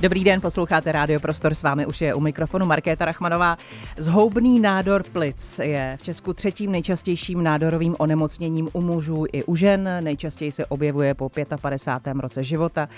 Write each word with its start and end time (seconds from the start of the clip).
Dobrý 0.00 0.24
den, 0.24 0.40
posloucháte 0.40 0.92
Rádio 0.92 1.20
Prostor, 1.20 1.54
s 1.54 1.62
vámi 1.62 1.86
už 1.86 2.00
je 2.00 2.14
u 2.14 2.20
mikrofonu 2.20 2.66
Markéta 2.66 3.04
Rachmanová. 3.04 3.56
Zhoubný 3.96 4.60
nádor 4.60 5.02
plic 5.02 5.60
je 5.62 5.96
v 6.00 6.02
Česku 6.02 6.32
třetím 6.32 6.72
nejčastějším 6.72 7.42
nádorovým 7.42 7.96
onemocněním 7.98 8.68
u 8.72 8.80
mužů 8.80 9.24
i 9.32 9.44
u 9.44 9.56
žen. 9.56 9.90
Nejčastěji 10.00 10.52
se 10.52 10.66
objevuje 10.66 11.14
po 11.14 11.30
55. 11.60 12.20
roce 12.20 12.44
života, 12.44 12.88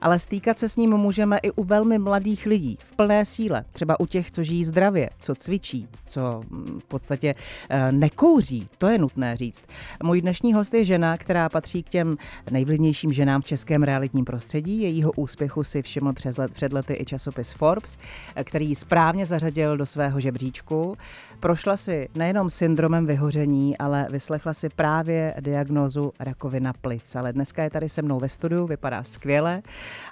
ale 0.00 0.18
stýkat 0.18 0.58
se 0.58 0.68
s 0.68 0.76
ním 0.76 0.90
můžeme 0.90 1.38
i 1.38 1.50
u 1.50 1.64
velmi 1.64 1.98
mladých 1.98 2.46
lidí 2.46 2.78
v 2.84 2.96
plné 2.96 3.24
síle. 3.24 3.64
Třeba 3.72 4.00
u 4.00 4.06
těch, 4.06 4.30
co 4.30 4.42
žijí 4.42 4.64
zdravě, 4.64 5.10
co 5.20 5.34
cvičí, 5.34 5.88
co 6.06 6.42
v 6.78 6.84
podstatě 6.84 7.34
eh, 7.68 7.92
nekouří. 7.92 8.68
To 8.78 8.86
je 8.86 8.98
nutné 8.98 9.36
říct. 9.36 9.64
Můj 10.02 10.20
dnešní 10.20 10.54
host 10.54 10.74
je 10.74 10.84
žena, 10.84 11.16
která 11.16 11.48
patří 11.48 11.82
k 11.82 11.88
těm 11.88 12.16
nejvlivnějším 12.50 13.12
ženám 13.12 13.42
v 13.42 13.46
českém 13.46 13.82
realitním 13.82 14.24
prostředí. 14.24 14.82
Jejího 14.82 15.12
úspěchu 15.12 15.64
si 15.64 15.82
všiml 15.82 16.12
přes 16.12 16.36
let 16.36 16.47
před 16.54 16.72
lety 16.72 16.96
i 17.00 17.04
časopis 17.04 17.52
Forbes, 17.52 17.98
který 18.44 18.68
ji 18.68 18.74
správně 18.74 19.26
zařadil 19.26 19.76
do 19.76 19.86
svého 19.86 20.20
žebříčku. 20.20 20.96
Prošla 21.40 21.76
si 21.76 22.08
nejenom 22.14 22.50
syndromem 22.50 23.06
vyhoření, 23.06 23.78
ale 23.78 24.06
vyslechla 24.10 24.54
si 24.54 24.68
právě 24.68 25.34
diagnózu 25.40 26.12
rakovina 26.20 26.72
plic. 26.72 27.16
Ale 27.16 27.32
dneska 27.32 27.62
je 27.62 27.70
tady 27.70 27.88
se 27.88 28.02
mnou 28.02 28.18
ve 28.18 28.28
studiu, 28.28 28.66
vypadá 28.66 29.02
skvěle 29.02 29.62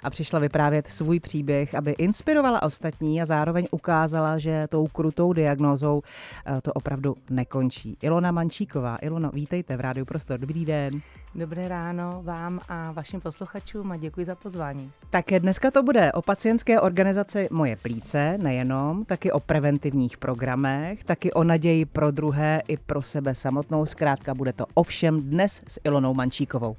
a 0.03 0.09
přišla 0.09 0.39
vyprávět 0.39 0.87
svůj 0.87 1.19
příběh, 1.19 1.75
aby 1.75 1.91
inspirovala 1.91 2.63
ostatní 2.63 3.21
a 3.21 3.25
zároveň 3.25 3.67
ukázala, 3.71 4.37
že 4.37 4.67
tou 4.67 4.87
krutou 4.87 5.33
diagnózou 5.33 6.01
eh, 6.45 6.61
to 6.61 6.73
opravdu 6.73 7.15
nekončí. 7.29 7.97
Ilona 8.01 8.31
Mančíková. 8.31 8.97
Ilono, 9.01 9.31
vítejte 9.33 9.77
v 9.77 9.79
Rádiu 9.79 10.05
Prostor. 10.05 10.39
Dobrý 10.39 10.65
den. 10.65 11.01
Dobré 11.37 11.67
ráno 11.67 12.21
vám 12.23 12.59
a 12.69 12.91
vašim 12.91 13.21
posluchačům 13.21 13.91
a 13.91 13.97
děkuji 13.97 14.25
za 14.25 14.35
pozvání. 14.35 14.91
Tak 15.09 15.25
dneska 15.39 15.71
to 15.71 15.83
bude 15.83 16.11
o 16.11 16.21
pacientské 16.21 16.81
organizaci 16.81 17.47
Moje 17.51 17.75
plíce, 17.75 18.37
nejenom, 18.37 19.05
taky 19.05 19.31
o 19.31 19.39
preventivních 19.39 20.17
programech, 20.17 21.03
taky 21.03 21.33
o 21.33 21.43
naději 21.43 21.85
pro 21.85 22.11
druhé 22.11 22.61
i 22.67 22.77
pro 22.77 23.01
sebe 23.01 23.35
samotnou. 23.35 23.85
Zkrátka 23.85 24.33
bude 24.33 24.53
to 24.53 24.65
ovšem 24.73 25.21
dnes 25.21 25.61
s 25.67 25.79
Ilonou 25.83 26.13
Mančíkovou. 26.13 26.75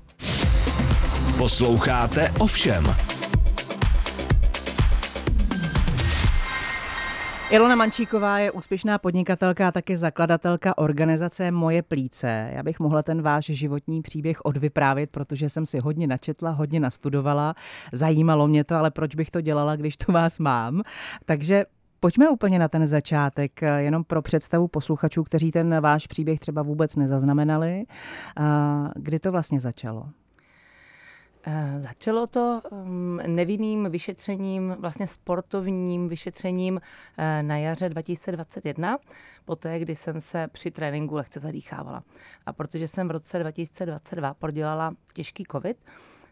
Posloucháte 1.38 2.32
ovšem. 2.38 3.07
Ilona 7.50 7.76
Mančíková 7.76 8.38
je 8.38 8.50
úspěšná 8.50 8.98
podnikatelka 8.98 9.68
a 9.68 9.72
taky 9.72 9.96
zakladatelka 9.96 10.78
organizace 10.78 11.50
Moje 11.50 11.82
plíce. 11.82 12.50
Já 12.52 12.62
bych 12.62 12.80
mohla 12.80 13.02
ten 13.02 13.22
váš 13.22 13.44
životní 13.44 14.02
příběh 14.02 14.44
odvyprávět, 14.44 15.10
protože 15.10 15.48
jsem 15.48 15.66
si 15.66 15.78
hodně 15.78 16.06
načetla, 16.06 16.50
hodně 16.50 16.80
nastudovala, 16.80 17.54
zajímalo 17.92 18.48
mě 18.48 18.64
to, 18.64 18.74
ale 18.74 18.90
proč 18.90 19.14
bych 19.14 19.30
to 19.30 19.40
dělala, 19.40 19.76
když 19.76 19.96
tu 19.96 20.12
vás 20.12 20.38
mám. 20.38 20.82
Takže 21.24 21.64
Pojďme 22.00 22.28
úplně 22.28 22.58
na 22.58 22.68
ten 22.68 22.86
začátek, 22.86 23.60
jenom 23.76 24.04
pro 24.04 24.22
představu 24.22 24.68
posluchačů, 24.68 25.24
kteří 25.24 25.50
ten 25.50 25.80
váš 25.80 26.06
příběh 26.06 26.40
třeba 26.40 26.62
vůbec 26.62 26.96
nezaznamenali. 26.96 27.84
Kdy 28.96 29.18
to 29.18 29.32
vlastně 29.32 29.60
začalo? 29.60 30.08
Eh, 31.46 31.80
začalo 31.80 32.26
to 32.26 32.62
mm, 32.70 33.20
nevinným 33.26 33.90
vyšetřením, 33.90 34.76
vlastně 34.78 35.06
sportovním 35.06 36.08
vyšetřením 36.08 36.80
eh, 37.18 37.42
na 37.42 37.56
jaře 37.56 37.88
2021, 37.88 38.98
poté, 39.44 39.78
kdy 39.78 39.96
jsem 39.96 40.20
se 40.20 40.48
při 40.48 40.70
tréninku 40.70 41.14
lehce 41.14 41.40
zadýchávala. 41.40 42.02
A 42.46 42.52
protože 42.52 42.88
jsem 42.88 43.08
v 43.08 43.10
roce 43.10 43.38
2022 43.38 44.34
prodělala 44.34 44.94
těžký 45.12 45.44
covid, 45.52 45.76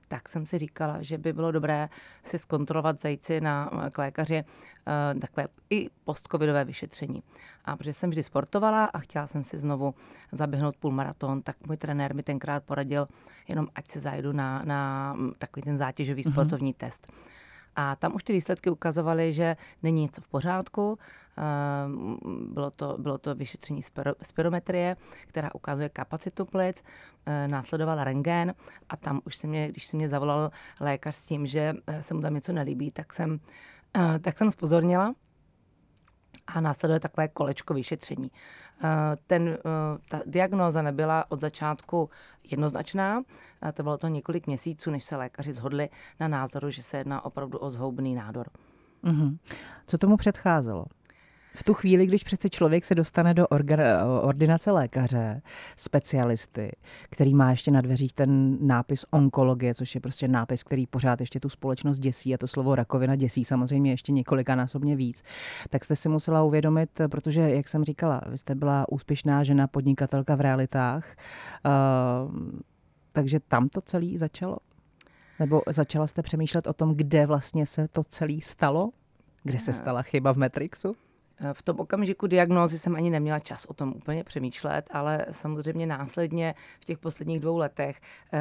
tak 0.08 0.28
jsem 0.28 0.46
si 0.46 0.58
říkala, 0.58 1.02
že 1.02 1.18
by 1.18 1.32
bylo 1.32 1.52
dobré 1.52 1.88
si 2.22 2.38
zkontrolovat 2.38 3.00
zajci 3.00 3.40
na, 3.40 3.70
eh, 3.86 3.90
k 3.90 3.98
lékaři 3.98 4.44
uh, 4.44 5.20
takové 5.20 5.46
i 5.70 5.90
postcovidové 6.04 6.64
vyšetření. 6.64 7.22
A 7.64 7.76
protože 7.76 7.92
jsem 7.92 8.10
vždy 8.10 8.22
sportovala 8.22 8.84
a 8.84 8.98
chtěla 8.98 9.26
jsem 9.26 9.44
si 9.44 9.58
znovu 9.58 9.94
zaběhnout 10.32 10.76
půlmaraton, 10.76 11.42
tak 11.42 11.56
můj 11.66 11.76
trenér 11.76 12.14
mi 12.14 12.22
tenkrát 12.22 12.64
poradil, 12.64 13.08
jenom 13.48 13.68
ať 13.74 13.88
se 13.88 14.00
zajdu 14.00 14.32
na, 14.32 14.62
na 14.64 15.12
mm, 15.12 15.32
takový 15.38 15.62
ten 15.62 15.78
zátěžový 15.78 16.22
mm-hmm. 16.22 16.32
sportovní 16.32 16.74
test. 16.74 17.12
A 17.76 17.96
tam 17.96 18.14
už 18.14 18.24
ty 18.24 18.32
výsledky 18.32 18.70
ukazovaly, 18.70 19.32
že 19.32 19.56
není 19.82 20.02
něco 20.02 20.20
v 20.20 20.28
pořádku. 20.28 20.98
Ehm, 21.36 22.18
bylo 22.52 22.70
to, 22.70 22.96
bylo 22.98 23.18
to 23.18 23.34
vyšetření 23.34 23.80
spirometrie, 24.22 24.96
která 25.26 25.54
ukazuje 25.54 25.88
kapacitu 25.88 26.44
plic. 26.44 26.84
Ehm, 27.26 27.50
následovala 27.50 28.04
rentgen 28.04 28.54
a 28.88 28.96
tam 28.96 29.20
už 29.24 29.36
se 29.36 29.46
mě, 29.46 29.68
když 29.68 29.86
se 29.86 29.96
mě 29.96 30.08
zavolal 30.08 30.50
lékař 30.80 31.14
s 31.14 31.26
tím, 31.26 31.46
že 31.46 31.74
eh, 31.86 32.02
se 32.02 32.14
mu 32.14 32.20
tam 32.22 32.34
něco 32.34 32.52
nelíbí, 32.52 32.90
tak 32.90 33.12
jsem, 33.12 33.40
eh, 33.96 34.18
tak 34.18 34.38
jsem 34.38 34.50
spozornila 34.50 35.14
a 36.56 36.60
následuje 36.60 37.00
takové 37.00 37.28
kolečko 37.28 37.74
vyšetření. 37.74 38.30
Eh, 38.84 38.88
ten, 39.26 39.48
eh, 39.48 39.58
ta 40.08 40.20
diagnóza 40.26 40.82
nebyla 40.82 41.24
od 41.28 41.40
začátku 41.40 42.10
jednoznačná, 42.50 43.22
to 43.74 43.82
bylo 43.82 43.98
to 43.98 44.08
několik 44.08 44.46
měsíců, 44.46 44.90
než 44.90 45.04
se 45.04 45.16
lékaři 45.16 45.54
zhodli 45.54 45.88
na 46.20 46.28
názoru, 46.28 46.70
že 46.70 46.82
se 46.82 46.98
jedná 46.98 47.24
opravdu 47.24 47.58
o 47.58 47.70
zhoubný 47.70 48.14
nádor. 48.14 48.46
Mm-hmm. 49.04 49.38
Co 49.86 49.98
tomu 49.98 50.16
předcházelo? 50.16 50.84
V 51.56 51.62
tu 51.62 51.74
chvíli, 51.74 52.06
když 52.06 52.24
přece 52.24 52.50
člověk 52.50 52.84
se 52.84 52.94
dostane 52.94 53.34
do 53.34 53.46
ordinace 54.20 54.70
lékaře, 54.70 55.42
specialisty, 55.76 56.72
který 57.10 57.34
má 57.34 57.50
ještě 57.50 57.70
na 57.70 57.80
dveřích 57.80 58.12
ten 58.12 58.58
nápis 58.66 59.04
onkologie, 59.10 59.74
což 59.74 59.94
je 59.94 60.00
prostě 60.00 60.28
nápis, 60.28 60.62
který 60.62 60.86
pořád 60.86 61.20
ještě 61.20 61.40
tu 61.40 61.48
společnost 61.48 61.98
děsí 61.98 62.34
a 62.34 62.38
to 62.38 62.48
slovo 62.48 62.74
rakovina 62.74 63.16
děsí 63.16 63.44
samozřejmě 63.44 63.90
ještě 63.90 64.12
několika 64.12 64.54
násobně 64.54 64.96
víc, 64.96 65.22
tak 65.70 65.84
jste 65.84 65.96
si 65.96 66.08
musela 66.08 66.42
uvědomit, 66.42 66.90
protože, 67.10 67.40
jak 67.40 67.68
jsem 67.68 67.84
říkala, 67.84 68.20
vy 68.26 68.38
jste 68.38 68.54
byla 68.54 68.86
úspěšná 68.88 69.44
žena, 69.44 69.66
podnikatelka 69.66 70.34
v 70.34 70.40
realitách, 70.40 71.16
uh, 72.26 72.32
takže 73.12 73.40
tam 73.40 73.68
to 73.68 73.80
celé 73.80 74.06
začalo? 74.16 74.56
Nebo 75.38 75.62
začala 75.68 76.06
jste 76.06 76.22
přemýšlet 76.22 76.66
o 76.66 76.72
tom, 76.72 76.94
kde 76.94 77.26
vlastně 77.26 77.66
se 77.66 77.88
to 77.88 78.04
celé 78.04 78.38
stalo? 78.42 78.90
Kde 79.42 79.58
se 79.58 79.72
stala 79.72 80.02
chyba 80.02 80.32
v 80.32 80.36
Matrixu? 80.36 80.96
V 81.52 81.62
tom 81.62 81.80
okamžiku 81.80 82.26
diagnózy 82.26 82.78
jsem 82.78 82.96
ani 82.96 83.10
neměla 83.10 83.38
čas 83.38 83.64
o 83.64 83.74
tom 83.74 83.92
úplně 83.96 84.24
přemýšlet, 84.24 84.90
ale 84.90 85.26
samozřejmě 85.32 85.86
následně 85.86 86.54
v 86.80 86.84
těch 86.84 86.98
posledních 86.98 87.40
dvou 87.40 87.56
letech 87.56 88.00
e, 88.32 88.40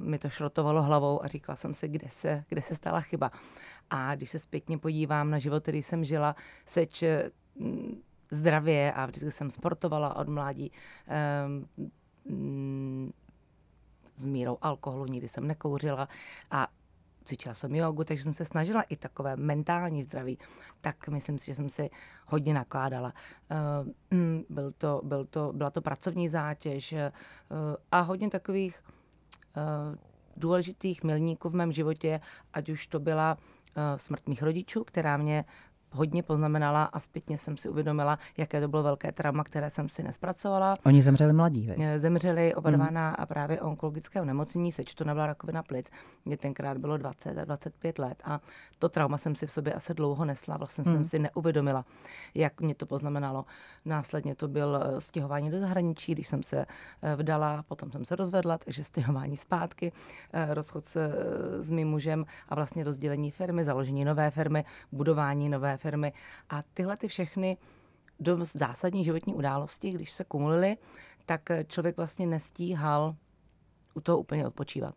mi 0.00 0.18
to 0.18 0.28
šrotovalo 0.28 0.82
hlavou 0.82 1.24
a 1.24 1.28
říkala 1.28 1.56
jsem 1.56 1.74
si, 1.74 1.88
kde 1.88 2.08
se, 2.08 2.44
kde 2.48 2.62
se 2.62 2.74
stala 2.74 3.00
chyba. 3.00 3.30
A 3.90 4.14
když 4.14 4.30
se 4.30 4.38
zpětně 4.38 4.78
podívám 4.78 5.30
na 5.30 5.38
život, 5.38 5.62
který 5.62 5.82
jsem 5.82 6.04
žila, 6.04 6.36
seč 6.66 7.04
mm, 7.58 8.00
zdravě 8.30 8.92
a 8.92 9.06
vždycky 9.06 9.30
jsem 9.30 9.50
sportovala 9.50 10.16
od 10.16 10.28
mládí, 10.28 10.72
e, 11.08 11.48
s 14.16 14.24
mírou 14.24 14.58
alkoholu, 14.62 15.06
nikdy 15.06 15.28
jsem 15.28 15.46
nekouřila 15.46 16.08
a 16.50 16.68
cvičila 17.28 17.54
jsem 17.54 17.74
jogu, 17.74 18.04
takže 18.04 18.24
jsem 18.24 18.34
se 18.34 18.44
snažila 18.44 18.82
i 18.82 18.96
takové 18.96 19.36
mentální 19.36 20.02
zdraví, 20.02 20.38
tak 20.80 21.08
myslím 21.08 21.38
si, 21.38 21.46
že 21.46 21.54
jsem 21.54 21.68
si 21.68 21.90
hodně 22.26 22.54
nakládala. 22.54 23.12
Eh, 23.50 24.14
mm, 24.14 24.44
byl 24.48 24.72
to, 24.72 25.00
byl 25.04 25.24
to, 25.24 25.52
byla 25.52 25.70
to 25.70 25.82
pracovní 25.82 26.28
zátěž 26.28 26.92
eh, 26.92 27.12
a 27.92 28.00
hodně 28.00 28.30
takových 28.30 28.84
eh, 29.56 29.98
důležitých 30.36 31.04
milníků 31.04 31.48
v 31.48 31.54
mém 31.54 31.72
životě, 31.72 32.20
ať 32.52 32.68
už 32.68 32.86
to 32.86 33.00
byla 33.00 33.38
smrt 33.96 34.28
mých 34.28 34.42
rodičů, 34.42 34.84
která 34.84 35.16
mě 35.16 35.44
hodně 35.92 36.22
poznamenala 36.22 36.84
a 36.84 37.00
zpětně 37.00 37.38
jsem 37.38 37.56
si 37.56 37.68
uvědomila, 37.68 38.18
jaké 38.36 38.60
to 38.60 38.68
bylo 38.68 38.82
velké 38.82 39.12
trauma, 39.12 39.44
které 39.44 39.70
jsem 39.70 39.88
si 39.88 40.02
nespracovala. 40.02 40.74
Oni 40.84 41.02
zemřeli 41.02 41.32
mladí, 41.32 41.66
vej? 41.66 41.76
Eh, 41.80 42.00
zemřeli 42.00 42.54
oba 42.54 42.70
dva 42.70 42.86
mm. 42.86 42.94
na 42.94 43.10
a 43.10 43.26
právě 43.26 43.60
onkologické 43.60 44.20
onemocnění, 44.20 44.70
to 44.94 45.04
nebyla 45.04 45.26
rakovina 45.26 45.62
plic. 45.62 45.86
Mně 46.24 46.36
tenkrát 46.36 46.78
bylo 46.78 46.96
20 46.96 47.38
a 47.38 47.44
25 47.44 47.98
let 47.98 48.22
a 48.24 48.40
to 48.78 48.88
trauma 48.88 49.18
jsem 49.18 49.34
si 49.34 49.46
v 49.46 49.50
sobě 49.50 49.72
asi 49.72 49.94
dlouho 49.94 50.24
nesla, 50.24 50.56
vlastně 50.56 50.84
mm. 50.86 50.94
jsem 50.94 51.04
si 51.04 51.18
neuvědomila, 51.18 51.84
jak 52.34 52.60
mě 52.60 52.74
to 52.74 52.86
poznamenalo. 52.86 53.44
Následně 53.84 54.34
to 54.34 54.48
byl 54.48 54.76
eh, 54.82 55.00
stěhování 55.00 55.50
do 55.50 55.60
zahraničí, 55.60 56.12
když 56.12 56.28
jsem 56.28 56.42
se 56.42 56.66
eh, 57.02 57.16
vdala, 57.16 57.64
potom 57.68 57.92
jsem 57.92 58.04
se 58.04 58.16
rozvedla, 58.16 58.58
takže 58.58 58.84
stěhování 58.84 59.36
zpátky, 59.36 59.92
rozchod 60.48 60.84
se 60.84 61.12
s 61.60 61.70
mým 61.70 61.88
mužem 61.88 62.24
a 62.48 62.54
vlastně 62.54 62.84
rozdělení 62.84 63.30
firmy, 63.30 63.64
založení 63.64 64.04
nové 64.04 64.30
firmy, 64.30 64.64
budování 64.92 65.48
nové 65.48 65.76
firmy. 65.78 66.12
A 66.48 66.62
tyhle 66.74 66.96
ty 66.96 67.08
všechny 67.08 67.56
dost 68.20 68.56
zásadní 68.56 69.04
životní 69.04 69.34
události, 69.34 69.90
když 69.90 70.10
se 70.10 70.24
kumulily, 70.24 70.76
tak 71.26 71.42
člověk 71.66 71.96
vlastně 71.96 72.26
nestíhal 72.26 73.16
u 73.94 74.00
toho 74.00 74.18
úplně 74.18 74.46
odpočívat. 74.46 74.94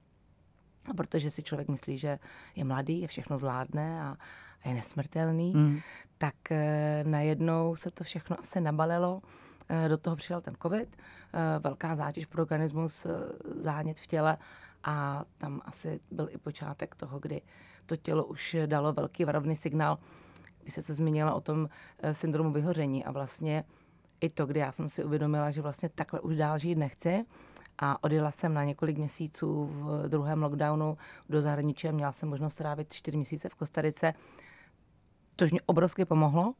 A 0.90 0.94
protože 0.94 1.32
si 1.32 1.44
člověk 1.44 1.70
myslí, 1.70 1.98
že 1.98 2.20
je 2.56 2.64
mladý, 2.64 3.02
je 3.02 3.08
všechno 3.08 3.38
zvládne 3.38 4.02
a, 4.02 4.18
a 4.64 4.70
je 4.70 4.74
nesmrtelný, 4.74 5.54
mm. 5.54 5.80
tak 6.18 6.52
e, 6.52 7.04
najednou 7.08 7.76
se 7.76 7.92
to 7.92 8.04
všechno 8.04 8.40
asi 8.40 8.62
nabalilo. 8.62 9.22
do 9.88 9.98
toho 9.98 10.16
přijel 10.16 10.42
ten 10.42 10.56
covid, 10.62 10.98
velká 11.60 11.96
zátěž 11.96 12.26
pro 12.26 12.42
organismus, 12.42 13.08
zánět 13.60 14.00
v 14.00 14.08
těle 14.08 14.38
a 14.84 15.26
tam 15.38 15.62
asi 15.66 16.00
byl 16.12 16.30
i 16.32 16.38
počátek 16.38 16.96
toho, 16.96 17.20
kdy 17.20 17.42
to 17.86 17.96
tělo 17.96 18.26
už 18.26 18.56
dalo 18.66 18.94
velký 18.94 19.26
varovný 19.26 19.56
signál, 19.56 19.98
když 20.62 20.74
se 20.74 20.94
zmínila 20.94 21.34
o 21.34 21.42
tom 21.42 21.70
syndromu 22.12 22.52
vyhoření 22.52 23.06
a 23.06 23.12
vlastně 23.12 23.64
i 24.22 24.30
to, 24.30 24.46
kdy 24.46 24.60
já 24.60 24.72
jsem 24.72 24.90
si 24.90 25.04
uvědomila, 25.04 25.52
že 25.52 25.62
vlastně 25.62 25.90
takhle 25.90 26.20
už 26.20 26.36
dál 26.36 26.60
žít 26.60 26.78
nechci 26.78 27.26
a 27.80 28.04
odjela 28.04 28.32
jsem 28.32 28.54
na 28.54 28.64
několik 28.64 28.98
měsíců 28.98 29.66
v 29.66 30.10
druhém 30.10 30.44
lockdownu 30.44 30.98
do 31.30 31.42
zahraničí 31.42 31.88
a 31.88 31.92
měla 31.92 32.12
jsem 32.12 32.30
možnost 32.30 32.54
strávit 32.54 32.94
čtyři 32.94 33.18
měsíce 33.18 33.50
v 33.50 33.56
Kostarice, 33.56 34.14
což 35.38 35.52
mě 35.52 35.62
obrovsky 35.66 36.06
pomohlo, 36.06 36.54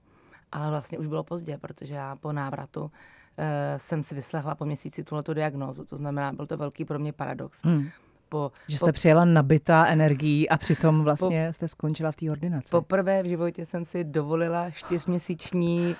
ale 0.52 0.70
vlastně 0.70 0.98
už 0.98 1.08
bylo 1.08 1.24
pozdě, 1.24 1.58
protože 1.58 1.94
já 1.94 2.16
po 2.16 2.32
návratu 2.32 2.82
uh, 2.82 2.90
jsem 3.78 4.04
si 4.04 4.16
vyslechla 4.16 4.56
po 4.56 4.66
měsíci 4.66 5.04
tuhle 5.04 5.24
diagnózu. 5.34 5.86
To 5.86 5.98
znamená, 5.98 6.34
byl 6.34 6.48
to 6.48 6.58
velký 6.58 6.86
pro 6.86 7.00
mě 7.00 7.14
paradox. 7.14 7.62
Hmm 7.64 7.90
po... 8.32 8.52
Že 8.68 8.78
jste 8.78 8.86
po, 8.86 8.92
přijela 8.92 9.26
nabitá 9.26 9.86
energií 9.86 10.50
a 10.50 10.58
přitom 10.58 11.04
vlastně 11.04 11.48
po, 11.48 11.54
jste 11.54 11.68
skončila 11.68 12.12
v 12.12 12.16
té 12.16 12.32
ordinaci. 12.32 12.72
Poprvé 12.72 13.24
v 13.24 13.26
životě 13.26 13.66
jsem 13.66 13.86
si 13.86 14.04
dovolila 14.04 14.72
čtyřměsíční 14.72 15.96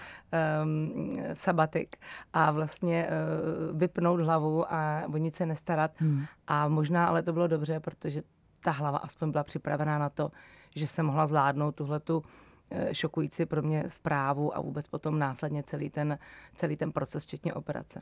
um, 0.64 1.12
sabatik 1.34 1.96
a 2.34 2.52
vlastně 2.52 3.08
uh, 3.08 3.78
vypnout 3.78 4.20
hlavu 4.20 4.74
a 4.74 5.04
o 5.14 5.18
nic 5.18 5.36
se 5.36 5.46
nestarat. 5.46 5.92
Hmm. 5.98 6.26
A 6.48 6.68
možná 6.68 7.08
ale 7.08 7.24
to 7.24 7.34
bylo 7.34 7.48
dobře, 7.48 7.80
protože 7.80 8.24
ta 8.64 8.72
hlava 8.72 8.98
aspoň 8.98 9.32
byla 9.32 9.44
připravená 9.44 9.98
na 9.98 10.10
to, 10.10 10.32
že 10.76 10.88
jsem 10.88 11.06
mohla 11.06 11.28
zvládnout 11.28 11.76
tuhletu 11.76 12.24
eh, 12.72 12.96
šokující 12.96 13.46
pro 13.46 13.62
mě 13.62 13.84
zprávu 13.88 14.58
a 14.58 14.62
vůbec 14.62 14.88
potom 14.88 15.20
následně 15.20 15.64
celý 15.64 15.90
ten, 15.90 16.20
celý 16.56 16.78
ten 16.78 16.92
proces, 16.92 17.24
včetně 17.24 17.54
operace. 17.54 18.02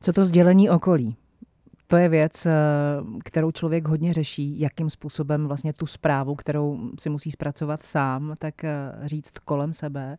Co 0.00 0.12
to 0.12 0.24
sdělení 0.24 0.70
okolí? 0.70 1.16
To 1.86 1.96
je 1.96 2.08
věc, 2.08 2.46
eh, 2.46 2.52
kterou 3.24 3.50
člověk 3.50 3.88
hodně 3.88 4.12
řeší, 4.12 4.60
jakým 4.60 4.90
způsobem 4.90 5.46
vlastně 5.46 5.72
tu 5.72 5.86
zprávu, 5.86 6.34
kterou 6.34 6.90
si 7.00 7.10
musí 7.10 7.30
zpracovat 7.30 7.82
sám, 7.82 8.34
tak 8.38 8.64
eh, 8.64 8.92
říct 9.04 9.38
kolem 9.44 9.72
sebe. 9.72 10.18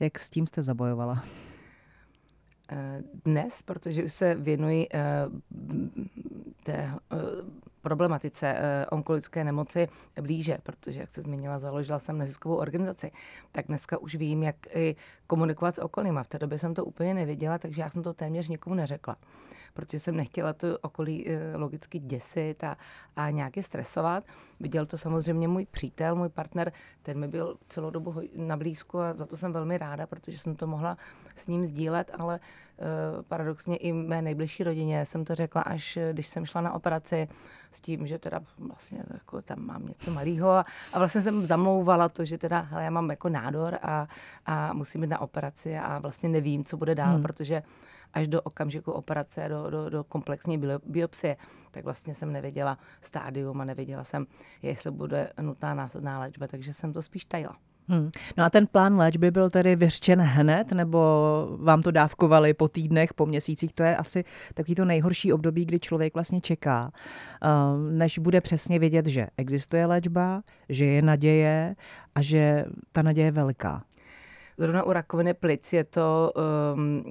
Jak 0.00 0.18
s 0.18 0.30
tím 0.30 0.46
jste 0.46 0.62
zabojovala? 0.62 1.24
Eh, 2.72 3.02
dnes, 3.24 3.62
protože 3.62 4.04
už 4.04 4.12
se 4.12 4.34
věnuji 4.34 4.88
té 6.64 6.90
problematice 7.82 8.56
onkologické 8.90 9.44
nemoci 9.44 9.88
blíže, 10.20 10.58
protože, 10.62 11.00
jak 11.00 11.10
se 11.10 11.22
zmínila, 11.22 11.58
založila 11.58 11.98
jsem 11.98 12.18
neziskovou 12.18 12.56
organizaci, 12.56 13.10
tak 13.52 13.66
dneska 13.66 13.98
už 13.98 14.14
vím, 14.14 14.42
jak 14.42 14.56
i 14.74 14.96
komunikovat 15.26 15.74
s 15.74 15.78
okolím. 15.78 16.18
A 16.18 16.22
v 16.22 16.28
té 16.28 16.38
době 16.38 16.58
jsem 16.58 16.74
to 16.74 16.84
úplně 16.84 17.14
nevěděla, 17.14 17.58
takže 17.58 17.82
já 17.82 17.90
jsem 17.90 18.02
to 18.02 18.14
téměř 18.14 18.48
nikomu 18.48 18.74
neřekla 18.74 19.16
protože 19.74 20.00
jsem 20.00 20.16
nechtěla 20.16 20.52
to 20.52 20.78
okolí 20.78 21.28
eh, 21.28 21.56
logicky 21.56 21.98
děsit 21.98 22.64
a, 22.64 22.76
a 23.16 23.30
nějaké 23.30 23.62
stresovat. 23.62 24.24
Viděl 24.60 24.86
to 24.86 24.98
samozřejmě 24.98 25.48
můj 25.48 25.66
přítel, 25.66 26.16
můj 26.16 26.28
partner, 26.28 26.72
ten 27.02 27.18
mi 27.18 27.28
byl 27.28 27.56
celou 27.68 27.90
dobu 27.90 28.14
na 28.36 28.56
blízku 28.56 29.00
a 29.00 29.14
za 29.14 29.26
to 29.26 29.36
jsem 29.36 29.52
velmi 29.52 29.78
ráda, 29.78 30.06
protože 30.06 30.38
jsem 30.38 30.56
to 30.56 30.66
mohla 30.66 30.96
s 31.36 31.46
ním 31.46 31.64
sdílet, 31.64 32.10
ale 32.18 32.40
uh, 32.40 33.22
paradoxně 33.22 33.76
i 33.76 33.92
mé 33.92 34.22
nejbližší 34.22 34.64
rodině 34.64 35.06
jsem 35.06 35.24
to 35.24 35.34
řekla, 35.34 35.62
až 35.62 35.96
eh, 35.96 36.12
když 36.12 36.26
jsem 36.26 36.46
šla 36.46 36.60
na 36.60 36.72
operaci 36.72 37.28
s 37.70 37.80
tím, 37.80 38.06
že 38.06 38.18
teda 38.18 38.40
vlastně 38.58 39.02
jako 39.10 39.42
tam 39.42 39.66
mám 39.66 39.86
něco 39.86 40.10
malého 40.10 40.50
a, 40.50 40.64
a 40.92 40.98
vlastně 40.98 41.22
jsem 41.22 41.46
zamlouvala 41.46 42.08
to, 42.08 42.24
že 42.24 42.38
teda 42.38 42.60
hele, 42.60 42.84
já 42.84 42.90
mám 42.90 43.10
jako 43.10 43.28
nádor 43.28 43.78
a, 43.82 44.08
a 44.46 44.72
musím 44.72 45.02
jít 45.02 45.08
na 45.08 45.20
operaci 45.20 45.78
a 45.78 45.98
vlastně 45.98 46.28
nevím, 46.28 46.64
co 46.64 46.76
bude 46.76 46.94
dál, 46.94 47.14
hmm. 47.14 47.22
protože 47.22 47.62
až 48.14 48.28
do 48.28 48.42
okamžiku 48.42 48.92
operace, 48.92 49.48
do, 49.48 49.70
do, 49.70 49.90
do 49.90 50.04
komplexní 50.04 50.62
biopsie, 50.86 51.36
tak 51.70 51.84
vlastně 51.84 52.14
jsem 52.14 52.32
nevěděla 52.32 52.78
stádium 53.00 53.60
a 53.60 53.64
nevěděla 53.64 54.04
jsem, 54.04 54.26
jestli 54.62 54.90
bude 54.90 55.32
nutná 55.40 55.74
následná 55.74 56.20
léčba, 56.20 56.46
takže 56.46 56.74
jsem 56.74 56.92
to 56.92 57.02
spíš 57.02 57.24
tajila. 57.24 57.56
Hmm. 57.88 58.10
No 58.36 58.44
a 58.44 58.50
ten 58.50 58.66
plán 58.66 58.96
léčby 58.96 59.30
byl 59.30 59.50
tedy 59.50 59.76
vyřčen 59.76 60.20
hned, 60.20 60.72
nebo 60.72 60.98
vám 61.60 61.82
to 61.82 61.90
dávkovali 61.90 62.54
po 62.54 62.68
týdnech, 62.68 63.14
po 63.14 63.26
měsících? 63.26 63.72
To 63.72 63.82
je 63.82 63.96
asi 63.96 64.24
takový 64.54 64.74
to 64.74 64.84
nejhorší 64.84 65.32
období, 65.32 65.64
kdy 65.64 65.80
člověk 65.80 66.14
vlastně 66.14 66.40
čeká, 66.40 66.90
eh, 67.42 67.48
než 67.90 68.18
bude 68.18 68.40
přesně 68.40 68.78
vědět, 68.78 69.06
že 69.06 69.26
existuje 69.36 69.86
léčba, 69.86 70.42
že 70.68 70.84
je 70.84 71.02
naděje 71.02 71.76
a 72.14 72.22
že 72.22 72.64
ta 72.92 73.02
naděje 73.02 73.26
je 73.26 73.32
velká. 73.32 73.82
Zrovna 74.58 74.82
u 74.82 74.92
rakoviny 74.92 75.34
plic 75.34 75.72
je 75.72 75.84
to... 75.84 76.32
Um, 76.74 77.02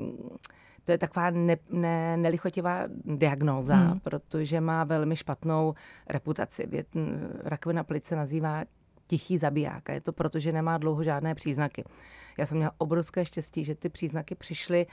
to 0.84 0.92
je 0.92 0.98
taková 0.98 1.30
ne, 1.30 1.58
ne, 1.70 2.18
nelichotivá 2.18 2.84
diagnóza, 3.06 3.76
hmm. 3.76 4.00
protože 4.00 4.62
má 4.62 4.84
velmi 4.84 5.16
špatnou 5.16 5.74
reputaci. 6.10 6.68
Rakovina 7.44 7.84
plice 7.84 8.16
nazývá 8.16 8.64
tichý 9.08 9.38
zabiják 9.38 9.90
a 9.90 9.94
je 9.94 10.02
to 10.02 10.14
proto, 10.14 10.40
že 10.40 10.52
nemá 10.52 10.78
dlouho 10.78 11.04
žádné 11.04 11.36
příznaky. 11.36 11.84
Já 12.38 12.46
jsem 12.46 12.58
měla 12.58 12.72
obrovské 12.78 13.26
štěstí, 13.26 13.66
že 13.66 13.76
ty 13.76 13.90
příznaky 13.90 14.36
přišly 14.36 14.86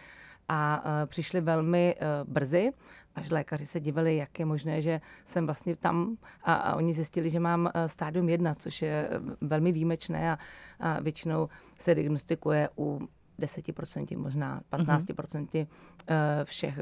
a 0.49 0.85
uh, 0.85 1.07
přišly 1.07 1.41
velmi 1.41 1.95
uh, 1.95 2.33
brzy, 2.33 2.71
až 3.15 3.31
lékaři 3.31 3.67
se 3.67 3.81
divili, 3.81 4.17
jak 4.17 4.39
je 4.39 4.45
možné, 4.45 4.83
že 4.83 5.01
jsem 5.25 5.47
vlastně 5.47 5.77
tam 5.77 6.17
a, 6.43 6.55
a 6.55 6.77
oni 6.77 6.95
zjistili, 6.95 7.31
že 7.31 7.41
mám 7.41 7.61
uh, 7.65 7.85
stádium 7.87 8.29
1, 8.29 8.55
což 8.55 8.83
je 8.83 9.11
velmi 9.41 9.73
výjimečné 9.73 10.33
a, 10.33 10.39
a 10.81 11.01
většinou 11.01 11.49
se 11.79 11.95
diagnostikuje 11.95 12.69
u 12.79 13.09
10%, 13.39 14.19
možná 14.19 14.63
15% 14.73 15.47
mm-hmm. 15.47 15.67
všech, 16.45 16.79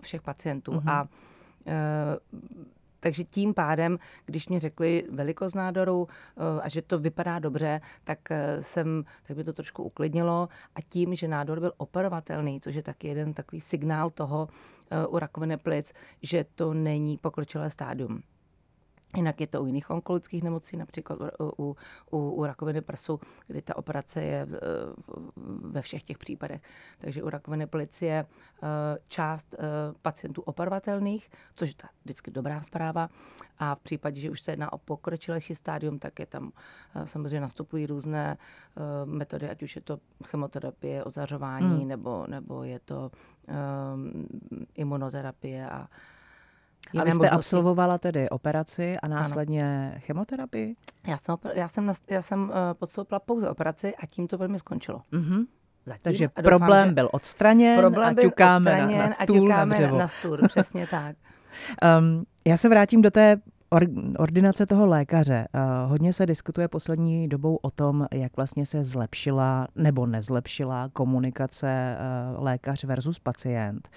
všech 0.00 0.22
pacientů. 0.22 0.72
Mm-hmm. 0.72 0.90
A 0.90 1.08
takže 3.00 3.24
tím 3.24 3.54
pádem, 3.54 3.98
když 4.26 4.48
mě 4.48 4.60
řekli 4.60 5.04
velikost 5.10 5.54
nádoru 5.54 6.08
a 6.62 6.68
že 6.68 6.82
to 6.82 6.98
vypadá 6.98 7.38
dobře, 7.38 7.80
tak 8.04 8.18
jsem, 8.60 9.04
tak 9.26 9.36
by 9.36 9.44
to 9.44 9.52
trošku 9.52 9.82
uklidnilo 9.82 10.48
a 10.74 10.80
tím, 10.88 11.14
že 11.14 11.28
nádor 11.28 11.60
byl 11.60 11.72
operovatelný, 11.76 12.60
což 12.60 12.74
je 12.74 12.82
taky 12.82 13.08
jeden 13.08 13.34
takový 13.34 13.60
signál 13.60 14.10
toho 14.10 14.48
u 15.08 15.18
rakoviny 15.18 15.56
plic, 15.56 15.92
že 16.22 16.44
to 16.54 16.74
není 16.74 17.18
pokročilé 17.18 17.70
stádium. 17.70 18.22
Jinak 19.16 19.40
je 19.40 19.46
to 19.46 19.62
u 19.62 19.66
jiných 19.66 19.90
onkologických 19.90 20.42
nemocí, 20.42 20.76
například 20.76 21.18
u, 21.58 21.76
u, 22.10 22.30
u, 22.30 22.44
rakoviny 22.44 22.80
prsu, 22.80 23.20
kdy 23.46 23.62
ta 23.62 23.76
operace 23.76 24.22
je 24.22 24.46
ve 25.60 25.82
všech 25.82 26.02
těch 26.02 26.18
případech. 26.18 26.62
Takže 26.98 27.22
u 27.22 27.30
rakoviny 27.30 27.66
plic 27.66 28.02
je 28.02 28.26
eh, 28.26 28.66
část 29.08 29.54
eh, 29.54 29.58
pacientů 30.02 30.42
operovatelných, 30.42 31.30
což 31.54 31.68
je 31.68 31.74
ta 31.74 31.88
vždycky 32.04 32.30
dobrá 32.30 32.62
zpráva. 32.62 33.08
A 33.58 33.74
v 33.74 33.80
případě, 33.80 34.20
že 34.20 34.30
už 34.30 34.40
se 34.40 34.52
jedná 34.52 34.72
o 34.72 34.78
pokročilejší 34.78 35.54
stádium, 35.54 35.98
tak 35.98 36.18
je 36.18 36.26
tam 36.26 36.52
eh, 36.94 37.06
samozřejmě 37.06 37.40
nastupují 37.40 37.86
různé 37.86 38.36
metody, 39.04 39.50
ať 39.50 39.62
už 39.62 39.76
je 39.76 39.82
to 39.82 39.98
chemoterapie, 40.24 41.04
ozařování, 41.04 41.78
hmm. 41.78 41.88
nebo, 41.88 42.26
nebo 42.28 42.62
je 42.62 42.78
to 42.78 43.10
um, 43.94 44.26
imunoterapie 44.74 45.70
a 45.70 45.88
a 46.98 47.04
vy 47.04 47.10
jste 47.10 47.18
možnosti. 47.18 47.34
absolvovala 47.34 47.98
tedy 47.98 48.28
operaci 48.28 48.96
a 49.02 49.08
následně 49.08 49.88
ano. 49.92 50.00
chemoterapii? 50.06 50.76
Já 51.06 51.16
jsem, 51.18 51.36
já 51.54 51.68
jsem, 51.68 51.92
já 52.10 52.22
jsem 52.22 52.42
uh, 52.42 52.54
podstoupila 52.72 53.18
pouze 53.20 53.50
operaci 53.50 53.96
a 53.96 54.06
tím 54.06 54.28
to 54.28 54.38
pro 54.38 54.48
mě 54.48 54.58
skončilo. 54.58 55.02
Mm-hmm. 55.12 55.46
Zatím. 55.86 56.02
Takže 56.02 56.28
doufám, 56.28 56.44
problém 56.44 56.94
byl 56.94 57.08
odstraněn 57.12 57.78
problém 57.78 58.08
a 58.18 58.20
ťukáme 58.20 58.86
na, 58.86 58.86
na 58.86 59.10
stůl, 59.10 59.52
a 59.52 59.64
na, 59.64 59.90
na 59.90 60.08
stůl, 60.08 60.38
přesně 60.48 60.86
tak. 60.86 61.16
Um, 61.98 62.24
já 62.44 62.56
se 62.56 62.68
vrátím 62.68 63.02
do 63.02 63.10
té 63.10 63.40
ordinace 64.18 64.66
toho 64.66 64.86
lékaře. 64.86 65.48
Eh, 65.54 65.60
hodně 65.86 66.12
se 66.12 66.26
diskutuje 66.26 66.68
poslední 66.68 67.28
dobou 67.28 67.56
o 67.56 67.70
tom, 67.70 68.06
jak 68.12 68.36
vlastně 68.36 68.66
se 68.66 68.84
zlepšila 68.84 69.68
nebo 69.76 70.06
nezlepšila 70.06 70.90
komunikace 70.92 71.68
eh, 71.70 71.96
lékař 72.38 72.84
versus 72.84 73.18
pacient. 73.18 73.88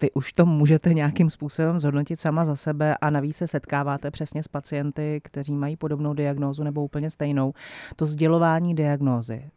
Vy 0.00 0.10
už 0.10 0.32
to 0.32 0.46
můžete 0.46 0.94
nějakým 0.94 1.30
způsobem 1.30 1.78
zhodnotit 1.78 2.16
sama 2.16 2.44
za 2.44 2.56
sebe 2.56 2.96
a 3.00 3.10
navíc 3.10 3.36
se 3.36 3.48
setkáváte 3.48 4.10
přesně 4.10 4.42
s 4.42 4.48
pacienty, 4.48 5.20
kteří 5.24 5.56
mají 5.56 5.76
podobnou 5.76 6.14
diagnózu 6.14 6.64
nebo 6.64 6.84
úplně 6.84 7.10
stejnou. 7.10 7.52
To 7.96 8.06
sdělování 8.06 8.74
diagnózy, 8.74 9.50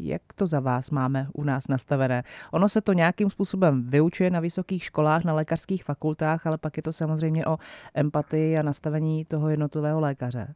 jak 0.00 0.22
to 0.34 0.46
za 0.46 0.60
vás 0.60 0.90
máme 0.90 1.28
u 1.32 1.44
nás 1.44 1.68
nastavené? 1.68 2.22
Ono 2.50 2.68
se 2.68 2.80
to 2.80 2.92
nějakým 2.92 3.30
způsobem 3.30 3.86
vyučuje 3.86 4.30
na 4.30 4.40
vysokých 4.40 4.84
školách, 4.84 5.24
na 5.24 5.34
lékařských 5.34 5.84
fakultách, 5.84 6.46
ale 6.46 6.58
pak 6.58 6.76
je 6.76 6.82
to 6.82 6.92
samozřejmě 6.92 7.46
o 7.46 7.58
empatii 7.94 8.58
a 8.58 8.62
nastavení 8.62 9.24
toho 9.24 9.48
jednotlivého 9.48 10.00
lékaře. 10.00 10.54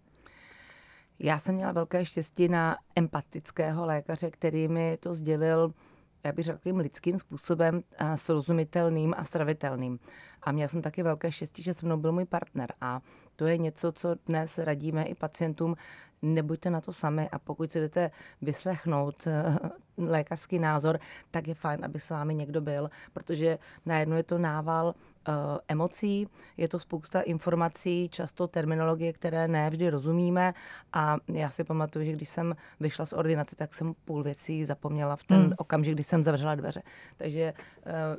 Já 1.18 1.38
jsem 1.38 1.54
měla 1.54 1.72
velké 1.72 2.04
štěstí 2.04 2.48
na 2.48 2.76
empatického 2.96 3.86
lékaře, 3.86 4.30
který 4.30 4.68
mi 4.68 4.96
to 5.00 5.14
sdělil 5.14 5.72
já 6.26 6.32
bych 6.32 6.44
řekl, 6.44 6.60
lidským 6.76 7.18
způsobem, 7.18 7.82
srozumitelným 8.14 9.14
a 9.16 9.24
stravitelným. 9.24 9.98
A 10.46 10.52
měla 10.52 10.68
jsem 10.68 10.82
taky 10.82 11.02
velké 11.02 11.32
štěstí, 11.32 11.62
že 11.62 11.74
se 11.74 11.86
mnou 11.86 11.96
byl 11.96 12.12
můj 12.12 12.24
partner. 12.24 12.72
A 12.80 13.00
to 13.36 13.46
je 13.46 13.58
něco, 13.58 13.92
co 13.92 14.14
dnes 14.26 14.58
radíme 14.58 15.04
i 15.04 15.14
pacientům. 15.14 15.76
Nebuďte 16.22 16.70
na 16.70 16.80
to 16.80 16.92
sami 16.92 17.28
a 17.28 17.38
pokud 17.38 17.72
si 17.72 17.80
jdete 17.80 18.10
vyslechnout 18.42 19.26
eh, 19.26 19.58
lékařský 19.98 20.58
názor, 20.58 20.98
tak 21.30 21.48
je 21.48 21.54
fajn, 21.54 21.84
aby 21.84 22.00
s 22.00 22.10
vámi 22.10 22.34
někdo 22.34 22.60
byl, 22.60 22.90
protože 23.12 23.58
najednou 23.86 24.16
je 24.16 24.22
to 24.22 24.38
nával 24.38 24.86
uh, 25.28 25.34
emocí, 25.68 26.28
je 26.56 26.68
to 26.68 26.78
spousta 26.78 27.20
informací, 27.20 28.08
často 28.08 28.48
terminologie, 28.48 29.12
které 29.12 29.48
ne 29.48 29.70
vždy 29.70 29.90
rozumíme 29.90 30.54
a 30.92 31.16
já 31.28 31.50
si 31.50 31.64
pamatuju, 31.64 32.04
že 32.04 32.12
když 32.12 32.28
jsem 32.28 32.56
vyšla 32.80 33.06
z 33.06 33.12
ordinace, 33.12 33.56
tak 33.56 33.74
jsem 33.74 33.94
půl 34.04 34.22
věcí 34.22 34.64
zapomněla 34.64 35.16
v 35.16 35.24
ten 35.24 35.40
hmm. 35.40 35.52
okamžik, 35.56 35.94
kdy 35.94 36.04
jsem 36.04 36.24
zavřela 36.24 36.54
dveře. 36.54 36.82
Takže 37.16 37.52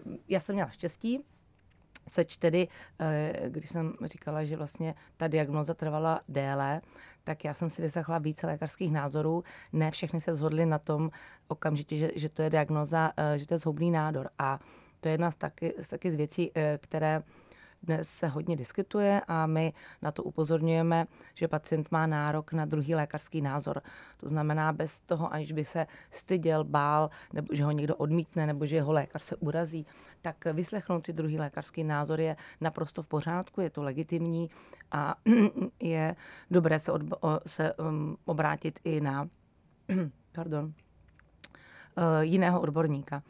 uh, 0.08 0.14
já 0.28 0.40
jsem 0.40 0.56
měla 0.56 0.70
štěstí, 0.70 1.24
seč 2.08 2.38
tedy, 2.38 2.68
když 3.48 3.70
jsem 3.70 3.94
říkala, 4.06 4.44
že 4.44 4.58
vlastně 4.58 4.96
ta 5.18 5.28
diagnoza 5.28 5.74
trvala 5.74 6.22
déle, 6.30 6.82
tak 7.24 7.46
já 7.46 7.54
jsem 7.54 7.70
si 7.70 7.82
vyslechla 7.82 8.18
více 8.18 8.48
lékařských 8.48 8.92
názorů. 8.92 9.44
Ne 9.74 9.92
všechny 9.92 10.22
se 10.22 10.36
shodly 10.36 10.66
na 10.66 10.80
tom 10.80 11.10
okamžitě, 11.48 11.98
že, 11.98 12.12
že 12.16 12.30
to 12.30 12.42
je 12.42 12.50
diagnoza, 12.50 13.12
že 13.36 13.48
to 13.48 13.54
je 13.54 13.58
zhoubný 13.58 13.92
nádor. 13.92 14.30
A 14.40 14.60
to 15.00 15.08
je 15.08 15.14
jedna 15.14 15.32
z 15.32 15.36
taky, 15.36 15.74
z 15.82 15.88
taky 15.88 16.12
z 16.12 16.16
věcí, 16.16 16.52
které 16.78 17.24
dnes 17.88 18.10
se 18.10 18.28
hodně 18.28 18.56
diskutuje 18.56 19.22
a 19.28 19.46
my 19.46 19.74
na 20.02 20.12
to 20.12 20.24
upozorňujeme, 20.24 21.06
že 21.36 21.48
pacient 21.48 21.92
má 21.92 22.08
nárok 22.08 22.54
na 22.54 22.66
druhý 22.66 22.96
lékařský 22.96 23.42
názor. 23.42 23.82
To 24.18 24.28
znamená 24.28 24.74
bez 24.74 25.00
toho, 25.00 25.34
aniž 25.34 25.52
by 25.52 25.66
se 25.66 25.88
styděl, 26.12 26.64
bál, 26.64 27.10
nebo 27.34 27.48
že 27.52 27.64
ho 27.64 27.72
někdo 27.72 27.96
odmítne, 27.96 28.48
nebo 28.48 28.66
že 28.66 28.76
jeho 28.76 28.92
lékař 28.92 29.22
se 29.22 29.36
urazí, 29.36 29.86
tak 30.22 30.46
vyslechnout 30.46 31.06
si 31.06 31.14
druhý 31.14 31.40
lékařský 31.40 31.84
názor 31.84 32.20
je 32.20 32.36
naprosto 32.62 33.02
v 33.02 33.08
pořádku, 33.08 33.62
je 33.62 33.70
to 33.70 33.84
legitimní 33.84 34.50
a 34.92 35.16
je 35.82 36.16
dobré 36.52 36.80
se, 36.80 36.92
odb- 36.92 37.40
se 37.48 37.74
um, 37.74 38.18
obrátit 38.26 38.80
i 38.84 39.02
na 39.02 39.30
pardon, 40.32 40.66
uh, 40.66 40.74
jiného 42.22 42.62
odborníka. 42.62 43.24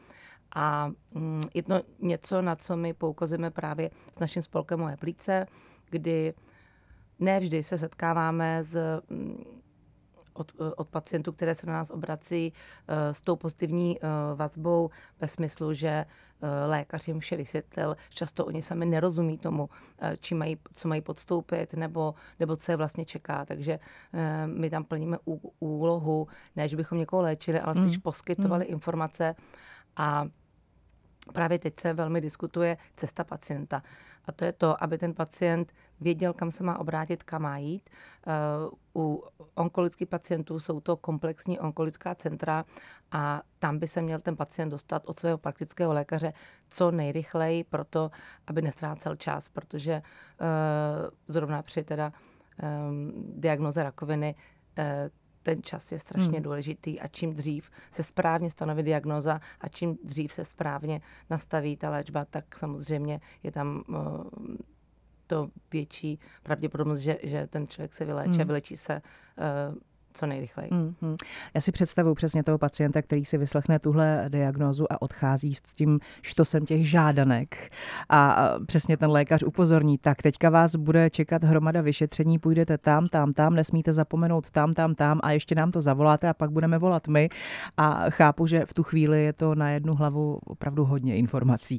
A 0.55 0.91
mm, 1.11 1.41
je 1.53 1.63
to 1.63 1.81
něco, 1.99 2.41
na 2.41 2.55
co 2.55 2.77
my 2.77 2.93
poukazujeme 2.93 3.51
právě 3.51 3.89
s 4.15 4.19
naším 4.19 4.41
spolkem 4.41 4.79
Moje 4.79 4.97
plíce, 4.97 5.45
kdy 5.89 6.33
nevždy 7.19 7.63
se 7.63 7.77
setkáváme 7.77 8.63
s, 8.63 9.01
mm, 9.09 9.57
od, 10.37 10.51
od 10.75 10.87
pacientů, 10.89 11.31
které 11.31 11.55
se 11.55 11.67
na 11.67 11.73
nás 11.73 11.89
obrací 11.89 12.53
eh, 12.87 13.13
s 13.13 13.21
tou 13.21 13.35
pozitivní 13.35 13.99
eh, 13.99 14.07
vazbou 14.35 14.89
ve 15.21 15.27
smyslu, 15.27 15.73
že 15.73 15.87
eh, 15.87 16.05
lékař 16.65 17.07
jim 17.07 17.19
vše 17.19 17.37
vysvětlil. 17.37 17.97
Často 18.09 18.45
oni 18.45 18.61
sami 18.61 18.85
nerozumí 18.85 19.37
tomu, 19.37 19.69
či 20.19 20.35
mají, 20.35 20.57
co 20.73 20.87
mají 20.87 21.01
podstoupit 21.01 21.73
nebo, 21.73 22.13
nebo 22.39 22.55
co 22.55 22.71
je 22.71 22.75
vlastně 22.75 23.05
čeká. 23.05 23.45
Takže 23.45 23.79
my 24.45 24.69
tam 24.69 24.83
plníme 24.83 25.17
úlohu, 25.59 26.27
ne, 26.55 26.67
že 26.67 26.77
bychom 26.77 26.97
někoho 26.97 27.21
léčili, 27.21 27.59
ale 27.59 27.75
spíš 27.75 27.97
mm. 27.97 28.01
poskytovali 28.01 28.65
mm. 28.65 28.73
informace 28.73 29.35
a 29.97 30.27
Právě 31.33 31.59
teď 31.59 31.79
se 31.79 31.93
velmi 31.93 32.21
diskutuje 32.21 32.77
cesta 32.95 33.23
pacienta. 33.23 33.83
A 34.25 34.31
to 34.31 34.45
je 34.45 34.51
to, 34.51 34.83
aby 34.83 34.97
ten 34.97 35.13
pacient 35.13 35.73
věděl, 36.01 36.33
kam 36.33 36.51
se 36.51 36.63
má 36.63 36.79
obrátit, 36.79 37.23
kam 37.23 37.41
má 37.41 37.57
jít. 37.57 37.89
Eh, 38.27 38.31
u 38.95 39.23
onkologických 39.55 40.07
pacientů 40.07 40.59
jsou 40.59 40.79
to 40.79 40.97
komplexní 40.97 41.59
onkologická 41.59 42.15
centra 42.15 42.65
a 43.11 43.41
tam 43.59 43.79
by 43.79 43.87
se 43.87 44.01
měl 44.01 44.19
ten 44.19 44.35
pacient 44.35 44.69
dostat 44.69 45.03
od 45.05 45.19
svého 45.19 45.37
praktického 45.37 45.93
lékaře 45.93 46.33
co 46.69 46.91
nejrychleji, 46.91 47.63
proto 47.63 48.11
aby 48.47 48.61
nestrácel 48.61 49.15
čas, 49.15 49.49
protože 49.49 49.93
eh, 49.93 50.03
zrovna 51.27 51.61
při 51.61 51.83
teda 51.83 52.13
eh, 52.63 52.63
diagnoze 53.35 53.83
rakoviny 53.83 54.35
ten 55.47 55.63
čas 55.63 55.91
je 55.91 55.99
strašně 55.99 56.33
hmm. 56.33 56.43
důležitý 56.43 56.99
a 56.99 57.07
čím 57.07 57.33
dřív 57.33 57.71
se 57.91 58.03
správně 58.03 58.51
stanoví 58.51 58.83
diagnoza 58.83 59.41
a 59.61 59.67
čím 59.67 59.97
dřív 60.03 60.31
se 60.31 60.45
správně 60.45 61.01
nastaví 61.29 61.77
ta 61.77 61.89
léčba, 61.89 62.25
tak 62.25 62.57
samozřejmě 62.57 63.19
je 63.43 63.51
tam 63.51 63.83
uh, 63.87 63.95
to 65.27 65.49
větší 65.71 66.19
pravděpodobnost, 66.43 66.99
že, 66.99 67.17
že 67.23 67.47
ten 67.47 67.67
člověk 67.67 67.93
se 67.93 68.05
vyléče, 68.05 68.37
hmm. 68.37 68.47
vylečí 68.47 68.77
se 68.77 69.01
uh, 69.71 69.75
co 70.17 70.25
nejrychleji. 70.25 70.69
Mm-hmm. 70.69 71.15
Já 71.53 71.61
si 71.61 71.71
představuji 71.71 72.15
přesně 72.15 72.43
toho 72.43 72.57
pacienta, 72.57 73.01
který 73.01 73.25
si 73.25 73.37
vyslechne 73.37 73.79
tuhle 73.79 74.25
diagnózu 74.29 74.93
a 74.93 75.01
odchází 75.01 75.55
s 75.55 75.61
tím 75.61 75.99
štosem 76.21 76.65
těch 76.65 76.89
žádanek. 76.89 77.71
A 78.09 78.49
přesně 78.65 78.97
ten 78.97 79.09
lékař 79.09 79.43
upozorní, 79.43 79.97
tak 79.97 80.21
teďka 80.21 80.49
vás 80.49 80.75
bude 80.75 81.09
čekat 81.09 81.43
hromada 81.43 81.81
vyšetření, 81.81 82.39
půjdete 82.39 82.77
tam, 82.77 83.07
tam, 83.07 83.33
tam, 83.33 83.55
nesmíte 83.55 83.93
zapomenout 83.93 84.51
tam, 84.51 84.73
tam, 84.73 84.95
tam 84.95 85.19
a 85.23 85.31
ještě 85.31 85.55
nám 85.55 85.71
to 85.71 85.81
zavoláte 85.81 86.29
a 86.29 86.33
pak 86.33 86.51
budeme 86.51 86.77
volat 86.77 87.07
my. 87.07 87.29
A 87.77 88.09
chápu, 88.09 88.47
že 88.47 88.65
v 88.65 88.73
tu 88.73 88.83
chvíli 88.83 89.23
je 89.23 89.33
to 89.33 89.55
na 89.55 89.69
jednu 89.69 89.95
hlavu 89.95 90.39
opravdu 90.45 90.85
hodně 90.85 91.17
informací. 91.17 91.77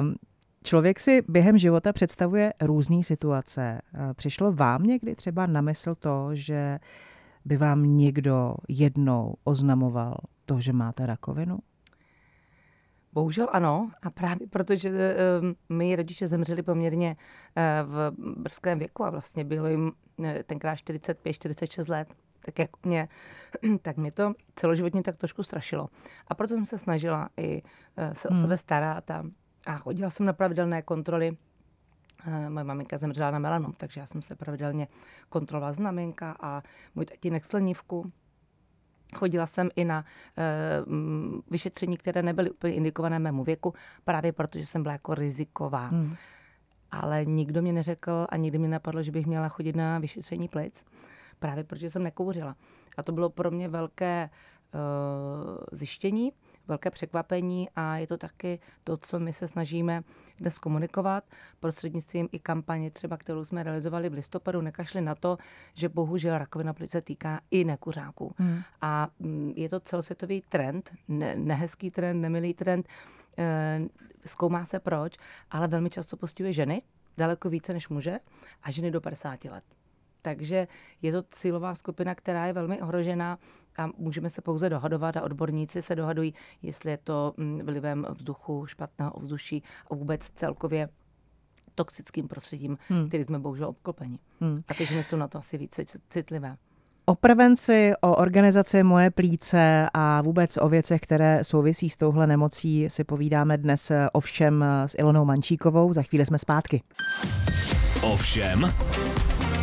Um, 0.00 0.14
Člověk 0.62 1.00
si 1.00 1.22
během 1.28 1.58
života 1.58 1.92
představuje 1.92 2.52
různé 2.60 3.02
situace. 3.02 3.80
Přišlo 4.16 4.52
vám 4.52 4.82
někdy 4.82 5.14
třeba 5.14 5.46
na 5.46 5.60
mysl 5.60 5.94
to, 5.94 6.28
že 6.32 6.78
by 7.50 7.56
vám 7.56 7.96
někdo 7.96 8.54
jednou 8.68 9.34
oznamoval 9.44 10.16
to, 10.44 10.60
že 10.60 10.72
máte 10.72 11.06
rakovinu? 11.06 11.58
Bohužel 13.12 13.48
ano. 13.52 13.90
A 14.02 14.10
právě 14.10 14.46
protože 14.46 14.90
uh, 14.90 14.96
my 15.68 15.96
rodiče 15.96 16.28
zemřeli 16.28 16.62
poměrně 16.62 17.16
uh, 17.16 17.92
v 17.92 18.12
brzkém 18.16 18.78
věku 18.78 19.04
a 19.04 19.10
vlastně 19.10 19.44
bylo 19.44 19.68
jim 19.68 19.92
uh, 20.16 20.26
tenkrát 20.46 20.74
45-46 20.74 21.90
let, 21.90 22.14
tak 22.44 22.58
jak 22.58 22.70
mě, 22.86 23.08
tak 23.82 23.96
mě 23.96 24.12
to 24.12 24.34
celoživotně 24.56 25.02
tak 25.02 25.16
trošku 25.16 25.42
strašilo. 25.42 25.88
A 26.28 26.34
proto 26.34 26.54
jsem 26.54 26.66
se 26.66 26.78
snažila 26.78 27.28
i 27.36 27.62
uh, 27.62 28.12
se 28.12 28.28
o 28.28 28.32
hmm. 28.32 28.42
sebe 28.42 28.58
starat 28.58 29.10
a, 29.10 29.24
a 29.66 29.78
chodila 29.78 30.10
jsem 30.10 30.26
na 30.26 30.32
pravidelné 30.32 30.82
kontroly 30.82 31.36
Eh, 31.36 31.49
moje 32.48 32.64
maminka 32.64 32.98
zemřela 32.98 33.30
na 33.30 33.38
melanom, 33.38 33.72
takže 33.72 34.00
já 34.00 34.06
jsem 34.06 34.22
se 34.22 34.36
pravidelně 34.36 34.88
kontrolovala 35.28 35.72
znamenka 35.72 36.36
a 36.40 36.62
můj 36.94 37.04
tatínek 37.04 37.44
slenivku. 37.44 38.12
Chodila 39.14 39.46
jsem 39.46 39.68
i 39.76 39.84
na 39.84 40.04
uh, 40.04 41.40
vyšetření, 41.50 41.96
které 41.96 42.22
nebyly 42.22 42.50
úplně 42.50 42.74
indikované 42.74 43.18
mému 43.18 43.44
věku, 43.44 43.74
právě 44.04 44.32
protože 44.32 44.66
jsem 44.66 44.82
byla 44.82 44.92
jako 44.92 45.14
riziková. 45.14 45.86
Hmm. 45.86 46.16
Ale 46.90 47.24
nikdo 47.24 47.62
mě 47.62 47.72
neřekl 47.72 48.26
a 48.28 48.36
nikdy 48.36 48.58
mi 48.58 48.68
napadlo, 48.68 49.02
že 49.02 49.12
bych 49.12 49.26
měla 49.26 49.48
chodit 49.48 49.76
na 49.76 49.98
vyšetření 49.98 50.48
plic, 50.48 50.84
právě 51.38 51.64
protože 51.64 51.90
jsem 51.90 52.02
nekouřila. 52.02 52.56
A 52.96 53.02
to 53.02 53.12
bylo 53.12 53.30
pro 53.30 53.50
mě 53.50 53.68
velké 53.68 54.30
uh, 54.74 54.80
zjištění, 55.72 56.32
velké 56.70 56.90
překvapení 56.90 57.68
a 57.76 57.96
je 57.96 58.06
to 58.06 58.16
taky 58.16 58.58
to, 58.84 58.96
co 58.96 59.18
my 59.18 59.32
se 59.32 59.48
snažíme 59.48 60.02
dnes 60.38 60.58
komunikovat 60.58 61.24
prostřednictvím 61.60 62.28
i 62.32 62.38
kampaně, 62.38 62.90
třeba 62.90 63.16
kterou 63.16 63.44
jsme 63.44 63.62
realizovali 63.62 64.08
v 64.08 64.12
listopadu, 64.12 64.60
nekašli 64.60 65.00
na 65.00 65.14
to, 65.14 65.38
že 65.74 65.88
bohužel 65.88 66.38
rakovina 66.38 66.72
plice 66.72 67.02
týká 67.02 67.40
i 67.50 67.64
nekuřáků. 67.64 68.34
Hmm. 68.38 68.62
A 68.80 69.08
mm, 69.18 69.52
je 69.56 69.68
to 69.68 69.80
celosvětový 69.80 70.42
trend, 70.48 70.90
ne, 71.08 71.36
nehezký 71.36 71.90
trend, 71.90 72.20
nemilý 72.20 72.54
trend, 72.54 72.88
e, 73.38 73.80
zkoumá 74.26 74.64
se 74.64 74.80
proč, 74.80 75.16
ale 75.50 75.68
velmi 75.68 75.90
často 75.90 76.16
postihuje 76.16 76.52
ženy, 76.52 76.82
daleko 77.16 77.50
více 77.50 77.72
než 77.72 77.88
muže 77.88 78.18
a 78.62 78.70
ženy 78.70 78.90
do 78.90 79.00
50 79.00 79.44
let. 79.44 79.64
Takže 80.22 80.68
je 81.02 81.12
to 81.12 81.22
cílová 81.30 81.74
skupina, 81.74 82.14
která 82.14 82.46
je 82.46 82.52
velmi 82.52 82.80
ohrožená 82.82 83.38
a 83.78 83.88
můžeme 83.98 84.30
se 84.30 84.42
pouze 84.42 84.68
dohadovat 84.68 85.16
a 85.16 85.22
odborníci 85.22 85.82
se 85.82 85.96
dohadují, 85.96 86.34
jestli 86.62 86.90
je 86.90 86.96
to 86.96 87.34
mm, 87.36 87.60
vlivem 87.64 88.06
vzduchu, 88.10 88.66
špatného 88.66 89.12
ovzduší 89.12 89.62
a 89.90 89.94
vůbec 89.94 90.30
celkově 90.30 90.88
toxickým 91.74 92.28
prostředím, 92.28 92.78
hmm. 92.88 93.08
který 93.08 93.24
jsme 93.24 93.38
bohužel 93.38 93.68
obklopeni. 93.68 94.18
Hmm. 94.40 94.62
A 94.68 94.74
ty 94.74 94.86
ženy 94.86 95.04
jsou 95.04 95.16
na 95.16 95.28
to 95.28 95.38
asi 95.38 95.58
více 95.58 95.84
citlivé. 96.08 96.56
O 97.04 97.14
prevenci, 97.14 97.92
o 98.00 98.16
organizaci 98.16 98.82
Moje 98.82 99.10
plíce 99.10 99.88
a 99.94 100.22
vůbec 100.22 100.56
o 100.60 100.68
věcech, 100.68 101.00
které 101.00 101.44
souvisí 101.44 101.90
s 101.90 101.96
touhle 101.96 102.26
nemocí, 102.26 102.86
si 102.90 103.04
povídáme 103.04 103.56
dnes 103.56 103.92
ovšem 104.12 104.64
s 104.86 104.94
Ilonou 104.98 105.24
Mančíkovou. 105.24 105.92
Za 105.92 106.02
chvíli 106.02 106.26
jsme 106.26 106.38
zpátky. 106.38 106.82
Ovšem, 108.02 108.74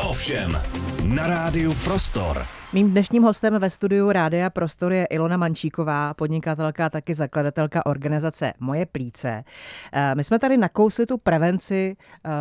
ovšem, 0.03 0.57
na 1.03 1.27
rádiu 1.27 1.73
Prostor. 1.83 2.45
Mým 2.73 2.91
dnešním 2.91 3.23
hostem 3.23 3.59
ve 3.59 3.69
studiu 3.69 4.11
Rádia 4.11 4.49
Prostor 4.49 4.93
je 4.93 5.05
Ilona 5.05 5.37
Mančíková, 5.37 6.13
podnikatelka 6.13 6.85
a 6.85 6.89
taky 6.89 7.13
zakladatelka 7.13 7.85
organizace 7.85 8.53
Moje 8.59 8.85
plíce. 8.85 9.43
Eh, 9.93 10.15
my 10.15 10.23
jsme 10.23 10.39
tady 10.39 10.57
nakousli 10.57 11.05
tu 11.05 11.17
prevenci 11.17 11.95
uh, 12.25 12.31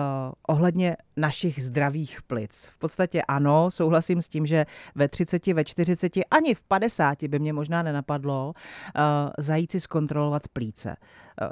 ohledně 0.49 0.97
našich 1.17 1.65
zdravých 1.65 2.23
plic. 2.23 2.69
V 2.73 2.79
podstatě 2.79 3.23
ano, 3.23 3.71
souhlasím 3.71 4.23
s 4.23 4.29
tím, 4.29 4.47
že 4.47 4.67
ve 4.95 5.09
30, 5.09 5.47
ve 5.47 5.65
40, 5.65 6.13
ani 6.31 6.55
v 6.55 6.63
50 6.63 7.25
by 7.25 7.39
mě 7.39 7.53
možná 7.53 7.83
nenapadlo 7.83 8.53
uh, 8.53 9.03
zajít 9.39 9.73
si 9.73 9.81
zkontrolovat 9.81 10.49
plíce. 10.49 10.97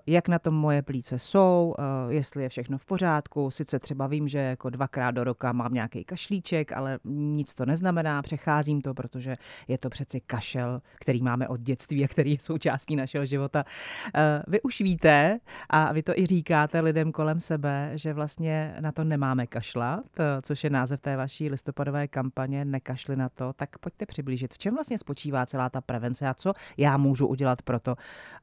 jak 0.06 0.28
na 0.28 0.38
tom 0.38 0.54
moje 0.54 0.83
plíce 0.83 1.18
jsou, 1.18 1.75
jestli 2.09 2.42
je 2.42 2.49
všechno 2.49 2.78
v 2.78 2.87
pořádku. 2.87 3.50
Sice 3.50 3.78
třeba 3.78 4.06
vím, 4.06 4.28
že 4.28 4.38
jako 4.38 4.71
dvakrát 4.71 5.11
do 5.11 5.25
roka 5.25 5.52
mám 5.52 5.75
nějaký 5.75 6.04
kašlíček, 6.04 6.73
ale 6.73 6.99
nic 7.04 7.54
to 7.54 7.66
neznamená, 7.66 8.23
přecházím 8.23 8.80
to, 8.80 8.94
protože 8.94 9.37
je 9.68 9.78
to 9.78 9.90
přeci 9.90 10.21
kašel, 10.21 10.83
který 11.00 11.23
máme 11.23 11.49
od 11.49 11.61
dětství 11.61 12.04
a 12.04 12.09
který 12.09 12.30
je 12.30 12.38
součástí 12.40 12.97
našeho 12.97 13.26
života. 13.26 13.64
Vy 14.47 14.62
už 14.62 14.80
víte, 14.80 15.40
a 15.71 15.92
vy 15.92 16.02
to 16.02 16.18
i 16.18 16.26
říkáte 16.26 16.80
lidem 16.80 17.12
kolem 17.12 17.40
sebe, 17.40 17.90
že 17.94 18.12
vlastně 18.12 18.76
na 18.80 18.92
to 18.92 19.04
nemáme 19.04 19.47
kašlat, 19.54 20.04
což 20.42 20.64
je 20.64 20.70
název 20.70 21.00
té 21.00 21.16
vaší 21.16 21.50
listopadové 21.50 22.08
kampaně 22.08 22.64
Nekašli 22.64 23.16
na 23.16 23.28
to, 23.28 23.52
tak 23.52 23.78
pojďte 23.78 24.06
přiblížit. 24.06 24.54
V 24.54 24.58
čem 24.58 24.75
vlastně 24.75 24.99
spočívá 24.99 25.46
celá 25.46 25.70
ta 25.70 25.80
prevence 25.80 26.28
a 26.28 26.34
co 26.34 26.52
já 26.76 26.96
můžu 26.96 27.26
udělat 27.26 27.62
pro 27.62 27.80
to, 27.80 27.96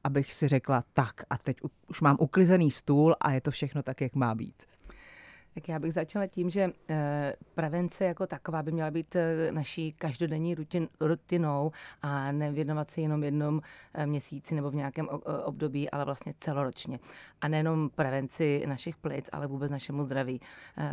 abych 0.04 0.32
si 0.32 0.48
řekla 0.48 0.82
tak 0.92 1.22
a 1.30 1.38
teď 1.38 1.56
už 1.88 2.00
mám 2.00 2.16
uklizený 2.20 2.70
stůl 2.70 3.16
a 3.20 3.32
je 3.32 3.40
to 3.40 3.50
všechno 3.50 3.82
tak, 3.82 4.00
jak 4.00 4.14
má 4.14 4.34
být. 4.34 4.62
Tak 5.54 5.68
já 5.68 5.78
bych 5.78 5.92
začala 5.92 6.26
tím, 6.26 6.50
že 6.50 6.72
eh, 6.88 7.34
prevence 7.54 8.04
jako 8.04 8.26
taková 8.26 8.62
by 8.62 8.72
měla 8.72 8.90
být 8.90 9.16
eh, 9.16 9.52
naší 9.52 9.92
každodenní 9.92 10.54
rutin, 10.54 10.88
rutinou 11.00 11.72
a 12.02 12.32
nevěnovat 12.32 12.90
se 12.90 13.00
jenom 13.00 13.24
jednom 13.24 13.60
eh, 13.94 14.06
měsíci 14.06 14.54
nebo 14.54 14.70
v 14.70 14.74
nějakém 14.74 15.08
období, 15.44 15.90
ale 15.90 16.04
vlastně 16.04 16.34
celoročně. 16.40 16.98
A 17.40 17.48
nejenom 17.48 17.90
prevenci 17.90 18.62
našich 18.66 18.96
plic, 18.96 19.28
ale 19.32 19.46
vůbec 19.46 19.70
našemu 19.70 20.02
zdraví. 20.02 20.40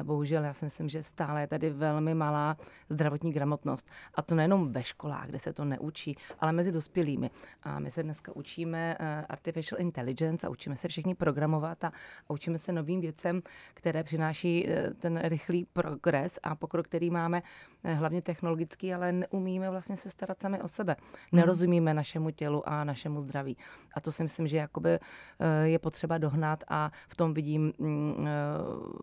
Bohužel 0.04 0.44
já 0.44 0.54
si 0.54 0.66
myslím, 0.66 0.90
že 0.90 1.04
stále 1.04 1.42
je 1.42 1.48
tady 1.48 1.70
velmi 1.70 2.14
malá 2.16 2.58
zdravotní 2.90 3.32
gramotnost. 3.32 3.90
A 4.16 4.22
to 4.22 4.36
nejenom 4.36 4.70
ve 4.70 4.84
školách, 4.84 5.28
kde 5.28 5.40
se 5.40 5.54
to 5.54 5.66
neučí, 5.66 6.18
ale 6.40 6.52
mezi 6.52 6.72
dospělými. 6.72 7.30
A 7.64 7.80
my 7.80 7.92
se 7.92 8.04
dneska 8.04 8.36
učíme 8.36 8.98
artificial 9.30 9.82
intelligence 9.82 10.48
a 10.48 10.50
učíme 10.50 10.76
se 10.76 10.88
všichni 10.88 11.16
programovat 11.16 11.84
a 11.84 11.92
učíme 12.28 12.58
se 12.58 12.72
novým 12.72 13.02
věcem, 13.02 13.42
které 13.74 14.04
přináší 14.04 14.49
přináší 14.50 14.70
eh, 14.70 14.94
ten 14.94 15.20
rychlý 15.24 15.66
progres 15.66 16.40
a 16.44 16.56
pokrok, 16.56 16.88
který 16.88 17.10
máme, 17.10 17.42
eh, 17.84 17.94
hlavně 17.94 18.22
technologický, 18.22 18.94
ale 18.94 19.12
neumíme 19.12 19.70
vlastně 19.70 19.98
se 19.98 20.10
starat 20.10 20.42
sami 20.42 20.62
o 20.62 20.68
sebe. 20.68 20.96
Mhm. 21.00 21.40
Nerozumíme 21.40 21.94
našemu 21.94 22.32
tělu 22.32 22.70
a 22.70 22.84
našemu 22.84 23.22
zdraví. 23.22 23.58
A 23.94 24.02
to 24.02 24.12
si 24.12 24.24
myslím, 24.24 24.48
že 24.48 24.58
jakoby 24.58 24.90
eh, 24.90 25.68
je 25.68 25.80
potřeba 25.80 26.18
dohnat 26.18 26.64
a 26.68 26.92
v 27.10 27.16
tom 27.16 27.34
vidím 27.34 27.74
mm, 27.78 28.28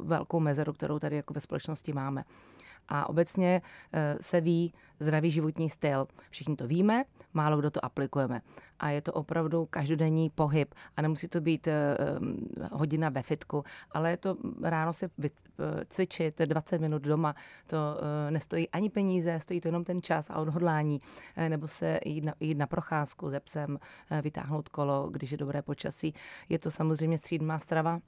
velkou 0.00 0.40
mezeru, 0.40 0.72
kterou 0.72 0.98
tady 0.98 1.16
jako 1.16 1.34
ve 1.34 1.40
společnosti 1.40 1.92
máme. 1.92 2.24
A 2.88 3.08
obecně 3.08 3.62
se 4.20 4.40
ví 4.40 4.72
zdravý 5.00 5.30
životní 5.30 5.70
styl. 5.70 6.06
Všichni 6.30 6.56
to 6.56 6.66
víme, 6.66 7.04
málo 7.34 7.56
kdo 7.56 7.70
to 7.70 7.84
aplikujeme. 7.84 8.40
A 8.78 8.90
je 8.90 9.02
to 9.02 9.12
opravdu 9.12 9.66
každodenní 9.66 10.30
pohyb. 10.30 10.74
A 10.96 11.02
nemusí 11.02 11.28
to 11.28 11.40
být 11.40 11.68
hodina 12.72 13.08
ve 13.08 13.22
fitku, 13.22 13.64
ale 13.92 14.10
je 14.10 14.16
to 14.16 14.36
ráno 14.62 14.92
si 14.92 15.06
cvičit 15.88 16.38
20 16.38 16.80
minut 16.80 17.02
doma. 17.02 17.34
To 17.66 17.78
nestojí 18.30 18.68
ani 18.68 18.90
peníze, 18.90 19.40
stojí 19.40 19.60
to 19.60 19.68
jenom 19.68 19.84
ten 19.84 20.02
čas 20.02 20.30
a 20.30 20.36
odhodlání. 20.36 20.98
Nebo 21.48 21.68
se 21.68 22.00
jít 22.04 22.24
na, 22.24 22.34
jít 22.40 22.58
na 22.58 22.66
procházku 22.66 23.30
ze 23.30 23.40
psem, 23.40 23.78
vytáhnout 24.22 24.68
kolo, 24.68 25.08
když 25.10 25.30
je 25.30 25.38
dobré 25.38 25.62
počasí. 25.62 26.14
Je 26.48 26.58
to 26.58 26.70
samozřejmě 26.70 27.18
střídmá 27.18 27.58
strava, 27.58 28.00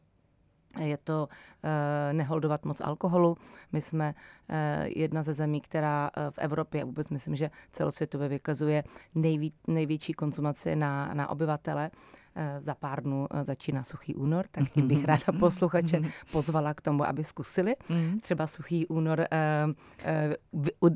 je 0.77 0.97
to 0.97 1.29
uh, 1.29 1.71
neholdovat 2.13 2.65
moc 2.65 2.81
alkoholu. 2.81 3.37
My 3.73 3.81
jsme 3.81 4.15
uh, 4.15 4.57
jedna 4.97 5.23
ze 5.23 5.35
zemí, 5.35 5.61
která 5.61 6.11
uh, 6.17 6.31
v 6.31 6.39
Evropě, 6.39 6.85
vůbec 6.85 7.09
myslím, 7.11 7.37
že 7.37 7.51
celosvětově 7.73 8.29
vykazuje 8.29 8.85
nejví, 9.15 9.53
největší 9.69 10.13
konzumaci 10.13 10.77
na, 10.77 11.15
na 11.15 11.31
obyvatele. 11.31 11.91
Eh, 12.41 12.61
za 12.61 12.75
pár 12.75 13.03
dnů 13.03 13.27
eh, 13.31 13.45
začíná 13.45 13.85
suchý 13.85 14.15
únor, 14.15 14.45
tak 14.51 14.71
tím 14.71 14.89
bych 14.89 15.05
ráda 15.05 15.25
posluchače 15.41 16.01
pozvala 16.33 16.75
k 16.75 16.81
tomu, 16.81 17.09
aby 17.09 17.25
zkusili 17.25 17.75
mhm. 17.89 18.21
třeba 18.21 18.47
suchý 18.47 18.87
únor 18.87 19.27
eh, 19.31 20.37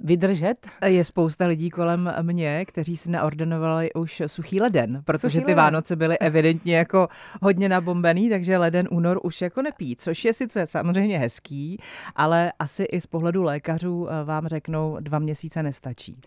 vydržet. 0.04 0.66
Je 0.86 1.04
spousta 1.04 1.46
lidí 1.46 1.70
kolem 1.70 2.14
mě, 2.22 2.64
kteří 2.64 2.96
si 2.96 3.10
naordinovali 3.10 3.92
už 3.92 4.22
suchý 4.26 4.60
leden, 4.60 5.02
protože 5.04 5.20
suchý 5.20 5.38
ty 5.38 5.40
leden. 5.40 5.56
Vánoce 5.56 5.96
byly 5.96 6.18
evidentně 6.18 6.76
jako 6.76 7.08
hodně 7.42 7.68
nabombený, 7.68 8.30
takže 8.30 8.58
leden, 8.58 8.88
únor 8.90 9.20
už 9.22 9.40
jako 9.42 9.62
nepí, 9.62 9.96
což 9.96 10.24
je 10.24 10.32
sice 10.32 10.66
samozřejmě 10.66 11.18
hezký, 11.18 11.78
ale 12.16 12.52
asi 12.58 12.82
i 12.82 13.00
z 13.00 13.06
pohledu 13.06 13.42
lékařů 13.42 14.08
vám 14.24 14.46
řeknou, 14.46 14.96
dva 15.00 15.18
měsíce 15.18 15.62
nestačí. 15.62 16.20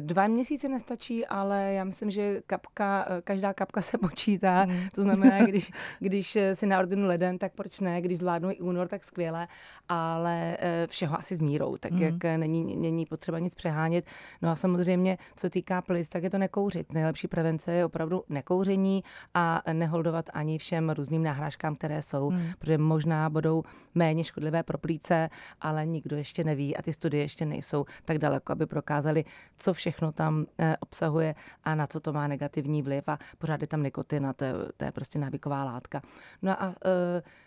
Dva 0.00 0.26
měsíce 0.26 0.68
nestačí, 0.68 1.26
ale 1.26 1.72
já 1.72 1.84
myslím, 1.84 2.10
že 2.10 2.42
kapka, 2.46 3.06
každá 3.24 3.52
kapka 3.52 3.82
se 3.82 3.98
počítá 4.02 4.31
počítá. 4.32 4.64
Mm. 4.64 4.88
To 4.94 5.02
znamená, 5.02 5.46
když, 5.46 5.70
když 5.98 6.38
si 6.54 6.66
naordinu 6.66 7.06
leden, 7.06 7.38
tak 7.38 7.52
proč 7.54 7.80
ne? 7.80 8.00
Když 8.00 8.18
zvládnu 8.18 8.50
i 8.50 8.60
únor, 8.60 8.88
tak 8.88 9.04
skvěle, 9.04 9.48
ale 9.88 10.56
eh, 10.60 10.86
všeho 10.86 11.18
asi 11.18 11.36
s 11.36 11.40
mírou, 11.40 11.76
tak 11.76 11.92
mm. 11.92 12.02
jak 12.02 12.24
není, 12.36 12.76
není 12.76 13.06
potřeba 13.06 13.38
nic 13.38 13.54
přehánět. 13.54 14.04
No 14.42 14.50
a 14.50 14.56
samozřejmě, 14.56 15.18
co 15.36 15.50
týká 15.50 15.82
plic, 15.82 16.08
tak 16.08 16.22
je 16.22 16.30
to 16.30 16.38
nekouřit. 16.38 16.92
Nejlepší 16.92 17.28
prevence 17.28 17.72
je 17.72 17.84
opravdu 17.84 18.24
nekouření 18.28 19.04
a 19.34 19.62
neholdovat 19.72 20.30
ani 20.32 20.58
všem 20.58 20.90
různým 20.90 21.22
náhrážkám, 21.22 21.74
které 21.74 22.02
jsou, 22.02 22.30
mm. 22.30 22.40
protože 22.58 22.78
možná 22.78 23.30
budou 23.30 23.62
méně 23.94 24.24
škodlivé 24.24 24.62
pro 24.62 24.78
plíce, 24.78 25.28
ale 25.60 25.86
nikdo 25.86 26.16
ještě 26.16 26.44
neví 26.44 26.76
a 26.76 26.82
ty 26.82 26.92
studie 26.92 27.22
ještě 27.22 27.46
nejsou 27.46 27.84
tak 28.04 28.18
daleko, 28.18 28.52
aby 28.52 28.66
prokázali, 28.66 29.24
co 29.56 29.74
všechno 29.74 30.12
tam 30.12 30.46
eh, 30.58 30.76
obsahuje 30.80 31.34
a 31.64 31.74
na 31.74 31.86
co 31.86 32.00
to 32.00 32.12
má 32.12 32.28
negativní 32.28 32.82
vliv 32.82 33.08
a 33.08 33.18
pořád 33.38 33.60
je 33.60 33.66
tam 33.66 33.82
nikotin 33.82 34.11
nikotina, 34.12 34.32
to 34.32 34.44
je, 34.44 34.52
to 34.76 34.84
je 34.84 34.92
prostě 34.92 35.18
návyková 35.18 35.64
látka. 35.64 36.02
No 36.42 36.62
a 36.62 36.66
uh, 36.66 36.74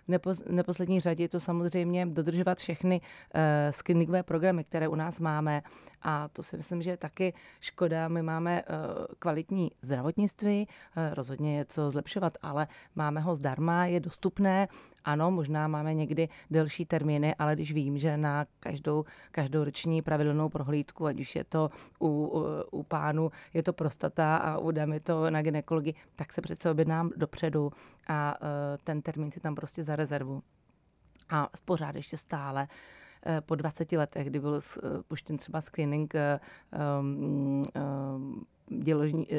v 0.06 0.08
nepo, 0.08 0.34
neposlední 0.50 1.00
řadě 1.00 1.24
je 1.24 1.30
to 1.30 1.40
samozřejmě 1.40 2.06
dodržovat 2.06 2.58
všechny 2.58 3.02
uh, 3.02 3.42
screeningové 3.72 4.24
programy, 4.24 4.64
které 4.64 4.88
u 4.88 4.96
nás 4.96 5.20
máme 5.20 5.62
a 6.02 6.28
to 6.28 6.44
si 6.44 6.58
myslím, 6.58 6.82
že 6.82 6.90
je 6.90 6.98
taky 6.98 7.34
škoda. 7.60 8.08
My 8.08 8.22
máme 8.22 8.64
uh, 8.64 9.06
kvalitní 9.20 9.72
zdravotnictví, 9.82 10.68
rozhodně 11.14 11.58
je 11.58 11.66
co 11.66 11.90
zlepšovat, 11.90 12.34
ale 12.42 12.68
máme 12.96 13.22
ho 13.22 13.36
zdarma, 13.36 13.86
je 13.86 14.00
dostupné 14.00 14.68
ano, 15.06 15.32
možná 15.32 15.68
máme 15.68 15.94
někdy 15.94 16.30
delší 16.52 16.86
termíny, 16.86 17.36
ale 17.36 17.56
když 17.56 17.74
vím, 17.74 17.98
že 17.98 18.18
na 18.18 18.46
každou, 18.60 19.06
každou 19.32 19.64
roční 19.64 20.02
pravidelnou 20.02 20.50
prohlídku, 20.50 21.06
ať 21.06 21.20
už 21.20 21.36
je 21.36 21.44
to 21.44 21.70
u, 22.00 22.08
u, 22.08 22.44
u 22.72 22.84
pánu, 22.84 23.32
je 23.54 23.64
to 23.64 23.74
prostata 23.74 24.38
a 24.38 24.58
u 24.58 24.72
dámy 24.72 25.00
to 25.00 25.30
na 25.30 25.42
ginekologii, 25.42 25.94
tak 26.16 26.34
se 26.34 26.42
přece 26.42 26.72
objednám 26.72 27.12
dopředu 27.16 27.72
a 28.08 28.36
uh, 28.42 28.48
ten 28.84 29.02
termín 29.02 29.32
si 29.32 29.40
tam 29.40 29.56
prostě 29.56 29.84
zarezervu. 29.84 30.44
A 31.30 31.50
pořád 31.66 31.96
ještě 31.96 32.18
stále 32.18 32.68
e, 33.26 33.42
po 33.42 33.56
20 33.56 33.92
letech, 33.92 34.28
kdy 34.28 34.40
byl 34.40 34.60
puštěn 35.08 35.38
třeba 35.38 35.62
screening 35.62 36.14
um, 37.00 37.64
um, 38.16 38.46
děložní, 38.70 39.28
eh, 39.34 39.38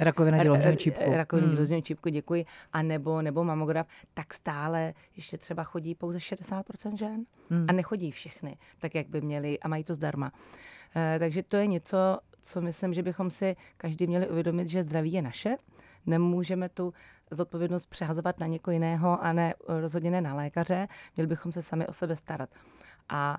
eh, 0.00 0.04
rakovina 0.04 0.42
děložního 0.42 0.76
čípku. 0.76 1.12
Rakovina 1.12 1.46
hmm. 1.46 1.56
děložního 1.56 1.80
čípku, 1.80 2.08
děkuji. 2.08 2.44
A 2.72 2.82
nebo, 2.82 3.22
nebo 3.22 3.44
mamograf, 3.44 3.86
tak 4.14 4.34
stále 4.34 4.94
ještě 5.16 5.38
třeba 5.38 5.64
chodí 5.64 5.94
pouze 5.94 6.18
60% 6.18 6.96
žen 6.96 7.24
hmm. 7.50 7.66
a 7.68 7.72
nechodí 7.72 8.10
všechny, 8.10 8.56
tak 8.78 8.94
jak 8.94 9.08
by 9.08 9.20
měli 9.20 9.58
a 9.58 9.68
mají 9.68 9.84
to 9.84 9.94
zdarma. 9.94 10.32
Takže 11.18 11.42
to 11.42 11.56
je 11.56 11.66
něco, 11.66 12.18
co 12.42 12.60
myslím, 12.60 12.94
že 12.94 13.02
bychom 13.02 13.30
si 13.30 13.56
každý 13.76 14.06
měli 14.06 14.28
uvědomit, 14.28 14.68
že 14.68 14.82
zdraví 14.82 15.12
je 15.12 15.22
naše. 15.22 15.56
Nemůžeme 16.06 16.68
tu 16.68 16.94
zodpovědnost 17.30 17.86
přehazovat 17.86 18.40
na 18.40 18.46
někoho 18.46 18.72
jiného 18.72 19.24
a 19.24 19.32
ne 19.32 19.54
rozhodně 19.68 20.10
ne 20.10 20.20
na 20.20 20.34
lékaře. 20.34 20.88
Měli 21.16 21.26
bychom 21.26 21.52
se 21.52 21.62
sami 21.62 21.86
o 21.86 21.92
sebe 21.92 22.16
starat. 22.16 22.50
A 23.08 23.38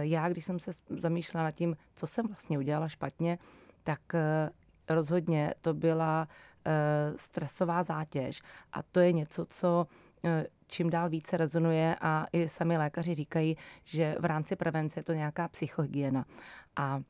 já, 0.00 0.28
když 0.28 0.44
jsem 0.44 0.60
se 0.60 0.72
zamýšlela 0.88 1.44
nad 1.44 1.50
tím, 1.50 1.76
co 1.94 2.06
jsem 2.06 2.26
vlastně 2.26 2.58
udělala 2.58 2.88
špatně, 2.88 3.38
tak 3.84 4.14
eh, 4.14 4.50
rozhodně 4.88 5.54
to 5.60 5.74
byla 5.74 6.28
eh, 6.66 6.72
stresová 7.16 7.82
zátěž 7.82 8.42
a 8.72 8.82
to 8.82 9.00
je 9.00 9.12
něco, 9.12 9.44
co 9.44 9.86
eh, 10.24 10.46
čím 10.66 10.90
dál 10.90 11.08
více 11.08 11.36
rezonuje 11.36 11.96
a 12.00 12.26
i 12.32 12.48
sami 12.48 12.78
lékaři 12.78 13.14
říkají, 13.14 13.56
že 13.84 14.16
v 14.20 14.24
rámci 14.24 14.56
prevence 14.56 15.00
je 15.00 15.04
to 15.04 15.12
nějaká 15.12 15.48
psychohygiena. 15.48 16.24
A 16.76 17.00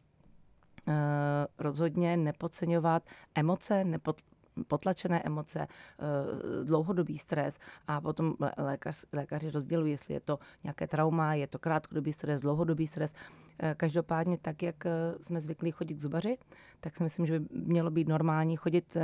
rozhodně 1.59 2.17
nepodceňovat 2.17 3.03
emoce, 3.35 3.85
potlačené 4.63 5.23
emoce, 5.23 5.61
eh, 5.61 6.65
dlouhodobý 6.65 7.19
stres 7.19 7.59
a 7.87 8.01
potom 8.01 8.35
lékař, 8.59 9.05
lékaři 9.13 9.51
rozdělují, 9.51 9.93
jestli 9.93 10.15
je 10.15 10.21
to 10.21 10.39
nějaké 10.65 10.87
trauma, 10.87 11.35
je 11.35 11.47
to 11.47 11.59
krátkodobý 11.59 12.13
stres, 12.13 12.41
dlouhodobý 12.41 12.87
stres. 12.87 13.13
Eh, 13.59 13.75
každopádně 13.77 14.39
tak, 14.39 14.63
jak 14.63 14.87
eh, 14.87 14.91
jsme 15.21 15.41
zvyklí 15.41 15.71
chodit 15.71 15.95
k 15.95 16.01
zubaři, 16.01 16.39
tak 16.81 16.97
si 16.97 17.03
myslím, 17.03 17.27
že 17.27 17.41
by 17.41 17.47
mělo 17.51 17.91
být 17.91 18.09
normální 18.09 18.57
chodit 18.57 18.97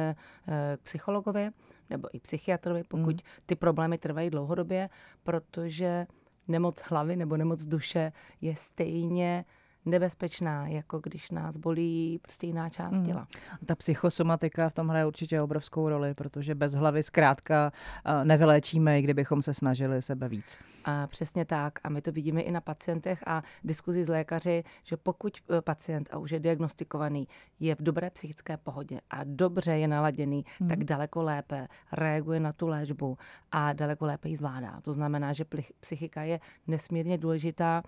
k 0.77 0.83
psychologovi 0.83 1.51
nebo 1.91 2.09
i 2.13 2.21
psychiatrovi, 2.21 2.83
pokud 2.89 3.15
mm. 3.15 3.21
ty 3.47 3.57
problémy 3.57 3.99
trvají 3.99 4.31
dlouhodobě, 4.31 4.89
protože 5.23 6.07
nemoc 6.49 6.81
hlavy 6.81 7.17
nebo 7.17 7.37
nemoc 7.37 7.67
duše 7.67 8.13
je 8.41 8.57
stejně 8.57 9.45
nebezpečná, 9.85 10.69
jako 10.69 10.99
když 10.99 11.31
nás 11.31 11.57
bolí 11.57 12.19
prostě 12.23 12.47
jiná 12.47 12.69
část 12.69 12.99
mm. 12.99 13.07
těla. 13.07 13.27
Ta 13.67 13.75
psychosomatika 13.75 14.69
v 14.69 14.73
tom 14.73 14.89
hraje 14.89 15.07
určitě 15.07 15.41
obrovskou 15.41 15.89
roli, 15.89 16.15
protože 16.15 16.55
bez 16.55 16.73
hlavy 16.73 17.03
zkrátka 17.03 17.73
eh, 18.05 18.25
nevyléčíme, 18.25 18.99
i 18.99 19.03
kdybychom 19.03 19.43
se 19.43 19.55
snažili 19.55 20.03
sebe 20.03 20.29
víc. 20.29 20.59
A 20.85 21.07
přesně 21.07 21.45
tak. 21.45 21.79
A 21.85 21.89
my 21.89 22.03
to 22.03 22.13
vidíme 22.13 22.41
i 22.41 22.51
na 22.51 22.61
pacientech 22.61 23.23
a 23.27 23.43
diskuzi 23.65 24.05
s 24.05 24.09
lékaři, 24.09 24.65
že 24.83 24.97
pokud 24.97 25.39
eh, 25.39 25.63
pacient 25.63 26.09
a 26.13 26.19
už 26.19 26.31
je 26.31 26.41
diagnostikovaný, 26.41 27.29
je 27.61 27.75
v 27.75 27.83
dobré 27.83 28.11
psychické 28.11 28.57
pohodě 28.57 29.01
a 29.11 29.21
dobře 29.25 29.73
je 29.73 29.89
naladěný, 29.89 30.45
mm. 30.61 30.69
tak 30.69 30.85
daleko 30.85 31.23
lépe 31.23 31.69
reaguje 31.93 32.41
na 32.41 32.53
tu 32.53 32.67
léčbu 32.67 33.19
a 33.53 33.73
daleko 33.73 34.05
lépe 34.05 34.29
ji 34.29 34.37
zvládá. 34.37 34.81
To 34.81 34.93
znamená, 34.93 35.33
že 35.33 35.45
psychika 35.81 36.23
je 36.23 36.41
nesmírně 36.67 37.19
důležitá 37.19 37.83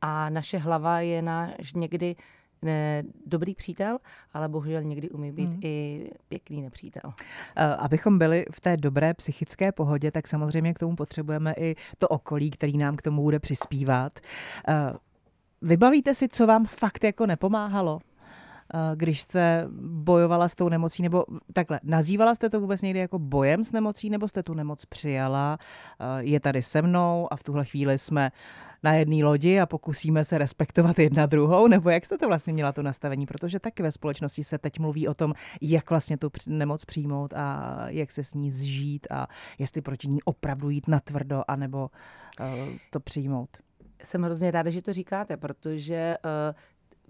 a 0.00 0.30
naše 0.30 0.58
hlava 0.58 1.00
je 1.00 1.22
náš 1.22 1.72
někdy 1.74 2.16
ne, 2.62 3.02
dobrý 3.26 3.54
přítel, 3.54 3.98
ale 4.32 4.48
bohužel 4.48 4.82
někdy 4.82 5.10
umí 5.10 5.32
být 5.32 5.50
hmm. 5.50 5.60
i 5.62 6.10
pěkný 6.28 6.62
nepřítel. 6.62 7.12
Abychom 7.78 8.18
byli 8.18 8.44
v 8.52 8.60
té 8.60 8.76
dobré 8.76 9.14
psychické 9.14 9.72
pohodě, 9.72 10.10
tak 10.10 10.28
samozřejmě 10.28 10.74
k 10.74 10.78
tomu 10.78 10.96
potřebujeme 10.96 11.54
i 11.58 11.76
to 11.98 12.08
okolí, 12.08 12.50
který 12.50 12.78
nám 12.78 12.96
k 12.96 13.02
tomu 13.02 13.22
bude 13.22 13.38
přispívat. 13.38 14.12
Vybavíte 15.62 16.14
si, 16.14 16.28
co 16.28 16.46
vám 16.46 16.64
fakt 16.64 17.04
jako 17.04 17.26
nepomáhalo? 17.26 18.00
když 18.94 19.20
jste 19.20 19.66
bojovala 19.80 20.48
s 20.48 20.54
tou 20.54 20.68
nemocí, 20.68 21.02
nebo 21.02 21.24
takhle, 21.52 21.80
nazývala 21.82 22.34
jste 22.34 22.50
to 22.50 22.60
vůbec 22.60 22.82
někdy 22.82 22.98
jako 22.98 23.18
bojem 23.18 23.64
s 23.64 23.72
nemocí, 23.72 24.10
nebo 24.10 24.28
jste 24.28 24.42
tu 24.42 24.54
nemoc 24.54 24.84
přijala, 24.84 25.58
je 26.18 26.40
tady 26.40 26.62
se 26.62 26.82
mnou 26.82 27.28
a 27.30 27.36
v 27.36 27.42
tuhle 27.42 27.64
chvíli 27.64 27.98
jsme 27.98 28.30
na 28.82 28.94
jedné 28.94 29.24
lodi 29.24 29.60
a 29.60 29.66
pokusíme 29.66 30.24
se 30.24 30.38
respektovat 30.38 30.98
jedna 30.98 31.26
druhou, 31.26 31.66
nebo 31.66 31.90
jak 31.90 32.04
jste 32.04 32.18
to 32.18 32.26
vlastně 32.26 32.52
měla 32.52 32.72
to 32.72 32.82
nastavení, 32.82 33.26
protože 33.26 33.60
taky 33.60 33.82
ve 33.82 33.92
společnosti 33.92 34.44
se 34.44 34.58
teď 34.58 34.78
mluví 34.78 35.08
o 35.08 35.14
tom, 35.14 35.34
jak 35.60 35.90
vlastně 35.90 36.16
tu 36.16 36.30
nemoc 36.48 36.84
přijmout 36.84 37.34
a 37.34 37.76
jak 37.88 38.12
se 38.12 38.24
s 38.24 38.34
ní 38.34 38.50
zžít 38.50 39.06
a 39.10 39.26
jestli 39.58 39.80
proti 39.80 40.08
ní 40.08 40.22
opravdu 40.22 40.70
jít 40.70 40.88
natvrdo, 40.88 41.42
anebo 41.48 41.90
uh, 42.40 42.46
to 42.90 43.00
přijmout. 43.00 43.50
Jsem 44.04 44.22
hrozně 44.22 44.50
ráda, 44.50 44.70
že 44.70 44.82
to 44.82 44.92
říkáte, 44.92 45.36
protože 45.36 46.16
uh, 46.24 46.56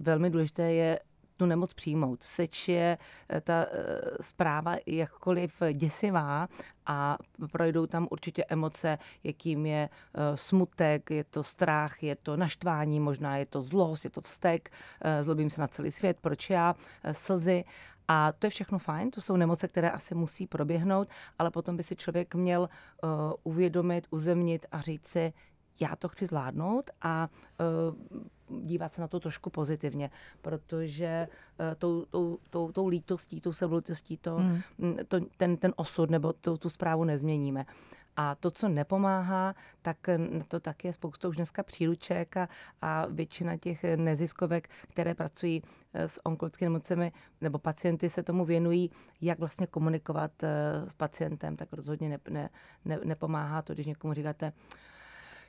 velmi 0.04 0.30
důležité 0.30 0.72
je 0.72 1.00
tu 1.36 1.46
nemoc 1.46 1.74
přijmout. 1.74 2.22
Seč 2.22 2.68
je 2.68 2.98
eh, 3.28 3.40
ta 3.40 3.66
eh, 3.70 4.00
zpráva 4.20 4.76
jakkoliv 4.86 5.62
děsivá 5.72 6.48
a 6.86 7.18
projdou 7.52 7.86
tam 7.86 8.08
určitě 8.10 8.44
emoce, 8.48 8.98
jakým 9.24 9.66
je 9.66 9.88
eh, 9.88 10.36
smutek, 10.36 11.10
je 11.10 11.24
to 11.24 11.42
strach, 11.42 12.02
je 12.02 12.16
to 12.16 12.36
naštvání, 12.36 13.00
možná 13.00 13.36
je 13.36 13.46
to 13.46 13.62
zlost, 13.62 14.04
je 14.04 14.10
to 14.10 14.20
vztek, 14.20 14.70
zlobím 15.20 15.50
se 15.50 15.60
na 15.60 15.68
celý 15.68 15.92
svět, 15.92 16.18
proč 16.20 16.50
já, 16.50 16.74
slzy. 17.12 17.64
A 18.08 18.32
to 18.32 18.46
je 18.46 18.50
všechno 18.50 18.78
fajn, 18.78 19.10
to 19.10 19.20
jsou 19.20 19.36
nemoce, 19.36 19.68
které 19.68 19.90
asi 19.90 20.14
musí 20.14 20.46
proběhnout, 20.46 21.08
ale 21.38 21.50
potom 21.50 21.76
by 21.76 21.82
si 21.82 21.96
člověk 21.96 22.34
měl 22.34 22.68
uvědomit, 23.42 24.06
uzemnit 24.10 24.66
a 24.72 24.80
říct 24.80 25.06
si, 25.06 25.32
já 25.80 25.96
to 25.96 26.08
chci 26.08 26.26
zvládnout 26.26 26.90
a 27.02 27.28
uh, 28.10 28.25
dívat 28.66 28.94
se 28.94 29.00
na 29.00 29.08
to 29.08 29.20
trošku 29.20 29.50
pozitivně, 29.50 30.10
protože 30.42 31.28
uh, 31.60 31.66
tou, 31.78 32.04
tou, 32.04 32.38
tou, 32.50 32.72
tou 32.72 32.88
lítostí, 32.88 33.40
tou 33.40 33.52
sebelitostí 33.52 34.16
to, 34.16 34.36
hmm. 34.36 34.96
to, 35.08 35.20
ten, 35.36 35.56
ten 35.56 35.72
osud 35.76 36.10
nebo 36.10 36.32
tu, 36.32 36.56
tu 36.56 36.70
zprávu 36.70 37.04
nezměníme. 37.04 37.66
A 38.18 38.34
to, 38.34 38.50
co 38.50 38.68
nepomáhá, 38.68 39.54
tak 39.82 39.96
to 40.48 40.60
tak 40.60 40.84
je 40.84 40.92
spoustu 40.92 41.28
už 41.28 41.36
dneska 41.36 41.62
příruček 41.62 42.36
a, 42.36 42.48
a 42.82 43.06
většina 43.06 43.56
těch 43.56 43.84
neziskovek, 43.96 44.68
které 44.88 45.14
pracují 45.14 45.62
eh, 45.94 46.08
s 46.08 46.26
onkologickými 46.26 46.68
nemocemi 46.68 47.12
nebo 47.40 47.58
pacienty 47.58 48.08
se 48.08 48.22
tomu 48.22 48.44
věnují, 48.44 48.90
jak 49.20 49.38
vlastně 49.38 49.66
komunikovat 49.66 50.32
s 50.88 50.94
pacientem, 50.94 51.56
tak 51.56 51.72
rozhodně 51.72 52.08
ne, 52.08 52.18
ne, 52.30 52.50
ne, 52.84 52.98
nepomáhá 53.04 53.62
to, 53.62 53.74
když 53.74 53.86
někomu 53.86 54.14
říkáte, 54.14 54.52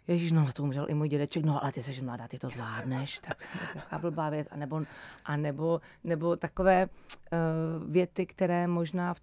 Ježíš, 0.08 0.32
no 0.32 0.54
to 0.54 0.63
umřel 0.63 0.86
i 0.89 0.93
můj 0.93 1.10
dědeček, 1.10 1.46
no 1.46 1.63
ale 1.63 1.72
ty 1.72 1.84
jsi 1.84 2.02
mladá, 2.02 2.28
ty 2.28 2.39
to 2.39 2.50
zvládneš, 2.50 3.20
tak 3.20 3.38
taková 3.74 4.00
blbá 4.02 4.30
věc. 4.30 4.48
A 4.52 4.58
nebo, 4.58 4.82
a 5.26 5.38
nebo, 5.38 5.82
nebo 6.04 6.36
takové 6.36 6.86
uh, 6.86 7.91
věty, 7.91 8.26
které 8.26 8.67
možná 8.67 9.13
v 9.13 9.22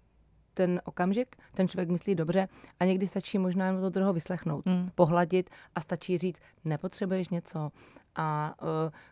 ten 0.53 0.81
okamžik 0.85 1.35
ten 1.53 1.67
člověk 1.67 1.89
myslí 1.89 2.15
dobře 2.15 2.47
a 2.79 2.85
někdy 2.85 3.07
stačí 3.07 3.37
možná 3.37 3.65
jenom 3.65 3.81
to 3.81 3.89
druhého 3.89 4.13
vyslechnout, 4.13 4.65
mm. 4.65 4.89
pohladit 4.95 5.49
a 5.75 5.81
stačí 5.81 6.17
říct, 6.17 6.39
nepotřebuješ 6.65 7.29
něco 7.29 7.71
a 8.15 8.55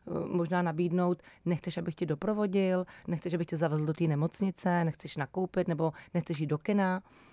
uh, 0.05 0.27
možná 0.27 0.61
nabídnout, 0.61 1.21
nechceš, 1.45 1.77
abych 1.77 1.95
tě 1.95 2.05
doprovodil, 2.05 2.85
nechceš, 3.07 3.33
abych 3.33 3.47
tě 3.47 3.57
zavezl 3.57 3.85
do 3.85 3.93
té 3.93 4.03
nemocnice, 4.03 4.83
nechceš 4.83 5.17
nakoupit 5.17 5.67
nebo 5.67 5.93
nechceš 6.13 6.39
jít 6.39 6.47
do 6.47 6.57
kina. 6.57 7.01
Uh, 7.05 7.32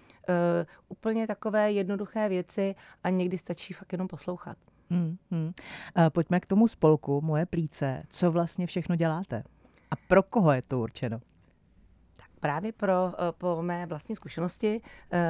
úplně 0.88 1.26
takové 1.26 1.72
jednoduché 1.72 2.28
věci 2.28 2.74
a 3.04 3.10
někdy 3.10 3.38
stačí 3.38 3.74
fakt 3.74 3.92
jenom 3.92 4.08
poslouchat. 4.08 4.56
Hmm, 4.90 5.16
hmm. 5.30 5.44
Uh, 5.44 5.52
pojďme 6.08 6.40
k 6.40 6.46
tomu 6.46 6.68
spolku 6.68 7.20
Moje 7.20 7.46
plíce. 7.46 7.98
Co 8.08 8.32
vlastně 8.32 8.66
všechno 8.66 8.96
děláte? 8.96 9.42
A 9.90 9.96
pro 10.08 10.22
koho 10.22 10.52
je 10.52 10.62
to 10.62 10.80
určeno? 10.80 11.20
Právě 12.40 12.72
pro, 12.72 13.12
eh, 13.12 13.32
po 13.38 13.62
mé 13.62 13.86
vlastní 13.86 14.16
zkušenosti 14.16 14.80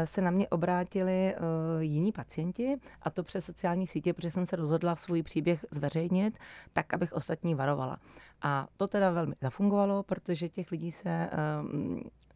se 0.04 0.20
na 0.20 0.30
mě 0.30 0.48
obrátili 0.48 1.34
jiní 1.80 2.12
pacienti 2.12 2.76
a 3.02 3.10
to 3.10 3.22
přes 3.22 3.44
sociální 3.44 3.86
sítě, 3.86 4.12
protože 4.14 4.30
jsem 4.30 4.46
se 4.46 4.56
rozhodla 4.56 4.96
svůj 4.96 5.22
příběh 5.22 5.64
zveřejnit, 5.70 6.38
tak, 6.72 6.94
abych 6.94 7.12
ostatní 7.12 7.54
varovala. 7.54 7.98
A 8.42 8.68
to 8.76 8.88
teda 8.88 9.10
velmi 9.10 9.34
zafungovalo, 9.40 10.02
protože 10.02 10.48
těch 10.48 10.70
lidí 10.70 10.92
se 10.92 11.30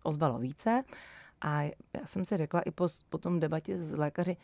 ozvalo 0.02 0.38
více. 0.38 0.84
A 1.44 1.62
já 1.62 2.06
jsem 2.06 2.24
si 2.24 2.36
řekla 2.36 2.60
i 2.60 2.70
po, 2.70 2.88
po 3.08 3.18
tom 3.18 3.40
debatě 3.40 3.78
s 3.78 3.92
lékaři, 3.92 4.36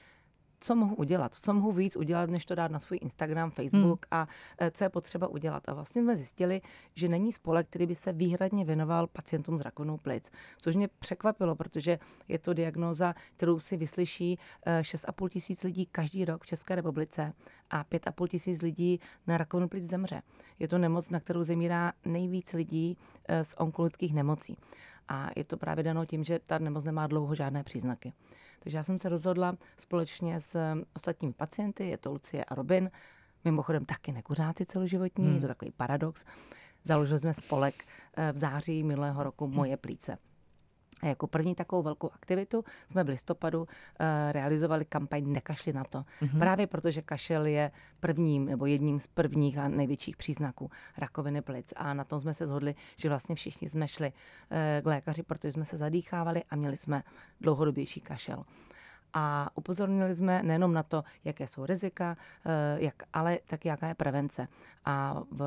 co 0.61 0.75
mohu 0.75 0.95
udělat, 0.95 1.35
co 1.35 1.55
mohu 1.55 1.73
víc 1.73 1.97
udělat, 1.97 2.31
než 2.31 2.45
to 2.45 2.55
dát 2.55 2.71
na 2.71 2.81
svůj 2.81 2.99
Instagram, 3.03 3.51
Facebook 3.51 4.07
hmm. 4.11 4.21
a 4.21 4.29
e, 4.59 4.71
co 4.71 4.85
je 4.85 4.91
potřeba 4.91 5.29
udělat. 5.29 5.69
A 5.69 5.75
vlastně 5.75 6.03
jsme 6.03 6.17
zjistili, 6.17 6.61
že 6.95 7.09
není 7.09 7.33
spolek, 7.33 7.67
který 7.67 7.87
by 7.87 7.95
se 7.95 8.13
výhradně 8.13 8.65
věnoval 8.65 9.07
pacientům 9.07 9.59
s 9.59 9.61
rakovinou 9.61 9.97
plic, 9.97 10.31
což 10.63 10.77
mě 10.77 10.89
překvapilo, 10.89 11.57
protože 11.57 11.99
je 12.29 12.39
to 12.39 12.55
diagnóza, 12.55 13.15
kterou 13.37 13.59
si 13.59 13.77
vyslyší 13.77 14.39
6,5 14.67 15.27
e, 15.27 15.29
tisíc 15.31 15.63
lidí 15.63 15.87
každý 15.87 16.25
rok 16.25 16.43
v 16.43 16.47
České 16.47 16.75
republice 16.75 17.33
a 17.71 17.85
5,5 17.85 18.29
tisíc 18.29 18.63
lidí 18.63 19.01
na 19.27 19.39
rakovinu 19.39 19.69
plic 19.69 19.85
zemře. 19.85 20.23
Je 20.59 20.69
to 20.69 20.79
nemoc, 20.79 21.11
na 21.11 21.21
kterou 21.21 21.43
zemírá 21.43 21.93
nejvíc 22.05 22.53
lidí 22.53 22.99
e, 23.29 23.45
z 23.45 23.55
onkologických 23.59 24.15
nemocí. 24.15 24.57
A 25.11 25.31
je 25.37 25.45
to 25.45 25.57
právě 25.57 25.85
dano 25.85 26.07
tím, 26.07 26.25
že 26.25 26.39
ta 26.47 26.59
nemoc 26.59 26.85
nemá 26.85 27.07
dlouho 27.07 27.35
žádné 27.35 27.63
příznaky. 27.65 28.13
Takže 28.61 28.77
já 28.77 28.85
jsem 28.85 28.99
se 28.99 29.09
rozhodla 29.09 29.57
společně 29.79 30.41
s 30.41 30.55
eh, 30.55 30.75
ostatními 30.97 31.33
pacienty, 31.33 31.89
je 31.89 31.97
to 31.97 32.11
Lucie 32.11 32.45
a 32.45 32.55
Robin, 32.55 32.91
mimochodem 33.45 33.85
taky 33.85 34.13
nekuřáci 34.13 34.67
celoživotní, 34.67 35.25
hmm. 35.25 35.35
je 35.35 35.41
to 35.41 35.47
takový 35.47 35.71
paradox. 35.71 36.25
Založili 36.85 37.21
jsme 37.21 37.35
spolek 37.35 37.85
eh, 38.17 38.33
v 38.33 38.37
září 38.37 38.83
minulého 38.83 39.23
roku 39.23 39.47
Moje 39.47 39.77
plíce. 39.77 40.19
A 41.03 41.07
jako 41.07 41.27
první 41.27 41.55
takovou 41.55 41.83
velkou 41.83 42.11
aktivitu 42.11 42.65
jsme 42.91 43.05
v 43.05 43.09
listopadu 43.09 43.61
uh, 43.61 43.67
realizovali 44.33 44.85
kampaň 44.85 45.33
Nekašli 45.33 45.73
na 45.73 45.85
to. 45.85 45.99
Mm-hmm. 45.99 46.39
Právě 46.39 46.67
protože 46.67 47.03
kašel 47.03 47.47
je 47.47 47.71
prvním 48.01 48.47
nebo 48.47 48.67
jedním 48.67 49.01
z 49.01 49.07
prvních 49.07 49.59
a 49.59 49.69
největších 49.69 50.17
příznaků 50.17 50.71
rakoviny 50.99 51.43
plic. 51.43 51.73
A 51.77 51.95
na 51.95 52.05
tom 52.05 52.21
jsme 52.21 52.35
se 52.35 52.47
shodli, 52.47 52.75
že 52.97 53.09
vlastně 53.09 53.35
všichni 53.35 53.69
jsme 53.69 53.89
šli 53.89 54.13
uh, 54.13 54.83
k 54.83 54.87
lékaři, 54.87 55.23
protože 55.23 55.53
jsme 55.53 55.65
se 55.65 55.77
zadýchávali 55.77 56.43
a 56.51 56.57
měli 56.57 56.77
jsme 56.77 57.03
dlouhodobější 57.41 58.01
kašel 58.01 58.45
a 59.15 59.51
upozornili 59.55 60.15
jsme 60.15 60.43
nejenom 60.43 60.73
na 60.73 60.83
to, 60.83 61.05
jaké 61.25 61.47
jsou 61.47 61.67
rizika, 61.67 62.17
eh, 62.47 62.51
jak, 62.85 63.03
ale 63.13 63.39
tak 63.47 63.65
jaká 63.65 63.89
je 63.89 63.95
prevence. 63.95 64.49
A 64.85 65.23
v, 65.31 65.43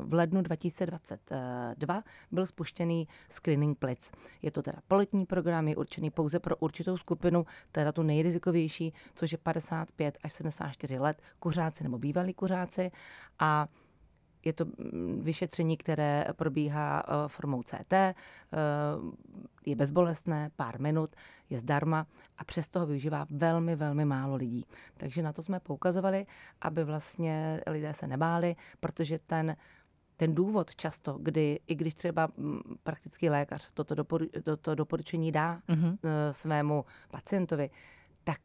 v 0.00 0.14
lednu 0.14 0.42
2022 0.42 2.02
byl 2.30 2.46
spuštěný 2.46 3.08
screening 3.28 3.78
plic. 3.78 4.12
Je 4.42 4.50
to 4.50 4.62
teda 4.62 4.78
poletní 4.88 5.26
program, 5.26 5.68
je 5.68 5.76
určený 5.76 6.10
pouze 6.10 6.38
pro 6.38 6.56
určitou 6.56 6.96
skupinu, 6.96 7.46
teda 7.72 7.92
tu 7.92 8.02
nejrizikovější, 8.02 8.92
což 9.14 9.32
je 9.32 9.38
55 9.38 10.18
až 10.22 10.32
74 10.32 10.98
let, 10.98 11.22
kuřáci 11.38 11.84
nebo 11.84 11.98
bývalí 11.98 12.34
kuřáci. 12.34 12.90
A 13.38 13.68
je 14.44 14.52
to 14.52 14.64
mm, 14.64 15.20
vyšetření, 15.22 15.76
které 15.76 16.24
probíhá 16.36 17.02
eh, 17.06 17.28
formou 17.28 17.62
CT, 17.62 17.92
eh, 17.92 18.14
je 19.66 19.76
bezbolestné, 19.76 20.50
pár 20.56 20.80
minut, 20.80 21.16
je 21.50 21.58
zdarma 21.58 22.06
a 22.38 22.44
přes 22.44 22.68
toho 22.68 22.86
využívá 22.86 23.26
velmi, 23.30 23.76
velmi 23.76 24.04
málo 24.04 24.36
lidí. 24.36 24.66
Takže 24.96 25.22
na 25.22 25.32
to 25.32 25.42
jsme 25.42 25.60
poukazovali, 25.60 26.26
aby 26.60 26.84
vlastně 26.84 27.60
lidé 27.66 27.94
se 27.94 28.06
nebáli, 28.06 28.56
protože 28.80 29.18
ten 29.26 29.56
ten 30.16 30.34
důvod 30.34 30.76
často, 30.76 31.18
kdy, 31.20 31.60
i 31.66 31.74
když 31.74 31.94
třeba 31.94 32.28
mm, 32.36 32.60
praktický 32.82 33.30
lékař 33.30 33.68
toto, 33.74 33.94
doporu, 33.94 34.26
toto 34.42 34.74
doporučení 34.74 35.32
dá 35.32 35.60
mm-hmm. 35.68 35.98
svému 36.30 36.84
pacientovi, 37.10 37.70
tak 38.24 38.38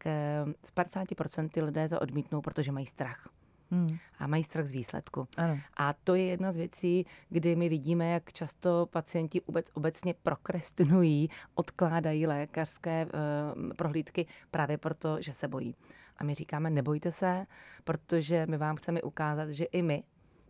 z 0.63 0.73
50% 0.73 1.65
lidé 1.65 1.89
to 1.89 1.99
odmítnou, 1.99 2.41
protože 2.41 2.71
mají 2.71 2.85
strach 2.85 3.29
Hmm. 3.71 3.97
A 4.19 4.27
mají 4.27 4.43
strach 4.43 4.65
z 4.65 4.71
výsledku. 4.71 5.27
Ano. 5.37 5.59
A 5.77 5.93
to 5.93 6.15
je 6.15 6.23
jedna 6.23 6.51
z 6.51 6.57
věcí, 6.57 7.05
kdy 7.29 7.55
my 7.55 7.69
vidíme, 7.69 8.09
jak 8.09 8.33
často 8.33 8.85
pacienti 8.91 9.41
obec, 9.41 9.65
obecně 9.73 10.13
prokrastinují, 10.23 11.29
odkládají 11.55 12.27
lékařské 12.27 13.05
uh, 13.05 13.73
prohlídky 13.73 14.25
právě 14.51 14.77
proto, 14.77 15.17
že 15.21 15.33
se 15.33 15.47
bojí. 15.47 15.75
A 16.17 16.23
my 16.23 16.33
říkáme, 16.33 16.69
nebojte 16.69 17.11
se, 17.11 17.45
protože 17.83 18.45
my 18.49 18.57
vám 18.57 18.75
chceme 18.75 19.01
ukázat, 19.01 19.49
že 19.49 19.65
i 19.65 19.81
my 19.81 20.03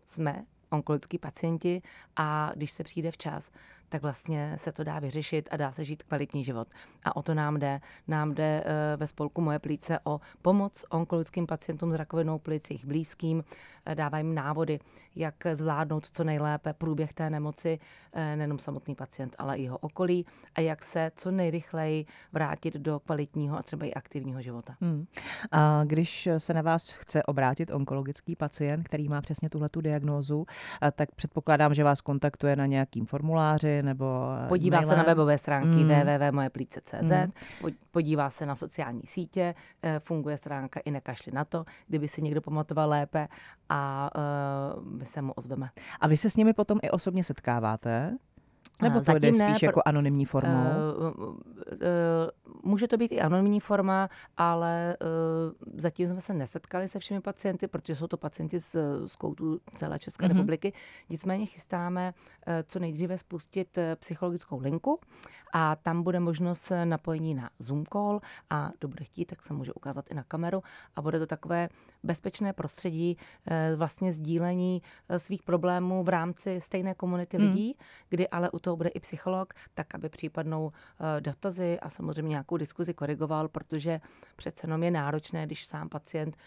jsme 0.06 0.46
onkologický 0.70 1.18
pacienti 1.18 1.82
a 2.16 2.52
když 2.56 2.72
se 2.72 2.84
přijde 2.84 3.12
včas, 3.12 3.52
tak 3.90 4.02
vlastně 4.02 4.54
se 4.56 4.72
to 4.72 4.84
dá 4.84 5.00
vyřešit 5.00 5.50
a 5.52 5.58
dá 5.58 5.72
se 5.72 5.86
žít 5.86 6.04
kvalitní 6.04 6.44
život. 6.44 6.68
A 7.04 7.16
o 7.16 7.22
to 7.22 7.34
nám 7.34 7.60
jde. 7.60 7.82
Nám 8.08 8.34
jde 8.34 8.64
eh, 8.66 8.98
ve 8.98 9.08
spolku 9.08 9.42
Moje 9.42 9.60
plíce 9.60 10.00
o 10.04 10.20
pomoc 10.42 10.86
onkologickým 10.90 11.48
pacientům 11.48 11.92
s 11.92 11.96
rakovinou 11.96 12.40
plic, 12.40 12.70
jejich 12.70 12.86
blízkým, 12.86 13.44
eh, 13.86 13.96
dávají 13.96 14.26
jim 14.26 14.36
návody, 14.36 14.80
jak 15.16 15.36
zvládnout 15.54 16.06
co 16.06 16.24
nejlépe 16.24 16.74
průběh 16.74 17.14
té 17.14 17.30
nemoci, 17.30 17.80
eh, 18.14 18.36
nejenom 18.36 18.60
samotný 18.60 18.96
pacient, 18.96 19.36
ale 19.38 19.58
i 19.58 19.64
jeho 19.64 19.78
okolí 19.78 20.26
a 20.56 20.62
jak 20.62 20.84
se 20.84 21.12
co 21.16 21.32
nejrychleji 21.32 22.06
vrátit 22.34 22.74
do 22.74 23.00
kvalitního 23.00 23.58
a 23.58 23.64
třeba 23.64 23.86
i 23.86 23.94
aktivního 23.94 24.42
života. 24.42 24.76
Hmm. 24.82 25.06
A 25.52 25.84
když 25.84 26.30
se 26.38 26.54
na 26.54 26.62
vás 26.62 26.92
chce 26.92 27.24
obrátit 27.24 27.72
onkologický 27.72 28.36
pacient, 28.36 28.84
který 28.84 29.10
má 29.10 29.22
přesně 29.22 29.50
tuhle 29.50 29.70
tu 29.70 29.82
diagnózu, 29.82 30.46
tak 30.96 31.12
předpokládám, 31.16 31.74
že 31.74 31.84
vás 31.84 32.02
kontaktuje 32.02 32.56
na 32.56 32.66
nějakým 32.66 33.06
formuláři, 33.06 33.77
nebo 33.84 34.06
Podívá 34.48 34.78
mailem. 34.78 34.96
se 34.96 34.98
na 34.98 35.04
webové 35.04 35.38
stránky 35.38 35.84
mm. 35.84 35.90
www.mojeplíce.cz, 35.90 37.12
mm. 37.64 37.72
podívá 37.92 38.30
se 38.30 38.46
na 38.46 38.56
sociální 38.56 39.02
sítě, 39.06 39.56
eh, 39.84 40.00
funguje 40.00 40.38
stránka 40.38 40.80
i 40.86 40.92
nekašli 40.92 41.32
na 41.32 41.46
to, 41.46 41.66
kdyby 41.88 42.08
si 42.08 42.22
někdo 42.22 42.42
pamatoval 42.42 42.90
lépe 42.90 43.28
a 43.70 44.10
uh, 44.78 44.86
my 44.86 45.06
se 45.06 45.22
mu 45.22 45.34
ozveme. 45.34 45.70
A 46.00 46.08
vy 46.08 46.18
se 46.18 46.30
s 46.30 46.36
nimi 46.36 46.54
potom 46.54 46.80
i 46.82 46.90
osobně 46.90 47.24
setkáváte? 47.24 48.18
Nebo 48.82 49.02
to 49.02 49.14
jde 49.14 49.34
spíš 49.34 49.62
ne, 49.62 49.66
jako 49.66 49.82
anonymní 49.86 50.26
formou? 50.26 50.64
Uh, 50.98 51.20
uh, 51.20 51.30
uh, 51.30 51.36
může 52.64 52.88
to 52.88 52.98
být 52.98 53.12
i 53.12 53.22
anonymní 53.22 53.60
forma, 53.60 54.10
ale 54.38 54.98
uh, 55.02 55.78
zatím 55.80 56.08
jsme 56.08 56.22
se 56.22 56.34
nesetkali 56.34 56.88
se 56.88 57.00
všemi 57.00 57.22
pacienty, 57.22 57.68
protože 57.68 57.96
jsou 57.96 58.08
to 58.08 58.18
pacienti 58.18 58.60
z, 58.60 58.76
z 59.06 59.16
koutu 59.16 59.60
celé 59.76 60.00
České 60.00 60.26
mm-hmm. 60.26 60.30
republiky. 60.30 60.74
Nicméně 61.10 61.46
chystáme 61.46 62.14
uh, 62.48 62.54
co 62.64 62.80
nejdříve 62.80 63.18
spustit 63.18 63.78
uh, 63.78 63.84
psychologickou 63.96 64.60
linku 64.60 65.00
a 65.54 65.76
tam 65.76 66.04
bude 66.04 66.20
možnost 66.20 66.72
napojení 66.84 67.36
na 67.36 67.50
Zoom 67.60 67.86
call 67.86 68.20
a 68.50 68.72
kdo 68.80 68.88
bude 68.88 69.04
chtít, 69.06 69.26
tak 69.26 69.42
se 69.42 69.54
může 69.54 69.74
ukázat 69.74 70.06
i 70.12 70.14
na 70.14 70.24
kameru 70.24 70.64
a 70.96 71.02
bude 71.02 71.20
to 71.20 71.26
takové 71.26 71.70
bezpečné 72.04 72.54
prostředí 72.54 73.18
uh, 73.18 73.54
vlastně 73.78 74.14
sdílení 74.14 74.82
uh, 75.10 75.18
svých 75.18 75.44
problémů 75.44 76.04
v 76.04 76.10
rámci 76.10 76.62
stejné 76.62 76.94
komunity 76.94 77.38
mm. 77.38 77.44
lidí, 77.46 77.78
kdy 78.10 78.28
ale 78.28 78.52
u 78.52 78.60
toho 78.60 78.78
bude 78.78 78.90
i 78.90 79.00
psycholog, 79.00 79.54
tak 79.74 79.96
aby 79.96 80.10
případnou 80.10 80.66
uh, 80.66 80.72
dotazy 81.20 81.80
a 81.80 81.90
samozřejmě 81.90 82.30
nějakou 82.30 82.58
diskuzi 82.58 82.94
korigoval, 82.94 83.48
protože 83.48 84.02
přece 84.36 84.68
jenom 84.68 84.84
je 84.84 84.92
náročné, 84.92 85.46
když 85.46 85.66
sám 85.66 85.90
pacient 85.90 86.38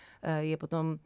je 0.40 0.56
potom 0.56 0.98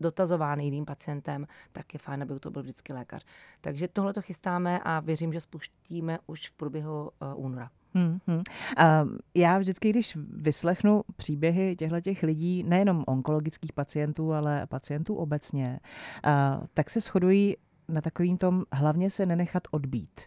dotazován 0.00 0.60
jiným 0.60 0.84
pacientem, 0.84 1.46
tak 1.72 1.94
je 1.94 1.98
fajn, 1.98 2.22
aby 2.22 2.40
to 2.40 2.50
byl 2.50 2.62
vždycky 2.62 2.92
lékař. 2.92 3.24
Takže 3.60 3.88
tohle 3.88 4.12
to 4.12 4.22
chystáme 4.22 4.80
a 4.84 5.00
věřím, 5.00 5.32
že 5.32 5.40
spustíme 5.40 6.18
už 6.26 6.48
v 6.48 6.52
průběhu 6.52 7.10
února. 7.34 7.70
Hmm, 7.94 8.18
hmm. 8.26 8.36
Uh, 8.36 9.16
já 9.34 9.58
vždycky, 9.58 9.90
když 9.90 10.18
vyslechnu 10.30 11.02
příběhy 11.16 11.76
těchto 11.76 12.00
těch 12.00 12.22
lidí, 12.22 12.62
nejenom 12.62 13.04
onkologických 13.06 13.72
pacientů, 13.72 14.32
ale 14.32 14.66
pacientů 14.66 15.14
obecně, 15.14 15.80
uh, 16.26 16.66
tak 16.74 16.90
se 16.90 17.00
shodují 17.00 17.56
na 17.88 18.00
takovým 18.00 18.36
tom 18.36 18.64
hlavně 18.72 19.10
se 19.10 19.26
nenechat 19.26 19.62
odbít. 19.70 20.20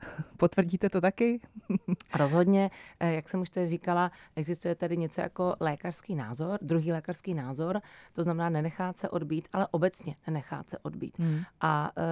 Potvrdíte 0.36 0.90
to 0.90 1.00
taky? 1.00 1.40
Rozhodně, 2.16 2.70
eh, 3.00 3.14
jak 3.14 3.28
jsem 3.28 3.40
už 3.40 3.50
tady 3.50 3.68
říkala, 3.68 4.10
existuje 4.36 4.74
tady 4.74 4.96
něco 4.96 5.20
jako 5.20 5.56
lékařský 5.60 6.14
názor, 6.14 6.58
druhý 6.62 6.92
lékařský 6.92 7.34
názor, 7.34 7.80
to 8.12 8.22
znamená 8.22 8.48
nenechat 8.48 8.98
se 8.98 9.08
odbít, 9.08 9.48
ale 9.52 9.66
obecně 9.70 10.16
nenechat 10.26 10.70
se 10.70 10.78
odbít. 10.78 11.18
Hmm. 11.18 11.40
A 11.60 11.90
uh, 11.96 12.02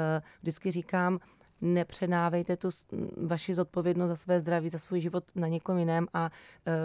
vždycky 0.42 0.70
říkám, 0.70 1.18
nepředávejte 1.61 2.57
tu 2.57 2.69
vaši 3.27 3.55
zodpovědnost 3.55 4.09
za 4.09 4.17
své 4.17 4.40
zdraví, 4.40 4.69
za 4.69 4.79
svůj 4.79 5.01
život 5.01 5.25
na 5.35 5.49
někom 5.49 5.79
jiném 5.79 6.07
a 6.14 6.31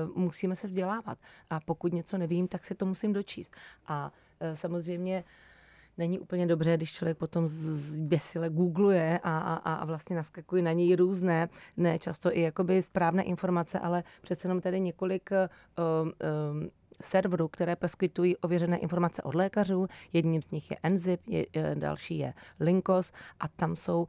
uh, 0.06 0.18
musíme 0.18 0.56
se 0.56 0.68
vzdělávat. 0.68 1.18
A 1.50 1.60
pokud 1.60 1.94
něco 1.94 2.18
nevím, 2.18 2.48
tak 2.48 2.66
se 2.66 2.76
to 2.76 2.86
musím 2.86 3.14
dočíst. 3.14 3.56
A 3.88 4.12
uh, 4.42 4.54
samozřejmě 4.54 5.24
není 5.98 6.20
úplně 6.20 6.48
dobře, 6.48 6.78
když 6.78 6.92
člověk 6.92 7.18
potom 7.18 7.48
zběsile 7.48 8.50
googluje 8.50 9.20
a, 9.24 9.38
a, 9.38 9.74
a 9.74 9.86
vlastně 9.86 10.16
naskakují 10.16 10.64
na 10.64 10.72
něj 10.72 10.96
různé, 10.96 11.50
ne 11.78 12.00
často 12.00 12.38
i 12.38 12.42
jakoby 12.42 12.82
správné 12.82 13.24
informace, 13.24 13.80
ale 13.80 14.04
přece 14.22 14.48
jenom 14.48 14.62
tady 14.62 14.80
několik 14.80 15.30
uh, 15.32 15.38
uh, 16.08 16.68
serverů, 17.02 17.48
které 17.48 17.76
poskytují 17.76 18.38
ověřené 18.38 18.78
informace 18.78 19.24
od 19.24 19.36
lékařů. 19.36 19.88
Jedním 20.14 20.42
z 20.42 20.52
nich 20.52 20.72
je 20.72 20.78
Enzip, 20.84 21.22
je, 21.28 21.46
další 21.74 22.18
je 22.18 22.34
Linkos 22.60 23.12
a 23.40 23.48
tam 23.48 23.76
jsou, 23.76 24.08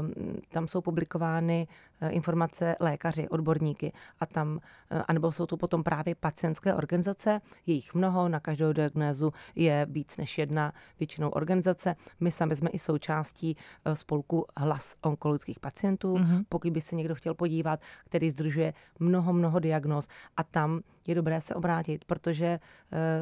um, 0.00 0.36
tam 0.48 0.68
jsou 0.68 0.80
publikovány 0.80 1.66
informace 2.08 2.76
lékaři, 2.80 3.28
odborníky 3.28 3.92
a 4.20 4.26
tam, 4.26 4.48
uh, 4.56 5.02
anebo 5.08 5.32
jsou 5.32 5.46
tu 5.46 5.56
potom 5.56 5.82
právě 5.82 6.14
pacientské 6.14 6.74
organizace, 6.74 7.40
je 7.66 7.74
jich 7.74 7.94
mnoho, 7.94 8.28
na 8.28 8.40
každou 8.40 8.72
diagnézu 8.72 9.32
je 9.54 9.86
víc 9.90 10.16
než 10.16 10.38
jedna 10.38 10.72
většinou 10.98 11.28
organizace. 11.28 11.96
My 12.20 12.30
sami 12.30 12.56
jsme 12.56 12.70
i 12.70 12.78
součástí 12.78 13.56
uh, 13.86 13.92
spolku 13.92 14.46
Hlas 14.56 14.94
onkologických 15.02 15.60
pacientů, 15.60 16.16
mm-hmm. 16.16 16.44
pokud 16.48 16.72
by 16.72 16.80
se 16.80 16.96
někdo 16.96 17.14
chtěl 17.14 17.34
podívat, 17.34 17.80
který 18.04 18.30
združuje 18.30 18.74
mnoho, 18.98 19.32
mnoho 19.32 19.58
diagnóz 19.58 20.08
a 20.36 20.42
tam 20.42 20.80
je 21.06 21.14
dobré 21.14 21.40
se 21.40 21.54
obrátit, 21.54 22.04
protože 22.04 22.60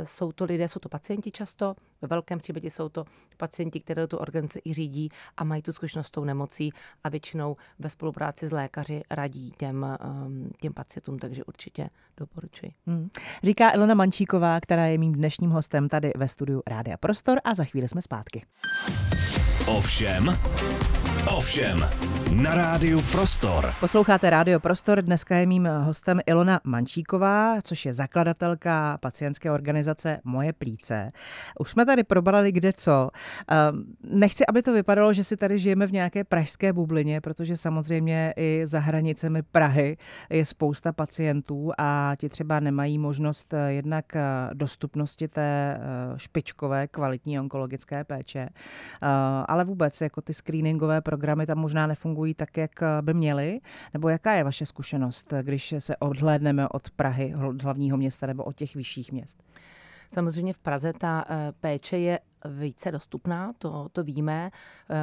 jsou 0.05 0.33
to 0.33 0.45
lidé, 0.45 0.69
jsou 0.69 0.81
to 0.81 0.89
pacienti 0.89 1.31
často, 1.31 1.75
ve 2.03 2.09
velkém 2.09 2.39
případě 2.39 2.71
jsou 2.71 2.89
to 2.89 3.05
pacienti, 3.37 3.81
které 3.81 4.07
tu 4.07 4.17
organizaci 4.17 4.61
i 4.65 4.75
řídí 4.75 5.09
a 5.37 5.45
mají 5.45 5.63
tu 5.63 5.73
zkušenost 5.73 6.07
s 6.07 6.11
tou 6.11 6.25
nemocí 6.25 6.73
a 7.05 7.09
většinou 7.09 7.57
ve 7.79 7.91
spolupráci 7.91 8.47
s 8.47 8.51
lékaři 8.51 8.68
radí 9.11 9.53
těm, 9.57 9.87
um, 10.27 10.51
těm 10.61 10.73
pacientům, 10.73 11.19
takže 11.19 11.45
určitě 11.45 11.89
doporučuji. 12.17 12.73
Hmm. 12.87 13.09
Říká 13.43 13.75
Ilona 13.75 13.95
Mančíková, 13.95 14.61
která 14.61 14.87
je 14.87 14.99
mým 14.99 15.13
dnešním 15.13 15.51
hostem 15.51 15.89
tady 15.89 16.13
ve 16.17 16.29
studiu 16.29 16.63
Rádia 16.67 16.97
Prostor 16.97 17.41
a 17.45 17.55
za 17.55 17.65
chvíli 17.65 17.89
jsme 17.89 18.03
zpátky. 18.03 18.43
Ovšem, 19.67 20.39
ovšem, 21.37 21.89
na 22.35 22.55
rádiu 22.55 23.03
Prostor. 23.13 23.73
Posloucháte 23.81 24.31
Rádio 24.31 24.61
Prostor, 24.61 25.03
dneska 25.03 25.37
je 25.37 25.47
mým 25.47 25.69
hostem 25.83 26.21
Ilona 26.27 26.61
Mančíková, 26.65 27.63
což 27.63 27.87
je 27.87 27.93
zakladatelka 27.93 28.99
pacientské 29.01 29.51
organizace 29.51 30.21
Moje 30.25 30.53
plíce. 30.53 31.13
Už 31.59 31.71
jsme 31.71 31.87
tady 31.87 32.05
probrali 32.05 32.53
kde 32.53 32.73
co. 32.73 33.11
Ehm, 33.49 33.85
nechci, 34.03 34.47
aby 34.47 34.63
to 34.63 34.73
vypadalo, 34.73 35.13
že 35.13 35.25
si 35.25 35.37
tady 35.37 35.59
žijeme 35.59 35.87
v 35.87 35.93
nějaké 35.93 36.25
pražské 36.25 36.73
bublině, 36.73 37.21
protože 37.21 37.57
samozřejmě 37.57 38.35
i 38.37 38.63
za 38.65 38.81
hranicemi 38.81 39.43
Prahy 39.43 39.97
je 40.31 40.45
spousta 40.45 40.93
pacientů 40.93 41.71
a 41.79 42.13
ti 42.19 42.29
třeba 42.29 42.61
nemají 42.61 42.99
možnost 42.99 43.55
eh, 43.55 43.73
jednak 43.73 44.17
eh, 44.17 44.23
dostupnosti 44.55 45.29
té 45.29 45.81
eh, 45.81 46.19
špičkové 46.19 46.89
kvalitní 46.89 47.41
onkologické 47.41 48.05
péče, 48.05 48.49
ale 49.49 49.65
vůbec 49.65 50.01
jako 50.01 50.21
ty 50.21 50.35
screeningové 50.35 51.01
programy 51.01 51.47
tam 51.47 51.59
možná 51.59 51.87
nefungují 51.87 52.18
tak, 52.35 52.57
jak 52.57 52.71
by 53.01 53.15
měly? 53.15 53.61
Nebo 53.95 54.09
jaká 54.09 54.33
je 54.33 54.45
vaše 54.45 54.67
zkušenost, 54.67 55.33
když 55.43 55.75
se 55.79 55.97
odhlédneme 55.97 56.69
od 56.69 56.91
Prahy, 56.91 57.35
hlavního 57.63 57.97
města, 57.97 58.27
nebo 58.27 58.45
od 58.45 58.57
těch 58.57 58.75
vyšších 58.75 59.13
měst? 59.13 59.45
Samozřejmě 60.13 60.53
v 60.53 60.59
Praze 60.59 60.93
ta 60.93 61.25
péče 61.61 61.99
je 61.99 62.19
více 62.45 62.93
dostupná, 62.93 63.53
to, 63.59 63.89
to 63.93 64.05
víme. 64.05 64.51
Eh, 64.51 64.95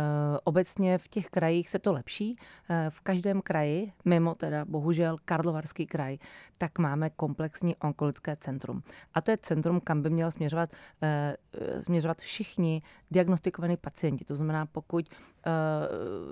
obecně 0.43 0.97
v 0.97 1.07
těch 1.07 1.27
krajích 1.27 1.69
se 1.69 1.79
to 1.79 1.93
lepší. 1.93 2.39
Eh, 2.69 2.89
v 2.89 3.01
každém 3.01 3.41
kraji, 3.41 3.91
mimo 4.05 4.35
teda 4.35 4.65
bohužel 4.65 5.17
Karlovarský 5.25 5.85
kraj, 5.85 6.17
tak 6.57 6.79
máme 6.79 7.09
komplexní 7.09 7.75
onkologické 7.75 8.35
centrum. 8.35 8.83
A 9.13 9.21
to 9.21 9.31
je 9.31 9.37
centrum, 9.37 9.79
kam 9.79 10.01
by 10.01 10.09
měl 10.09 10.31
směřovat, 10.31 10.69
eh, 11.01 11.35
směřovat 11.81 12.17
všichni 12.17 12.81
diagnostikovaní 13.11 13.77
pacienti. 13.77 14.25
To 14.25 14.35
znamená, 14.35 14.65
pokud 14.65 15.05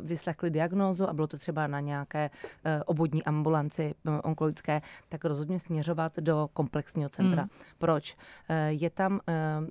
vyslechli 0.02 0.50
diagnózu 0.50 1.10
a 1.10 1.13
bylo 1.13 1.28
to 1.28 1.38
třeba 1.38 1.68
na 1.68 1.80
nějaké 1.80 2.30
obvodní 2.86 3.24
ambulanci 3.24 3.96
onkologické, 4.24 4.82
tak 5.10 5.26
rozhodně 5.26 5.60
směřovat 5.60 6.20
do 6.20 6.50
komplexního 6.54 7.10
centra. 7.10 7.42
Hmm. 7.42 7.50
Proč? 7.78 8.18
Je 8.68 8.89
tam 8.89 9.20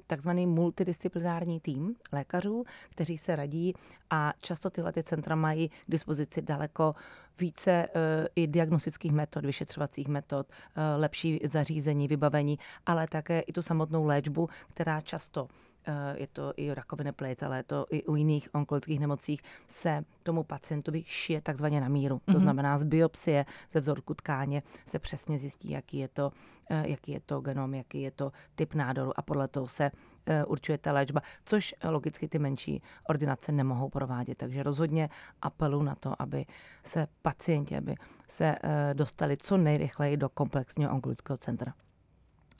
takzvaný 0.07 0.47
multidisciplinární 0.47 1.22
multidisciplinární 1.23 1.61
tým 1.61 1.95
lékařů, 2.13 2.65
kteří 2.91 3.19
se 3.19 3.37
radí 3.37 3.75
a 4.11 4.33
často 4.41 4.71
tyhle 4.71 4.93
ty 4.93 5.03
centra 5.03 5.37
mají 5.37 5.69
k 5.69 5.73
dispozici 5.89 6.43
daleko 6.43 6.95
více 7.39 7.89
uh, 7.89 8.27
i 8.37 8.47
diagnostických 8.47 9.13
metod, 9.13 9.45
vyšetřovacích 9.45 10.09
metod, 10.09 10.47
uh, 10.49 11.01
lepší 11.01 11.41
zařízení, 11.45 12.09
vybavení, 12.09 12.59
ale 12.87 13.07
také 13.07 13.41
i 13.41 13.53
tu 13.53 13.63
samotnou 13.63 14.05
léčbu, 14.05 14.49
která 14.75 15.01
často 15.01 15.49
Eh, 15.49 15.72
je 16.15 16.27
to 16.27 16.53
i 16.57 16.75
rakoviny 16.75 17.13
plic, 17.13 17.43
ale 17.43 17.57
je 17.57 17.63
to 17.63 17.87
i 17.91 18.05
u 18.05 18.17
jiných 18.17 18.49
onkologických 18.55 19.01
nemocích, 19.01 19.43
se 19.67 20.05
tomu 20.23 20.43
pacientovi 20.43 21.05
šije 21.07 21.41
takzvaně 21.41 21.81
na 21.81 21.89
míru. 21.89 22.17
Mm-hmm. 22.17 22.33
To 22.33 22.33
mhm. 22.33 22.41
znamená, 22.41 22.79
z 22.79 22.85
biopsie, 22.85 23.47
ze 23.73 23.81
vzorku 23.81 24.15
tkáně 24.15 24.63
se 24.87 24.99
přesně 24.99 25.39
zjistí, 25.39 25.71
jaký 25.71 25.99
je 25.99 26.09
to, 26.09 26.33
eh, 26.71 26.85
jaký 26.89 27.13
je 27.13 27.21
to 27.21 27.41
genom, 27.41 27.75
jaký 27.75 28.03
je 28.03 28.11
to 28.11 28.33
typ 28.55 28.75
nádoru 28.75 29.19
a 29.19 29.23
podle 29.23 29.49
toho 29.49 29.67
se 29.67 29.91
eh, 30.27 30.45
určuje 30.45 30.79
ta 30.79 30.93
léčba, 30.93 31.21
což 31.45 31.75
logicky 31.85 32.29
ty 32.29 32.39
menší 32.39 32.83
ordinace 33.09 33.53
nemohou 33.53 33.89
provádět. 33.89 34.39
Takže 34.39 34.63
rozhodně 34.63 35.09
apelu 35.43 35.83
na 35.83 35.95
to, 35.95 36.23
aby 36.23 36.47
se 36.85 37.07
pacienti, 37.23 37.77
aby 37.77 37.95
se 38.29 38.57
dostali 38.93 39.37
co 39.37 39.57
nejrychleji 39.57 40.17
do 40.17 40.29
komplexního 40.29 40.93
onkologického 40.93 41.37
centra. 41.37 41.75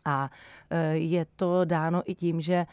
A 0.05 0.31
je 0.93 1.27
to 1.37 1.65
dáno 1.65 2.03
i 2.05 2.15
tím, 2.15 2.41
že 2.41 2.67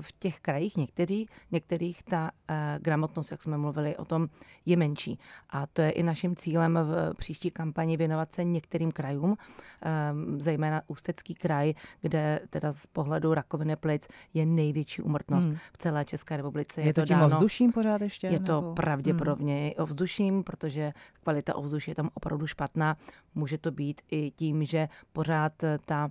v 0.00 0.12
těch 0.18 0.40
krajích 0.40 0.76
někteří, 0.76 1.28
některých 1.50 2.02
ta 2.02 2.30
eh, 2.48 2.78
gramotnost, 2.82 3.30
jak 3.30 3.42
jsme 3.42 3.58
mluvili 3.58 3.96
o 3.96 4.04
tom, 4.04 4.28
je 4.66 4.76
menší. 4.76 5.18
A 5.50 5.66
to 5.66 5.82
je 5.82 5.90
i 5.90 6.02
naším 6.02 6.36
cílem 6.36 6.78
v 6.82 7.14
příští 7.16 7.50
kampani 7.50 7.96
věnovat 7.96 8.32
se 8.32 8.44
některým 8.44 8.92
krajům, 8.92 9.36
eh, 9.82 9.90
zejména 10.36 10.82
Ústecký 10.86 11.34
kraj, 11.34 11.74
kde 12.00 12.40
teda 12.50 12.72
z 12.72 12.86
pohledu 12.86 13.34
rakoviny 13.34 13.76
plic 13.76 14.08
je 14.34 14.46
největší 14.46 15.02
umrtnost 15.02 15.48
hmm. 15.48 15.56
v 15.72 15.78
celé 15.78 16.04
České 16.04 16.36
republice. 16.36 16.80
Je, 16.80 16.86
je 16.86 16.94
to, 16.94 17.00
to 17.00 17.06
tím 17.06 17.16
dáno, 17.16 17.26
ovzduším 17.26 17.72
pořád 17.72 18.00
ještě? 18.00 18.26
Je 18.26 18.40
to 18.40 18.60
nebo? 18.60 18.74
pravděpodobně 18.74 19.62
hmm. 19.62 19.84
ovzduším, 19.84 20.44
protože 20.44 20.92
kvalita 21.22 21.54
ovzduší 21.54 21.90
je 21.90 21.94
tam 21.94 22.10
opravdu 22.14 22.46
špatná. 22.46 22.96
Může 23.34 23.58
to 23.58 23.70
být 23.70 24.02
i 24.10 24.30
tím, 24.30 24.64
že 24.64 24.88
pořád 25.12 25.52
ta 25.84 26.10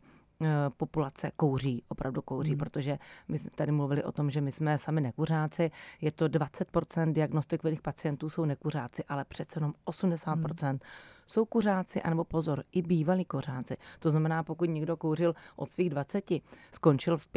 populace 0.77 1.31
kouří, 1.35 1.83
opravdu 1.87 2.21
kouří, 2.21 2.51
mm. 2.51 2.57
protože 2.57 2.99
my 3.27 3.39
jsme 3.39 3.49
tady 3.55 3.71
mluvili 3.71 4.03
o 4.03 4.11
tom, 4.11 4.31
že 4.31 4.41
my 4.41 4.51
jsme 4.51 4.77
sami 4.77 5.01
nekuřáci, 5.01 5.71
je 6.01 6.11
to 6.11 6.25
20% 6.25 7.13
diagnostikovaných 7.13 7.81
pacientů 7.81 8.29
jsou 8.29 8.45
nekuřáci, 8.45 9.03
ale 9.03 9.25
přece 9.25 9.57
jenom 9.57 9.73
80% 9.85 10.73
mm. 10.73 10.79
jsou 11.25 11.45
kuřáci, 11.45 12.01
anebo 12.01 12.23
pozor, 12.23 12.63
i 12.71 12.81
bývalí 12.81 13.25
kuřáci. 13.25 13.77
To 13.99 14.09
znamená, 14.09 14.43
pokud 14.43 14.65
někdo 14.65 14.97
kouřil 14.97 15.35
od 15.55 15.71
svých 15.71 15.89
20, 15.89 16.31
skončil 16.71 17.17
v 17.17 17.27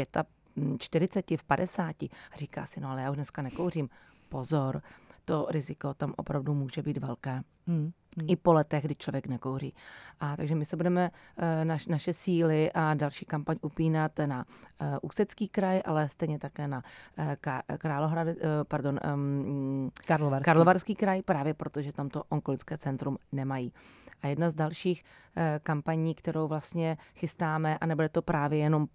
40, 0.79 1.31
v 1.37 1.45
50 1.45 2.03
a 2.03 2.37
říká 2.37 2.67
si, 2.67 2.81
no 2.81 2.90
ale 2.90 3.03
já 3.03 3.11
už 3.11 3.17
dneska 3.17 3.43
nekouřím. 3.43 3.88
Pozor, 4.29 4.83
to 5.24 5.46
riziko 5.50 5.94
tam 5.94 6.14
opravdu 6.16 6.54
může 6.54 6.82
být 6.82 6.98
velké. 6.98 7.42
Mm. 7.66 7.92
Hmm. 8.18 8.26
I 8.30 8.37
po 8.37 8.52
letech, 8.52 8.84
kdy 8.84 8.94
člověk 8.94 9.26
nekouří. 9.26 9.74
A 10.20 10.37
takže 10.37 10.54
my 10.54 10.64
se 10.64 10.76
budeme 10.76 11.10
uh, 11.10 11.44
naš, 11.64 11.87
naše 11.87 12.12
síly 12.12 12.72
a 12.72 12.94
další 12.94 13.24
kampaň 13.24 13.56
upínat 13.62 14.12
na 14.26 14.44
uh, 14.80 14.87
Ústecký 15.02 15.48
kraj, 15.48 15.82
ale 15.84 16.08
stejně 16.08 16.38
také 16.38 16.68
na 16.68 16.82
uh, 17.18 17.24
Králohrad, 17.78 18.26
uh, 18.28 18.34
pardon, 18.68 19.00
um, 19.14 19.90
Karlovarský. 20.06 20.44
Karlovarský 20.44 20.94
kraj, 20.94 21.22
právě 21.22 21.54
protože 21.54 21.92
tam 21.92 22.08
to 22.08 22.22
onkologické 22.28 22.78
centrum 22.78 23.18
nemají. 23.32 23.72
A 24.22 24.26
jedna 24.26 24.50
z 24.50 24.54
dalších 24.54 25.04
kampaní, 25.62 26.14
kterou 26.14 26.48
vlastně 26.48 26.96
chystáme, 27.14 27.78
a 27.78 27.87
nebude 27.87 28.08
to 28.08 28.22
právě 28.22 28.58
jenom 28.58 28.87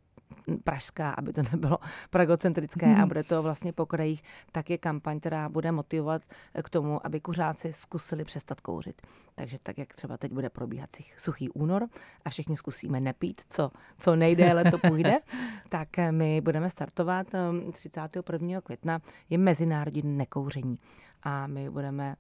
pražská, 0.64 1.12
aby 1.12 1.34
to 1.34 1.42
nebylo 1.52 1.78
pragocentrické 2.10 2.86
hmm. 2.86 3.02
a 3.02 3.06
bude 3.06 3.24
to 3.24 3.44
vlastně 3.44 3.74
po 3.74 3.86
krajích, 3.86 4.24
tak 4.52 4.70
je 4.70 4.78
kampaň, 4.78 5.20
která 5.20 5.50
bude 5.50 5.72
motivovat 5.72 6.22
k 6.64 6.70
tomu, 6.70 7.06
aby 7.06 7.20
kuřáci 7.20 7.74
zkusili 7.74 8.26
přestat 8.26 8.62
kouřit. 8.62 9.02
Takže 9.36 9.58
tak, 9.64 9.78
jak 9.78 9.94
třeba 9.94 10.18
teď 10.18 10.32
bude 10.32 10.50
probíhat 10.50 10.90
suchý 11.18 11.50
únor 11.50 11.88
a 12.26 12.30
všichni 12.30 12.58
zkusíme 12.58 13.00
nepít, 13.00 13.42
co, 13.50 13.72
co 14.00 14.16
nejdéle 14.16 14.72
to 14.72 14.78
půjde, 14.78 15.20
tak 15.70 15.90
my 16.12 16.42
budeme 16.42 16.70
startovat 16.70 17.28
31. 17.72 18.58
Um, 18.58 18.62
května, 18.62 19.02
je 19.30 19.38
Mezinárodní 19.38 20.02
nekouření 20.04 20.80
a 21.24 21.48
my 21.48 21.70
budeme 21.70 22.16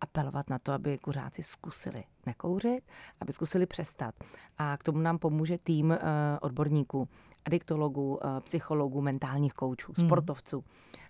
apelovat 0.00 0.50
na 0.50 0.58
to, 0.58 0.72
aby 0.72 0.98
kuřáci 0.98 1.42
zkusili 1.42 2.04
nekouřit, 2.26 2.80
aby 3.20 3.32
zkusili 3.32 3.66
přestat. 3.66 4.14
A 4.58 4.76
k 4.76 4.82
tomu 4.82 4.98
nám 4.98 5.18
pomůže 5.18 5.58
tým 5.58 5.90
uh, 5.90 5.96
odborníků, 6.40 7.08
adiktologů, 7.44 8.14
uh, 8.14 8.40
psychologů, 8.40 9.00
mentálních 9.00 9.54
koučů, 9.54 9.92
hmm. 9.96 10.06
sportovců. 10.06 10.64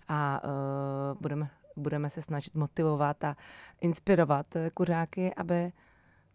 A 0.07 0.41
uh, 0.43 1.21
budeme, 1.21 1.49
budeme 1.75 2.09
se 2.09 2.21
snažit 2.21 2.55
motivovat 2.55 3.23
a 3.23 3.35
inspirovat 3.81 4.45
kuřáky, 4.73 5.33
aby 5.35 5.71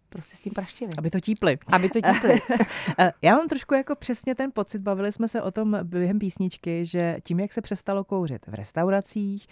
prostě 0.09 0.37
s 0.37 0.41
tím 0.41 0.53
praštili. 0.53 0.93
Aby 0.99 1.11
to 1.11 1.21
típli. 1.21 1.59
Aby 1.73 1.89
to 1.89 2.01
típli. 2.01 2.41
Eh, 2.99 3.13
já 3.23 3.37
mám 3.37 3.49
trošku 3.49 3.75
jako 3.75 3.97
přesně 3.97 4.35
ten 4.35 4.53
pocit, 4.53 4.79
bavili 4.79 5.13
jsme 5.13 5.29
se 5.29 5.43
o 5.43 5.51
tom 5.51 5.79
během 5.83 6.19
písničky, 6.19 6.87
že 6.87 7.17
tím, 7.23 7.41
jak 7.41 7.53
se 7.53 7.61
přestalo 7.61 8.05
kouřit 8.05 8.47
v 8.47 8.55
restauracích, 8.55 9.47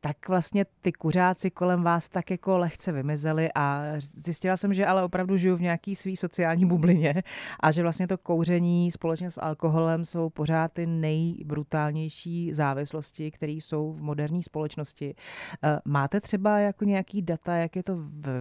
tak 0.00 0.28
vlastně 0.28 0.64
ty 0.80 0.92
kuřáci 0.92 1.50
kolem 1.50 1.82
vás 1.82 2.08
tak 2.08 2.30
jako 2.30 2.58
lehce 2.58 2.92
vymizeli 2.92 3.48
a 3.54 3.84
zjistila 3.98 4.56
jsem, 4.56 4.74
že 4.74 4.86
ale 4.86 5.02
opravdu 5.02 5.36
žiju 5.36 5.56
v 5.56 5.60
nějaký 5.60 5.96
svý 5.96 6.16
sociální 6.16 6.66
bublině 6.66 7.22
a 7.60 7.70
že 7.70 7.82
vlastně 7.82 8.06
to 8.06 8.18
kouření 8.18 8.90
společně 8.90 9.30
s 9.30 9.40
alkoholem 9.40 10.04
jsou 10.04 10.30
pořád 10.30 10.72
ty 10.72 10.86
nejbrutálnější 10.86 12.54
závislosti, 12.54 13.30
které 13.30 13.52
jsou 13.52 13.92
v 13.92 14.02
moderní 14.02 14.42
společnosti. 14.42 15.14
Eh, 15.62 15.78
máte 15.84 16.20
třeba 16.20 16.58
jako 16.58 16.84
nějaký 16.84 17.22
data, 17.22 17.54
jak 17.54 17.76
je 17.76 17.82
to 17.82 17.92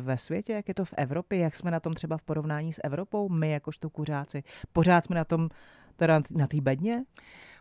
ve 0.01 0.17
světě, 0.17 0.53
jak 0.53 0.67
je 0.67 0.73
to 0.73 0.85
v 0.85 0.93
Evropě, 0.97 1.39
jak 1.39 1.55
jsme 1.57 1.71
na 1.71 1.79
tom 1.79 1.93
třeba 1.93 2.17
v 2.17 2.23
porovnání 2.23 2.73
s 2.73 2.81
Evropou, 2.83 3.29
my 3.29 3.51
jakožto 3.51 3.89
kuřáci? 3.89 4.43
Pořád 4.73 5.05
jsme 5.05 5.15
na 5.15 5.25
tom 5.25 5.49
teda 5.95 6.21
na 6.31 6.47
té 6.47 6.61
bedně? 6.61 7.03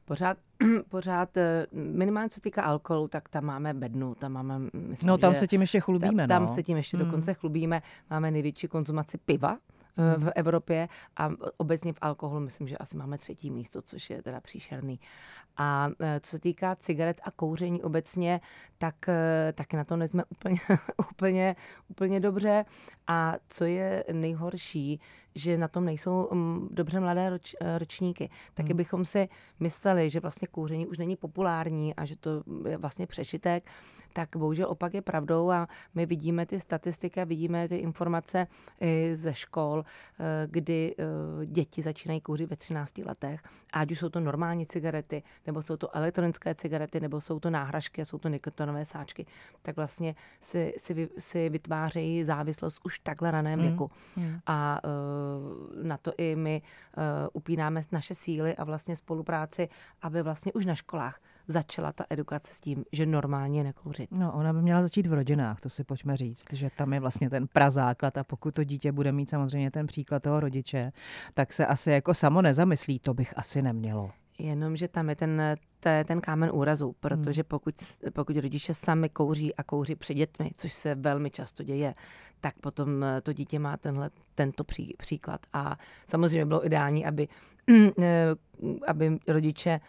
Pořád, 0.05 0.39
pořád, 0.89 1.37
eh, 1.37 1.67
minimálně 1.73 2.31
co 2.31 2.41
týká 2.41 2.63
alkoholu, 2.63 3.09
tak 3.09 3.29
tam 3.29 3.45
máme 3.45 3.75
bednu, 3.75 4.15
tam 4.15 4.33
máme... 4.33 4.59
Myslím, 4.59 5.09
no 5.09 5.19
tam 5.19 5.35
se 5.35 5.47
tím 5.47 5.61
ještě 5.61 5.81
chlubíme, 5.81 6.29
Tam, 6.29 6.43
no. 6.43 6.47
tam 6.49 6.55
se 6.55 6.63
tím 6.63 6.77
ještě 6.77 6.97
hmm. 6.97 7.07
dokonce 7.07 7.35
chlubíme. 7.35 7.83
Máme 8.11 8.31
největší 8.31 8.69
konzumaci 8.69 9.19
piva, 9.19 9.59
v 9.97 10.33
Evropě 10.35 10.89
a 11.17 11.31
obecně 11.57 11.93
v 11.93 11.99
alkoholu 12.01 12.41
myslím, 12.41 12.69
že 12.69 12.77
asi 12.77 12.97
máme 12.97 13.19
třetí 13.19 13.51
místo, 13.51 13.83
což 13.83 14.11
je 14.11 14.23
teda 14.23 14.41
příšerný. 14.41 15.01
A 15.57 15.89
eh, 16.01 16.21
co 16.23 16.31
se 16.31 16.39
týká 16.39 16.77
cigaret 16.77 17.21
a 17.25 17.31
kouření 17.31 17.83
obecně, 17.83 18.41
tak 18.79 19.09
eh, 19.09 19.53
taky 19.53 19.77
na 19.77 19.85
to 19.85 19.97
nejsme 19.97 20.25
úplně, 20.31 20.61
úplně, 21.11 21.57
úplně 21.89 22.21
dobře. 22.21 22.65
A 23.07 23.35
co 23.49 23.65
je 23.65 24.05
nejhorší, 24.13 25.01
že 25.37 25.59
na 25.59 25.69
tom 25.69 25.85
nejsou 25.85 26.29
mm, 26.33 26.69
dobře 26.71 27.01
mladé 27.01 27.31
roč, 27.31 27.57
ročníky. 27.79 28.31
Taky 28.55 28.69
hmm. 28.69 28.77
bychom 28.77 29.05
si 29.05 29.29
mysleli, 29.61 30.11
že 30.11 30.21
vlastně 30.21 30.49
kouření 30.51 30.87
už 30.87 30.99
není 30.99 31.17
populární 31.17 31.95
a 31.95 32.05
že 32.05 32.17
to 32.17 32.43
je 32.69 32.77
vlastně 32.77 33.07
přešitek, 33.07 33.71
tak 34.13 34.37
bohužel 34.37 34.67
opak 34.71 34.95
je 34.95 35.03
pravdou 35.03 35.51
a 35.51 35.69
my 35.95 36.07
vidíme 36.07 36.47
ty 36.47 36.61
statistiky, 36.61 37.25
vidíme 37.25 37.69
ty 37.69 37.77
informace 37.77 38.47
ze 39.13 39.35
škol, 39.35 39.85
Eh, 40.19 40.47
kdy 40.51 40.95
eh, 40.99 41.47
děti 41.47 41.83
začínají 41.83 42.21
kouřit 42.21 42.51
ve 42.51 42.57
13 42.57 42.99
letech, 42.99 43.41
ať 43.73 43.91
už 43.91 43.99
jsou 43.99 44.09
to 44.09 44.21
normální 44.21 44.67
cigarety, 44.67 45.23
nebo 45.47 45.63
jsou 45.63 45.77
to 45.77 45.97
elektronické 45.97 46.55
cigarety, 46.55 47.01
nebo 47.01 47.21
jsou 47.21 47.41
to 47.41 47.51
náhražky, 47.51 48.05
jsou 48.05 48.19
to 48.19 48.29
nikotinové 48.29 48.85
sáčky, 48.85 49.27
tak 49.63 49.77
vlastně 49.77 50.15
si, 50.41 50.75
si, 50.79 51.09
si 51.19 51.49
vytvářejí 51.49 52.25
závislost 52.25 52.81
už 52.85 52.99
takhle 52.99 53.31
raném 53.31 53.59
mm. 53.59 53.67
věku. 53.67 53.91
Mm. 54.17 54.39
A 54.47 54.81
uh, 54.85 54.91
na 55.83 55.97
to 55.97 56.13
i 56.19 56.37
my 56.37 56.63
uh, 56.97 57.03
upínáme 57.33 57.83
naše 57.93 58.15
síly 58.15 58.57
a 58.57 58.65
vlastně 58.65 58.97
spolupráci, 58.97 59.69
aby 60.03 60.23
vlastně 60.23 60.53
už 60.53 60.67
na 60.67 60.75
školách 60.75 61.21
začala 61.49 61.93
ta 61.93 62.05
edukace 62.11 62.55
s 62.55 62.61
tím, 62.61 62.85
že 62.93 63.07
normálně 63.07 63.65
nekouřit. 63.65 64.11
No, 64.11 64.33
ona 64.33 64.53
by 64.53 64.63
měla 64.63 64.83
začít 64.83 65.07
v 65.07 65.13
rodinách, 65.13 65.61
to 65.61 65.71
si 65.71 65.85
pojďme 65.85 66.17
říct, 66.17 66.53
že 66.53 66.71
tam 66.77 66.93
je 66.93 67.01
vlastně 67.01 67.31
ten 67.31 67.47
prazáklad 67.49 68.19
a 68.19 68.25
pokud 68.25 68.55
to 68.55 68.65
dítě 68.65 68.93
bude 68.93 69.13
mít 69.13 69.31
samozřejmě 69.31 69.71
ten 69.71 69.87
příklad 69.87 70.23
toho 70.23 70.41
rodiče, 70.41 70.93
tak 71.35 71.53
se 71.53 71.67
asi 71.67 71.91
jako 71.91 72.15
samo 72.15 72.43
nezamyslí, 72.43 72.99
to 72.99 73.15
bych 73.15 73.39
asi 73.39 73.63
nemělo. 73.63 74.11
Jenomže 74.39 74.89
tam 74.89 75.09
je 75.09 75.17
ten, 75.17 75.43
te, 75.81 76.05
ten 76.05 76.21
kámen 76.21 76.51
úrazu, 76.53 76.97
protože 77.01 77.43
hmm. 77.43 77.49
pokud, 77.49 77.75
pokud 78.13 78.37
rodiče 78.37 78.75
sami 78.75 79.09
kouří 79.09 79.55
a 79.55 79.63
kouří 79.63 79.95
před 79.95 80.15
dětmi, 80.15 80.51
což 80.57 80.73
se 80.73 80.95
velmi 80.95 81.31
často 81.31 81.63
děje, 81.63 81.95
tak 82.41 82.55
potom 82.61 83.05
eh, 83.05 83.21
to 83.21 83.33
dítě 83.33 83.59
má 83.59 83.77
tenhle, 83.77 84.11
tento 84.35 84.65
pří, 84.65 84.95
příklad. 84.99 85.41
A 85.53 85.79
samozřejmě 86.07 86.47
bylo 86.47 86.67
ideální, 86.67 87.07
aby, 87.07 87.29
eh, 88.03 88.27
aby 88.87 89.19
rodiče 89.29 89.81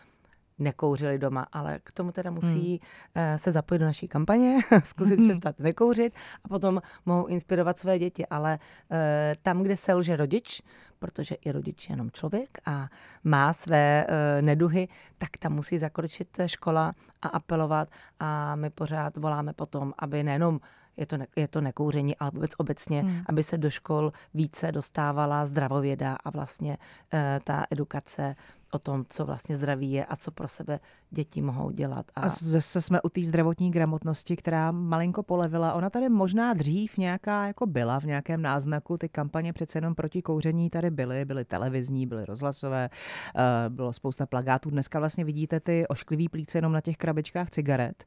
nekouřili 0.60 1.20
doma, 1.20 1.48
ale 1.52 1.80
k 1.84 1.91
tomu 1.91 2.12
teda 2.12 2.32
musí 2.32 2.82
hmm. 3.15 3.38
se 3.38 3.52
zapojit 3.52 3.80
do 3.80 3.86
naší 3.86 4.08
kampaně, 4.08 4.58
zkusit 4.84 5.20
hmm. 5.20 5.30
přestat 5.30 5.60
nekouřit 5.60 6.16
a 6.43 6.47
potom 6.47 6.82
mohou 7.05 7.26
inspirovat 7.26 7.80
své 7.80 7.99
děti. 7.99 8.28
Ale 8.28 8.60
eh, 8.91 9.36
tam, 9.41 9.64
kde 9.64 9.78
selže 9.78 10.16
rodič, 10.16 10.62
protože 10.99 11.36
i 11.36 11.51
rodič 11.51 11.89
je 11.89 11.93
jenom 11.93 12.12
člověk 12.12 12.58
a 12.66 12.89
má 13.24 13.53
své 13.53 14.05
uh, 14.08 14.45
neduhy, 14.45 14.88
tak 15.18 15.30
tam 15.39 15.53
musí 15.53 15.78
zakročit 15.78 16.38
škola 16.45 16.93
a 17.22 17.28
apelovat 17.28 17.89
a 18.20 18.55
my 18.55 18.70
pořád 18.70 19.18
voláme 19.18 19.53
potom, 19.53 19.93
aby 19.99 20.24
nejenom 20.24 20.60
je 20.97 21.05
to, 21.05 21.18
ne, 21.18 21.28
je 21.36 21.47
to 21.47 21.62
nekouření, 21.62 22.18
ale 22.18 22.32
vůbec 22.34 22.51
obecně, 22.58 23.01
hmm. 23.01 23.22
aby 23.26 23.43
se 23.43 23.58
do 23.58 23.70
škol 23.70 24.12
více 24.34 24.72
dostávala 24.72 25.45
zdravověda 25.45 26.18
a 26.24 26.30
vlastně 26.30 26.78
uh, 26.78 27.20
ta 27.43 27.66
edukace 27.72 28.36
o 28.72 28.80
tom, 28.80 29.05
co 29.09 29.26
vlastně 29.26 29.55
zdraví 29.55 29.91
je 29.91 30.05
a 30.05 30.15
co 30.15 30.32
pro 30.32 30.47
sebe 30.47 30.80
děti 31.09 31.41
mohou 31.41 31.72
dělat. 31.72 32.05
A, 32.15 32.22
a 32.22 32.30
zase 32.30 32.82
jsme 32.82 33.01
u 33.01 33.09
té 33.09 33.24
zdravotní 33.24 33.72
gramotnosti, 33.72 34.36
která 34.36 34.72
malinko 34.72 35.24
polevila. 35.24 35.74
Ona 35.74 35.89
tady 35.89 36.09
možná 36.09 36.53
dřív 36.53 36.97
nějaká 36.97 37.47
jako 37.47 37.65
byla 37.65 37.99
v 37.99 38.03
nějakém 38.03 38.41
náznaku. 38.41 38.97
Ty 38.97 39.09
kampaně 39.09 39.53
přece 39.53 39.78
jenom 39.78 39.95
proti 39.95 40.22
kouření 40.22 40.70
tady 40.70 40.89
byly. 40.89 41.26
Byly 41.26 41.45
televizní, 41.45 42.07
byly 42.07 42.26
rozhlasové, 42.26 42.89
uh, 43.36 43.76
bylo 43.76 43.93
spousta 43.93 44.26
plagátů. 44.26 44.70
Dneska 44.70 44.99
vlastně 44.99 45.26
vidíte 45.26 45.59
ty 45.59 45.88
ošklivý 45.88 46.30
plíce 46.30 46.57
jenom 46.57 46.72
na 46.72 46.82
těch 46.82 46.97
krabičkách 46.97 47.49
cigaret. 47.49 48.05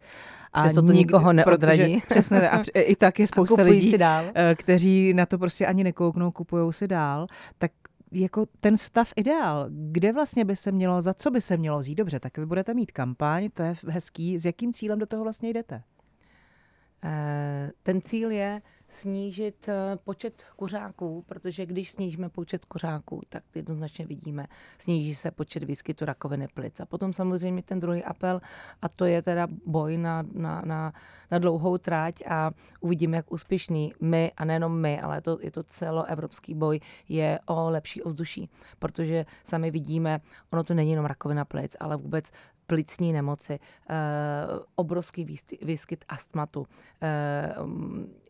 A 0.52 0.60
Přesto 0.60 0.82
to 0.82 0.92
nikoho 0.92 1.32
neodradí. 1.32 2.02
Přesně, 2.08 2.50
a 2.50 2.62
i 2.74 2.96
tak 2.96 3.18
je 3.18 3.26
spousta 3.32 3.62
lidí, 3.62 3.98
dál. 3.98 4.24
Eh, 4.34 4.54
kteří 4.54 5.14
na 5.14 5.26
to 5.26 5.38
prostě 5.38 5.66
ani 5.66 5.84
nekouknou, 5.84 6.30
kupují 6.30 6.72
si 6.72 6.88
dál. 6.88 7.26
Tak 7.58 7.72
jako 8.12 8.46
ten 8.60 8.76
stav 8.76 9.12
ideál, 9.16 9.66
kde 9.70 10.12
vlastně 10.12 10.44
by 10.44 10.56
se 10.56 10.72
mělo, 10.72 11.02
za 11.02 11.14
co 11.14 11.30
by 11.30 11.40
se 11.40 11.56
mělo 11.56 11.82
zít? 11.82 11.94
Dobře, 11.94 12.20
tak 12.20 12.38
vy 12.38 12.46
budete 12.46 12.74
mít 12.74 12.92
kampaň, 12.92 13.48
to 13.54 13.62
je 13.62 13.74
hezký. 13.86 14.38
S 14.38 14.44
jakým 14.44 14.72
cílem 14.72 14.98
do 14.98 15.06
toho 15.06 15.22
vlastně 15.22 15.50
jdete? 15.50 15.82
Eh, 17.04 17.70
ten 17.82 18.02
cíl 18.02 18.30
je 18.30 18.62
snížit 18.88 19.68
eh, 19.68 19.96
počet 20.04 20.44
kuřáků, 20.56 21.24
protože 21.26 21.66
když 21.66 21.90
snížíme 21.90 22.28
počet 22.28 22.64
kuřáků, 22.64 23.22
tak 23.28 23.44
jednoznačně 23.54 24.06
vidíme, 24.06 24.46
sníží 24.78 25.14
se 25.14 25.30
počet 25.30 25.64
výskytu 25.64 26.04
rakoviny 26.04 26.48
plic. 26.54 26.80
A 26.80 26.86
potom 26.86 27.12
samozřejmě 27.12 27.62
ten 27.62 27.80
druhý 27.80 28.04
apel, 28.04 28.40
a 28.82 28.88
to 28.88 29.04
je 29.04 29.22
teda 29.22 29.48
boj 29.66 29.96
na, 29.96 30.22
na, 30.32 30.62
na, 30.64 30.92
na 31.30 31.38
dlouhou 31.38 31.78
tráť 31.78 32.14
a 32.28 32.50
uvidíme, 32.80 33.16
jak 33.16 33.32
úspěšný 33.32 33.92
my, 34.00 34.32
a 34.36 34.44
nejenom 34.44 34.80
my, 34.80 35.00
ale 35.00 35.20
to, 35.20 35.38
je 35.40 35.50
to 35.50 35.62
celoevropský 35.62 36.54
boj, 36.54 36.80
je 37.08 37.38
o 37.46 37.70
lepší 37.70 38.02
ovzduší. 38.02 38.50
Protože 38.78 39.26
sami 39.44 39.70
vidíme, 39.70 40.20
ono 40.52 40.64
to 40.64 40.74
není 40.74 40.90
jenom 40.90 41.06
rakovina 41.06 41.44
plic, 41.44 41.76
ale 41.80 41.96
vůbec 41.96 42.30
plicní 42.70 43.12
nemoci, 43.12 43.58
eh, 43.58 43.96
obrovský 44.74 45.38
výskyt 45.62 46.04
astmatu, 46.08 46.66
eh, 47.02 47.54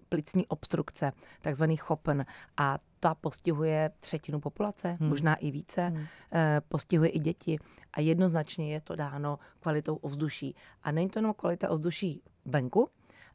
plicní 0.09 0.47
obstrukce, 0.47 1.12
takzvaný 1.41 1.76
chopen. 1.76 2.24
A 2.57 2.78
ta 3.01 3.14
postihuje 3.14 3.91
třetinu 4.01 4.41
populace, 4.41 4.97
hmm. 5.01 5.09
možná 5.09 5.34
i 5.34 5.51
více, 5.51 5.82
hmm. 5.88 6.07
eh, 6.32 6.61
postihuje 6.68 7.11
i 7.11 7.18
děti 7.18 7.59
a 7.93 8.01
jednoznačně 8.01 8.72
je 8.72 8.80
to 8.80 8.97
dáno 8.97 9.38
kvalitou 9.61 9.97
ovzduší. 9.97 10.55
A 10.82 10.93
není 10.93 11.09
to 11.09 11.18
jenom 11.18 11.34
kvalita 11.34 11.70
ovzduší 11.70 12.22
venku, 12.45 12.88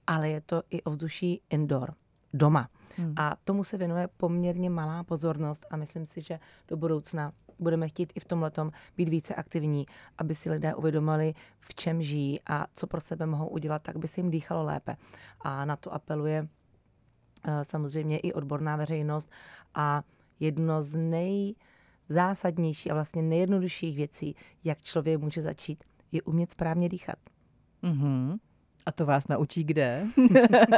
ale 0.07 0.29
je 0.29 0.41
to 0.41 0.63
i 0.69 0.81
ovzduší 0.81 1.41
indoor, 1.49 1.93
doma. 2.37 2.69
Hmm. 2.97 3.13
A 3.17 3.35
tomu 3.43 3.63
se 3.63 3.77
věnuje 3.77 4.07
poměrně 4.17 4.69
malá 4.69 5.03
pozornost 5.03 5.65
a 5.69 5.77
myslím 5.77 6.05
si, 6.05 6.21
že 6.21 6.39
do 6.67 6.77
budoucna 6.77 7.33
budeme 7.59 7.89
chtít 7.89 8.13
i 8.15 8.19
v 8.19 8.25
tomhle 8.25 8.51
být 8.97 9.09
více 9.09 9.35
aktivní, 9.35 9.85
aby 10.17 10.35
si 10.35 10.49
lidé 10.51 10.75
uvědomili, 10.75 11.33
v 11.59 11.75
čem 11.75 12.01
žijí 12.01 12.39
a 12.47 12.67
co 12.73 12.87
pro 12.87 13.01
sebe 13.01 13.25
mohou 13.25 13.47
udělat, 13.47 13.81
tak 13.81 13.97
by 13.97 14.07
se 14.07 14.19
jim 14.19 14.31
dýchalo 14.31 14.63
lépe. 14.63 14.95
A 15.41 15.65
na 15.65 15.75
to 15.75 15.93
apeluje 15.93 16.47
eh, 17.43 17.63
samozřejmě 17.63 18.19
i 18.19 18.33
odborná 18.33 18.75
veřejnost 18.75 19.31
a 19.75 20.03
jedno 20.39 20.81
z 20.81 20.95
nejzásadnějších 22.09 22.91
a 22.91 22.95
vlastně 22.95 23.21
nejjednodušších 23.21 23.95
věcí, 23.95 24.35
jak 24.63 24.81
člověk 24.81 25.21
může 25.21 25.41
začít, 25.41 25.83
je 26.11 26.21
umět 26.21 26.51
správně 26.51 26.89
dýchat. 26.89 27.17
Mm-hmm. 27.83 28.39
A 28.85 28.91
to 28.91 29.05
vás 29.05 29.27
naučí 29.27 29.63
kde? 29.63 30.07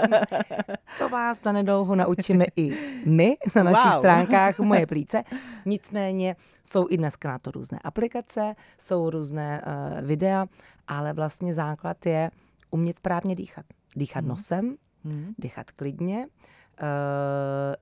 to 0.99 1.09
vás 1.09 1.41
za 1.41 1.51
nedlouho 1.51 1.95
naučíme 1.95 2.45
i 2.55 2.77
my 3.05 3.37
na 3.55 3.63
našich 3.63 3.91
wow. 3.91 3.99
stránkách 3.99 4.59
Moje 4.59 4.87
plíce. 4.87 5.23
Nicméně 5.65 6.35
jsou 6.63 6.87
i 6.89 6.97
dneska 6.97 7.29
na 7.29 7.39
to 7.39 7.51
různé 7.51 7.79
aplikace, 7.83 8.55
jsou 8.77 9.09
různé 9.09 9.61
uh, 9.61 10.07
videa, 10.07 10.45
ale 10.87 11.13
vlastně 11.13 11.53
základ 11.53 12.05
je 12.05 12.31
umět 12.71 12.97
správně 12.97 13.35
dýchat. 13.35 13.65
Dýchat 13.95 14.23
hmm. 14.23 14.29
nosem, 14.29 14.75
hmm. 15.03 15.33
dýchat 15.37 15.71
klidně, 15.71 16.27
uh, 16.27 17.75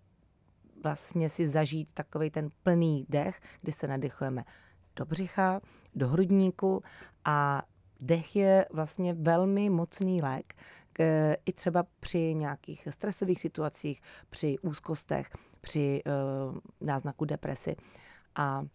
vlastně 0.83 1.29
si 1.29 1.49
zažít 1.49 1.89
takový 1.93 2.29
ten 2.29 2.49
plný 2.63 3.05
dech, 3.09 3.39
kdy 3.61 3.71
se 3.71 3.87
nadechujeme 3.87 4.43
do 4.95 5.05
břicha, 5.05 5.61
do 5.95 6.07
hrudníku 6.07 6.83
a 7.25 7.63
Dech 7.99 8.35
je 8.35 8.65
vlastně 8.73 9.13
velmi 9.13 9.69
mocný 9.69 10.21
lék, 10.21 10.53
i 11.45 11.53
třeba 11.53 11.85
při 11.99 12.35
nějakých 12.35 12.87
stresových 12.91 13.39
situacích, 13.39 14.01
při 14.29 14.59
úzkostech, 14.61 15.29
při 15.61 16.01
uh, 16.05 16.57
náznaku 16.81 17.25
depresy. 17.25 17.75
A 18.35 18.65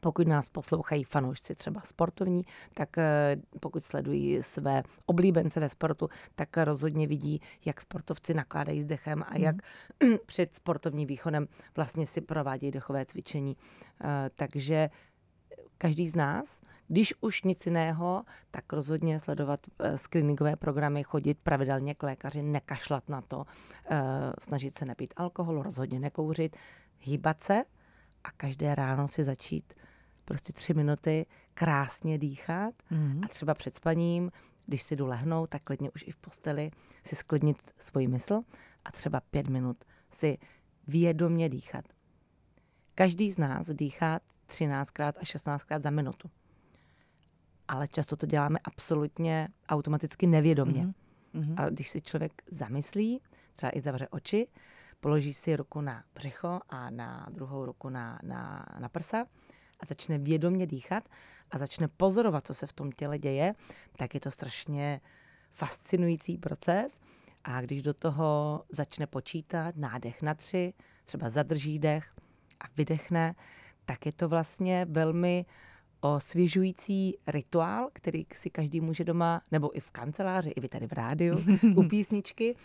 pokud 0.00 0.28
nás 0.28 0.48
poslouchají 0.48 1.04
fanoušci 1.04 1.54
třeba 1.54 1.80
sportovní, 1.80 2.42
tak 2.74 2.98
eh, 2.98 3.36
pokud 3.60 3.84
sledují 3.84 4.42
své 4.42 4.82
oblíbence 5.06 5.60
ve 5.60 5.68
sportu, 5.68 6.08
tak 6.34 6.56
rozhodně 6.56 7.06
vidí, 7.06 7.40
jak 7.64 7.80
sportovci 7.80 8.34
nakládají 8.34 8.82
s 8.82 8.84
dechem 8.84 9.24
a 9.28 9.38
jak 9.38 9.56
mm. 10.02 10.16
před 10.26 10.54
sportovním 10.54 11.08
východem 11.08 11.48
vlastně 11.76 12.06
si 12.06 12.20
provádějí 12.20 12.72
dechové 12.72 13.06
cvičení. 13.06 13.56
Eh, 14.04 14.30
takže 14.34 14.90
každý 15.82 16.08
z 16.08 16.14
nás, 16.14 16.60
když 16.88 17.14
už 17.20 17.42
nic 17.42 17.66
jiného, 17.66 18.24
tak 18.50 18.72
rozhodně 18.72 19.20
sledovat 19.20 19.60
uh, 19.66 19.96
screeningové 19.96 20.56
programy, 20.56 21.02
chodit 21.02 21.38
pravidelně 21.42 21.94
k 21.94 22.02
lékaři, 22.02 22.42
nekašlat 22.42 23.08
na 23.08 23.20
to, 23.20 23.36
uh, 23.36 23.44
snažit 24.40 24.78
se 24.78 24.84
nepít 24.84 25.14
alkohol, 25.16 25.62
rozhodně 25.62 26.00
nekouřit, 26.00 26.56
hýbat 26.98 27.40
se 27.40 27.62
a 28.24 28.30
každé 28.30 28.74
ráno 28.74 29.08
si 29.08 29.24
začít 29.24 29.74
prostě 30.24 30.52
tři 30.52 30.74
minuty 30.74 31.26
krásně 31.54 32.18
dýchat 32.18 32.74
mm. 32.90 33.20
a 33.24 33.28
třeba 33.28 33.54
před 33.54 33.76
spaním, 33.76 34.30
když 34.66 34.82
si 34.82 34.96
jdu 34.96 35.06
lehnout, 35.06 35.50
tak 35.50 35.62
klidně 35.62 35.90
už 35.90 36.04
i 36.06 36.10
v 36.10 36.16
posteli 36.16 36.70
si 37.04 37.16
sklidnit 37.16 37.56
svoji 37.78 38.08
mysl 38.08 38.40
a 38.84 38.92
třeba 38.92 39.20
pět 39.20 39.48
minut 39.48 39.84
si 40.10 40.38
vědomě 40.86 41.48
dýchat. 41.48 41.84
Každý 42.94 43.32
z 43.32 43.38
nás 43.38 43.70
dýchá 43.70 44.20
13krát 44.52 45.12
a 45.16 45.24
16krát 45.24 45.80
za 45.80 45.90
minutu. 45.90 46.30
Ale 47.68 47.88
často 47.88 48.16
to 48.16 48.26
děláme 48.26 48.58
absolutně 48.64 49.48
automaticky 49.68 50.26
nevědomně. 50.26 50.86
Mm-hmm. 51.34 51.54
A 51.56 51.70
když 51.70 51.88
si 51.88 52.00
člověk 52.00 52.42
zamyslí, 52.50 53.20
třeba 53.52 53.72
i 53.74 53.80
zavře 53.80 54.08
oči, 54.08 54.48
položí 55.00 55.32
si 55.32 55.56
ruku 55.56 55.80
na 55.80 56.04
břicho 56.14 56.60
a 56.68 56.90
na 56.90 57.26
druhou 57.30 57.66
ruku 57.66 57.88
na, 57.88 58.18
na, 58.22 58.66
na 58.78 58.88
prsa 58.88 59.24
a 59.80 59.86
začne 59.86 60.18
vědomě 60.18 60.66
dýchat 60.66 61.08
a 61.50 61.58
začne 61.58 61.88
pozorovat, 61.88 62.46
co 62.46 62.54
se 62.54 62.66
v 62.66 62.72
tom 62.72 62.92
těle 62.92 63.18
děje, 63.18 63.54
tak 63.96 64.14
je 64.14 64.20
to 64.20 64.30
strašně 64.30 65.00
fascinující 65.52 66.38
proces. 66.38 67.00
A 67.44 67.60
když 67.60 67.82
do 67.82 67.94
toho 67.94 68.62
začne 68.70 69.06
počítat 69.06 69.76
nádech 69.76 70.22
na 70.22 70.34
tři, 70.34 70.74
třeba 71.04 71.30
zadrží 71.30 71.78
dech 71.78 72.12
a 72.60 72.64
vydechne, 72.76 73.34
tak 73.84 74.06
je 74.06 74.12
to 74.12 74.28
vlastně 74.28 74.86
velmi 74.90 75.44
osvěžující 76.00 77.16
rituál, 77.26 77.88
který 77.92 78.26
si 78.32 78.50
každý 78.50 78.80
může 78.80 79.04
doma, 79.04 79.42
nebo 79.50 79.76
i 79.76 79.80
v 79.80 79.90
kanceláři, 79.90 80.50
i 80.50 80.60
vy 80.60 80.68
tady 80.68 80.86
v 80.86 80.92
rádiu, 80.92 81.38
u 81.76 81.82
písničky 81.82 82.56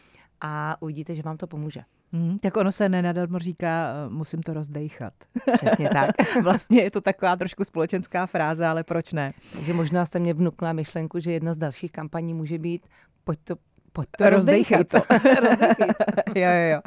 a 0.41 0.81
uvidíte, 0.81 1.15
že 1.15 1.21
vám 1.21 1.37
to 1.37 1.47
pomůže. 1.47 1.81
Hmm, 2.11 2.39
tak 2.39 2.57
ono 2.57 2.71
se 2.71 2.89
nenadarmo 2.89 3.39
říká, 3.39 3.93
eh, 4.05 4.09
musím 4.09 4.43
to 4.43 4.53
rozdejchat. 4.53 5.13
Přesně 5.57 5.89
tak. 5.89 6.09
vlastně 6.43 6.81
je 6.81 6.91
to 6.91 7.01
taková 7.01 7.35
trošku 7.35 7.63
společenská 7.63 8.25
fráze, 8.25 8.65
ale 8.65 8.83
proč 8.83 9.13
ne? 9.13 9.31
Takže 9.53 9.73
možná 9.73 10.05
jste 10.05 10.19
mě 10.19 10.33
vnukla 10.33 10.73
myšlenku, 10.73 11.19
že 11.19 11.31
jedna 11.31 11.53
z 11.53 11.57
dalších 11.57 11.91
kampaní 11.91 12.33
může 12.33 12.57
být, 12.59 12.87
pojď 13.23 13.39
to 13.43 13.55
Pojď 13.97 14.09
to 14.17 14.29
rozdejchat. 14.29 14.87
to. 14.87 14.97
jo, 16.35 16.49
jo, 16.51 16.69
jo. 16.71 16.79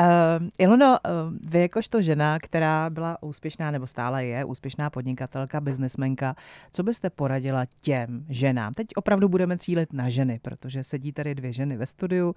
Uh, 0.00 0.48
Ilono, 0.58 0.86
uh, 0.86 1.36
vy 1.50 1.60
jakožto 1.60 2.02
žena, 2.02 2.38
která 2.38 2.90
byla 2.90 3.22
úspěšná, 3.22 3.70
nebo 3.70 3.86
stále 3.86 4.24
je 4.24 4.44
úspěšná 4.44 4.90
podnikatelka, 4.90 5.60
biznesmenka, 5.60 6.34
co 6.72 6.82
byste 6.82 7.10
poradila 7.10 7.64
těm 7.80 8.24
ženám? 8.28 8.74
Teď 8.74 8.86
opravdu 8.96 9.28
budeme 9.28 9.58
cílit 9.58 9.92
na 9.92 10.08
ženy, 10.08 10.38
protože 10.42 10.84
sedí 10.84 11.12
tady 11.12 11.34
dvě 11.34 11.52
ženy 11.52 11.76
ve 11.76 11.86
studiu, 11.86 12.28
uh, 12.28 12.34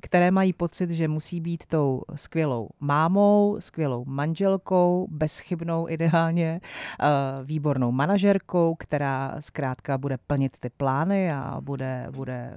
které 0.00 0.30
mají 0.30 0.52
pocit, 0.52 0.90
že 0.90 1.08
musí 1.08 1.40
být 1.40 1.66
tou 1.66 2.02
skvělou 2.14 2.68
mámou, 2.80 3.56
skvělou 3.60 4.04
manželkou, 4.04 5.06
bezchybnou 5.10 5.88
ideálně, 5.88 6.60
uh, 7.02 7.46
výbornou 7.46 7.92
manažerkou, 7.92 8.74
která 8.78 9.36
zkrátka 9.40 9.98
bude 9.98 10.18
plnit 10.26 10.58
ty 10.60 10.70
plány 10.70 11.32
a 11.32 11.56
bude, 11.60 12.06
bude 12.10 12.54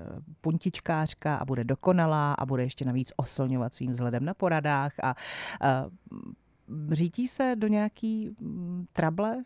puntičkářka 0.63 1.35
a 1.35 1.45
bude 1.45 1.63
dokonalá 1.63 2.33
a 2.33 2.45
bude 2.45 2.63
ještě 2.63 2.85
navíc 2.85 3.11
oslňovat 3.15 3.73
svým 3.73 3.91
vzhledem 3.91 4.25
na 4.25 4.33
poradách 4.33 4.93
a, 5.03 5.09
a 5.09 5.15
řítí 6.91 7.27
se 7.27 7.55
do 7.55 7.67
nějaký 7.67 8.35
mm, 8.41 8.85
trable? 8.93 9.43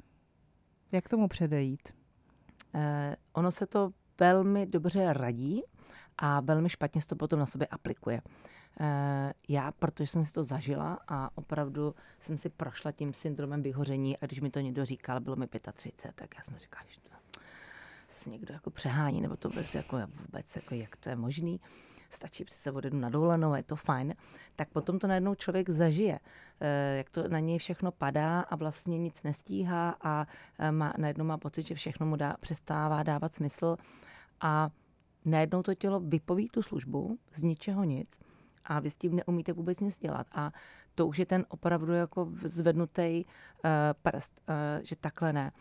Jak 0.92 1.10
tomu 1.10 1.28
předejít? 1.28 1.90
Eh, 2.76 3.16
ono 3.34 3.52
se 3.52 3.66
to 3.66 3.92
velmi 4.20 4.66
dobře 4.66 5.14
radí 5.14 5.64
a 6.18 6.40
velmi 6.40 6.70
špatně 6.70 7.02
se 7.02 7.08
to 7.08 7.16
potom 7.16 7.40
na 7.40 7.46
sobě 7.46 7.68
aplikuje. 7.68 8.22
Eh, 8.80 9.34
já, 9.50 9.72
protože 9.72 10.08
jsem 10.08 10.26
si 10.26 10.32
to 10.32 10.44
zažila 10.44 11.00
a 11.08 11.30
opravdu 11.36 11.96
jsem 12.20 12.38
si 12.38 12.50
prošla 12.50 12.92
tím 12.92 13.14
syndromem 13.14 13.62
vyhoření 13.62 14.18
a 14.18 14.26
když 14.26 14.42
mi 14.42 14.50
to 14.50 14.60
někdo 14.60 14.86
říkal, 14.86 15.20
bylo 15.20 15.36
mi 15.36 15.48
35, 15.48 16.16
tak 16.16 16.36
já 16.38 16.44
jsem 16.44 16.58
říkala, 16.58 16.86
že 16.88 17.00
to 18.24 18.30
někdo 18.30 18.54
jako 18.54 18.70
přehání, 18.70 19.22
nebo 19.22 19.38
to 19.38 19.50
vůbec, 19.50 19.76
jako, 19.76 19.98
vůbec 20.22 20.56
jako, 20.56 20.76
jak 20.76 20.96
to 20.96 21.10
je 21.10 21.16
možný 21.16 21.60
stačí 22.10 22.46
přece 22.46 22.72
odjedu 22.72 22.98
na 22.98 23.10
dovolenou, 23.10 23.56
je 23.56 23.64
to 23.64 23.76
fajn, 23.76 24.14
tak 24.56 24.70
potom 24.70 25.00
to 25.00 25.08
najednou 25.08 25.36
člověk 25.36 25.70
zažije, 25.70 26.20
eh, 26.60 26.98
jak 26.98 27.10
to 27.10 27.28
na 27.28 27.40
něj 27.40 27.58
všechno 27.58 27.92
padá 27.92 28.42
a 28.42 28.56
vlastně 28.56 28.98
nic 28.98 29.24
nestíhá 29.24 29.96
a 30.02 30.28
eh, 30.60 30.72
má, 30.72 30.94
najednou 30.98 31.26
má 31.26 31.38
pocit, 31.38 31.68
že 31.68 31.76
všechno 31.76 32.06
mu 32.06 32.16
dá, 32.16 32.36
přestává 32.40 33.04
dávat 33.04 33.34
smysl 33.34 33.78
a 34.42 34.70
najednou 35.26 35.64
to 35.64 35.76
tělo 35.76 36.00
vypoví 36.00 36.48
tu 36.48 36.62
službu 36.62 37.20
z 37.34 37.44
ničeho 37.44 37.84
nic 37.84 38.20
a 38.66 38.80
vy 38.80 38.90
s 38.90 38.98
tím 38.98 39.16
neumíte 39.16 39.54
vůbec 39.54 39.80
nic 39.80 40.00
dělat. 40.00 40.28
A 40.32 40.52
to 40.96 41.08
už 41.08 41.20
je 41.20 41.26
ten 41.26 41.46
opravdu 41.50 41.94
jako 41.94 42.30
zvednutý 42.44 43.26
uh, 43.26 43.72
prst, 44.02 44.42
uh, 44.50 44.56
že 44.84 44.96
takhle 44.96 45.34
ne. 45.34 45.52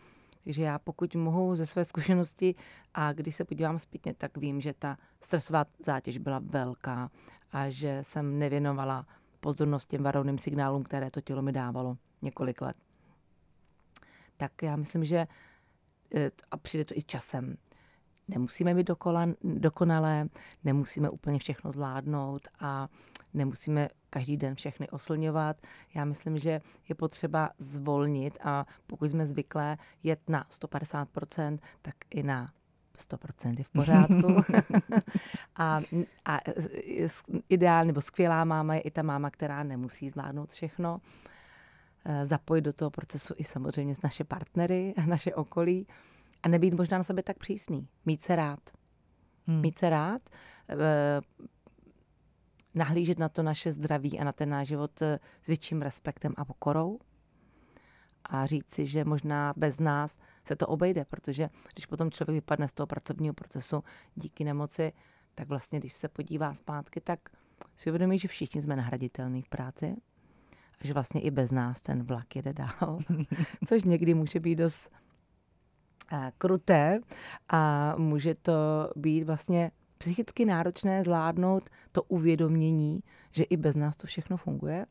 Takže 0.47 0.63
já 0.63 0.79
pokud 0.79 1.15
mohu 1.15 1.55
ze 1.55 1.65
své 1.65 1.85
zkušenosti 1.85 2.55
a 2.93 3.13
když 3.13 3.35
se 3.35 3.45
podívám 3.45 3.79
zpětně, 3.79 4.13
tak 4.13 4.37
vím, 4.37 4.61
že 4.61 4.73
ta 4.73 4.97
stresová 5.21 5.65
zátěž 5.85 6.17
byla 6.17 6.39
velká 6.43 7.11
a 7.51 7.69
že 7.69 7.99
jsem 8.01 8.39
nevěnovala 8.39 9.07
pozornost 9.39 9.85
těm 9.85 10.03
varovným 10.03 10.37
signálům, 10.37 10.83
které 10.83 11.11
to 11.11 11.21
tělo 11.21 11.41
mi 11.41 11.51
dávalo 11.51 11.97
několik 12.21 12.61
let. 12.61 12.77
Tak 14.37 14.61
já 14.61 14.75
myslím, 14.75 15.05
že 15.05 15.27
eh, 16.15 16.31
a 16.51 16.57
přijde 16.57 16.85
to 16.85 16.93
i 16.97 17.01
časem. 17.01 17.57
Nemusíme 18.27 18.75
být 18.75 18.89
dokonalé, 19.43 20.29
nemusíme 20.63 21.09
úplně 21.09 21.39
všechno 21.39 21.71
zvládnout 21.71 22.47
a 22.59 22.87
nemusíme 23.33 23.89
každý 24.09 24.37
den 24.37 24.55
všechny 24.55 24.89
oslňovat. 24.89 25.57
Já 25.93 26.05
myslím, 26.05 26.37
že 26.37 26.61
je 26.89 26.95
potřeba 26.95 27.49
zvolnit 27.59 28.37
a 28.43 28.65
pokud 28.87 29.09
jsme 29.09 29.27
zvyklé 29.27 29.77
jet 30.03 30.29
na 30.29 30.45
150%, 30.49 31.59
tak 31.81 31.95
i 32.09 32.23
na 32.23 32.51
100% 32.97 33.57
je 33.57 33.63
v 33.63 33.69
pořádku. 33.69 34.27
a, 35.55 35.81
a 36.25 36.39
ideální 37.49 37.87
nebo 37.87 38.01
skvělá 38.01 38.45
máma 38.45 38.75
je 38.75 38.81
i 38.81 38.91
ta 38.91 39.01
máma, 39.01 39.29
která 39.29 39.63
nemusí 39.63 40.09
zvládnout 40.09 40.53
všechno. 40.53 41.01
E, 42.05 42.25
zapojit 42.25 42.61
do 42.61 42.73
toho 42.73 42.91
procesu 42.91 43.33
i 43.37 43.43
samozřejmě 43.43 43.95
s 43.95 44.01
naše 44.01 44.23
partnery 44.23 44.93
a 44.97 45.05
naše 45.05 45.35
okolí 45.35 45.87
a 46.43 46.47
nebýt 46.47 46.73
možná 46.73 46.97
na 46.97 47.03
sebe 47.03 47.23
tak 47.23 47.37
přísný. 47.37 47.87
Mít 48.05 48.23
se 48.23 48.35
rád. 48.35 48.59
Hmm. 49.47 49.61
Mít 49.61 49.79
se 49.79 49.89
rád, 49.89 50.21
e, 50.69 51.21
nahlížet 52.77 53.19
na 53.19 53.29
to 53.29 53.43
naše 53.43 53.71
zdraví 53.71 54.19
a 54.19 54.23
na 54.23 54.31
ten 54.31 54.49
náš 54.49 54.67
život 54.67 55.01
eh, 55.01 55.19
s 55.43 55.47
větším 55.47 55.81
respektem 55.81 56.33
a 56.37 56.45
pokorou 56.45 56.99
a 58.25 58.45
říct 58.45 58.73
si, 58.73 58.85
že 58.85 59.05
možná 59.05 59.53
bez 59.57 59.79
nás 59.79 60.17
se 60.45 60.55
to 60.55 60.67
obejde, 60.67 61.05
protože 61.05 61.49
když 61.73 61.85
potom 61.85 62.11
člověk 62.11 62.33
vypadne 62.33 62.67
z 62.67 62.73
toho 62.73 62.87
pracovního 62.87 63.33
procesu 63.33 63.83
díky 64.15 64.43
nemoci, 64.43 64.93
tak 65.35 65.47
vlastně, 65.47 65.79
když 65.79 65.93
se 65.93 66.07
podívá 66.07 66.53
zpátky, 66.53 67.01
tak 67.01 67.19
si 67.75 67.89
uvědomí, 67.89 68.19
že 68.19 68.27
všichni 68.27 68.61
jsme 68.61 68.75
nahraditelní 68.75 69.41
v 69.41 69.49
práci 69.49 69.95
a 70.81 70.87
že 70.87 70.93
vlastně 70.93 71.21
i 71.21 71.31
bez 71.31 71.51
nás 71.51 71.81
ten 71.81 72.03
vlak 72.03 72.35
jede 72.35 72.53
dál, 72.53 72.99
což 73.67 73.83
někdy 73.83 74.13
může 74.13 74.39
být 74.39 74.55
dost 74.55 74.91
kruté 76.37 76.99
a 77.49 77.93
může 77.97 78.33
to 78.41 78.53
být 78.95 79.23
vlastně 79.23 79.71
psychicky 79.97 80.45
náročné 80.45 81.03
zvládnout 81.03 81.69
to 81.91 82.03
uvědomění, 82.03 83.03
že 83.31 83.43
i 83.43 83.57
bez 83.57 83.75
nás 83.75 83.97
to 83.97 84.07
všechno 84.07 84.37
funguje 84.37 84.85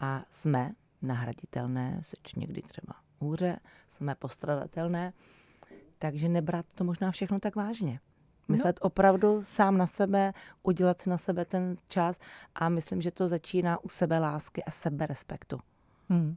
a 0.00 0.24
jsme 0.30 0.72
nahraditelné, 1.02 1.98
seč 2.02 2.34
někdy 2.34 2.62
třeba 2.62 2.94
hůře, 3.20 3.58
jsme 3.88 4.14
postradatelné, 4.14 5.12
takže 5.98 6.28
nebrat 6.28 6.66
to 6.74 6.84
možná 6.84 7.10
všechno 7.10 7.40
tak 7.40 7.56
vážně. 7.56 8.00
Myslet 8.48 8.78
no. 8.82 8.86
opravdu 8.86 9.44
sám 9.44 9.78
na 9.78 9.86
sebe, 9.86 10.32
udělat 10.62 11.00
si 11.00 11.10
na 11.10 11.18
sebe 11.18 11.44
ten 11.44 11.76
čas 11.88 12.18
a 12.54 12.68
myslím, 12.68 13.02
že 13.02 13.10
to 13.10 13.28
začíná 13.28 13.84
u 13.84 13.88
sebe 13.88 14.18
lásky 14.18 14.64
a 14.64 14.70
seberespektu. 14.70 15.60
Hmm. 16.10 16.36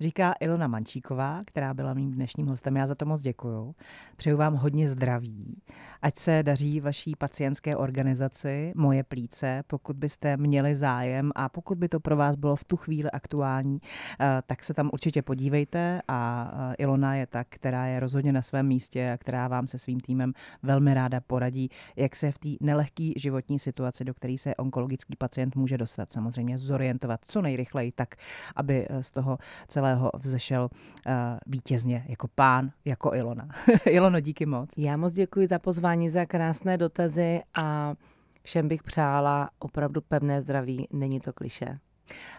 Říká 0.00 0.34
Ilona 0.40 0.66
Mančíková, 0.66 1.42
která 1.46 1.74
byla 1.74 1.94
mým 1.94 2.12
dnešním 2.12 2.46
hostem. 2.46 2.76
Já 2.76 2.86
za 2.86 2.94
to 2.94 3.06
moc 3.06 3.22
děkuju. 3.22 3.74
Přeju 4.16 4.36
vám 4.36 4.54
hodně 4.54 4.88
zdraví. 4.88 5.62
Ať 6.02 6.18
se 6.18 6.42
daří 6.42 6.80
vaší 6.80 7.16
pacientské 7.16 7.76
organizaci 7.76 8.72
Moje 8.76 9.04
plíce, 9.04 9.62
pokud 9.66 9.96
byste 9.96 10.36
měli 10.36 10.74
zájem 10.74 11.30
a 11.34 11.48
pokud 11.48 11.78
by 11.78 11.88
to 11.88 12.00
pro 12.00 12.16
vás 12.16 12.36
bylo 12.36 12.56
v 12.56 12.64
tu 12.64 12.76
chvíli 12.76 13.10
aktuální, 13.10 13.78
eh, 14.20 14.42
tak 14.46 14.64
se 14.64 14.74
tam 14.74 14.90
určitě 14.92 15.22
podívejte 15.22 16.02
a 16.08 16.50
eh, 16.72 16.74
Ilona 16.78 17.14
je 17.14 17.26
ta, 17.26 17.44
která 17.44 17.86
je 17.86 18.00
rozhodně 18.00 18.32
na 18.32 18.42
svém 18.42 18.66
místě 18.66 19.12
a 19.12 19.18
která 19.18 19.48
vám 19.48 19.66
se 19.66 19.78
svým 19.78 20.00
týmem 20.00 20.32
velmi 20.62 20.94
ráda 20.94 21.20
poradí, 21.20 21.68
jak 21.96 22.16
se 22.16 22.32
v 22.32 22.38
té 22.38 22.48
nelehké 22.60 23.10
životní 23.16 23.58
situaci, 23.58 24.04
do 24.04 24.14
které 24.14 24.38
se 24.38 24.54
onkologický 24.54 25.16
pacient 25.16 25.56
může 25.56 25.78
dostat, 25.78 26.12
samozřejmě 26.12 26.58
zorientovat 26.58 27.20
co 27.24 27.42
nejrychleji 27.42 27.92
tak, 27.92 28.14
aby 28.56 28.88
z 29.00 29.13
toho 29.14 29.38
celého 29.68 30.10
vzešel 30.18 30.68
uh, 30.70 31.12
vítězně 31.46 32.04
jako 32.08 32.28
pán, 32.34 32.70
jako 32.84 33.14
Ilona. 33.14 33.48
Ilono, 33.86 34.20
díky 34.20 34.46
moc. 34.46 34.70
Já 34.76 34.96
moc 34.96 35.12
děkuji 35.12 35.46
za 35.48 35.58
pozvání, 35.58 36.08
za 36.08 36.26
krásné 36.26 36.78
dotazy 36.78 37.40
a 37.54 37.94
všem 38.42 38.68
bych 38.68 38.82
přála 38.82 39.50
opravdu 39.58 40.00
pevné 40.00 40.42
zdraví, 40.42 40.88
není 40.92 41.20
to 41.20 41.32
kliše. 41.32 41.78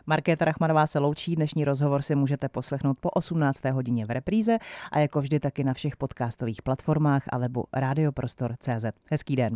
Markéta 0.05 0.45
Rachmanová 0.45 0.87
se 0.87 0.99
loučí, 0.99 1.35
dnešní 1.35 1.65
rozhovor 1.65 2.01
si 2.01 2.15
můžete 2.15 2.49
poslechnout 2.49 2.97
po 2.99 3.09
18. 3.09 3.65
hodině 3.65 4.05
v 4.05 4.11
repríze 4.11 4.57
a 4.91 4.99
jako 4.99 5.21
vždy 5.21 5.39
taky 5.39 5.63
na 5.63 5.73
všech 5.73 5.97
podcastových 5.97 6.61
platformách 6.61 7.23
a 7.29 7.37
webu 7.37 7.65
radioprostor.cz. 7.73 8.85
Hezký 9.09 9.35
den. 9.35 9.53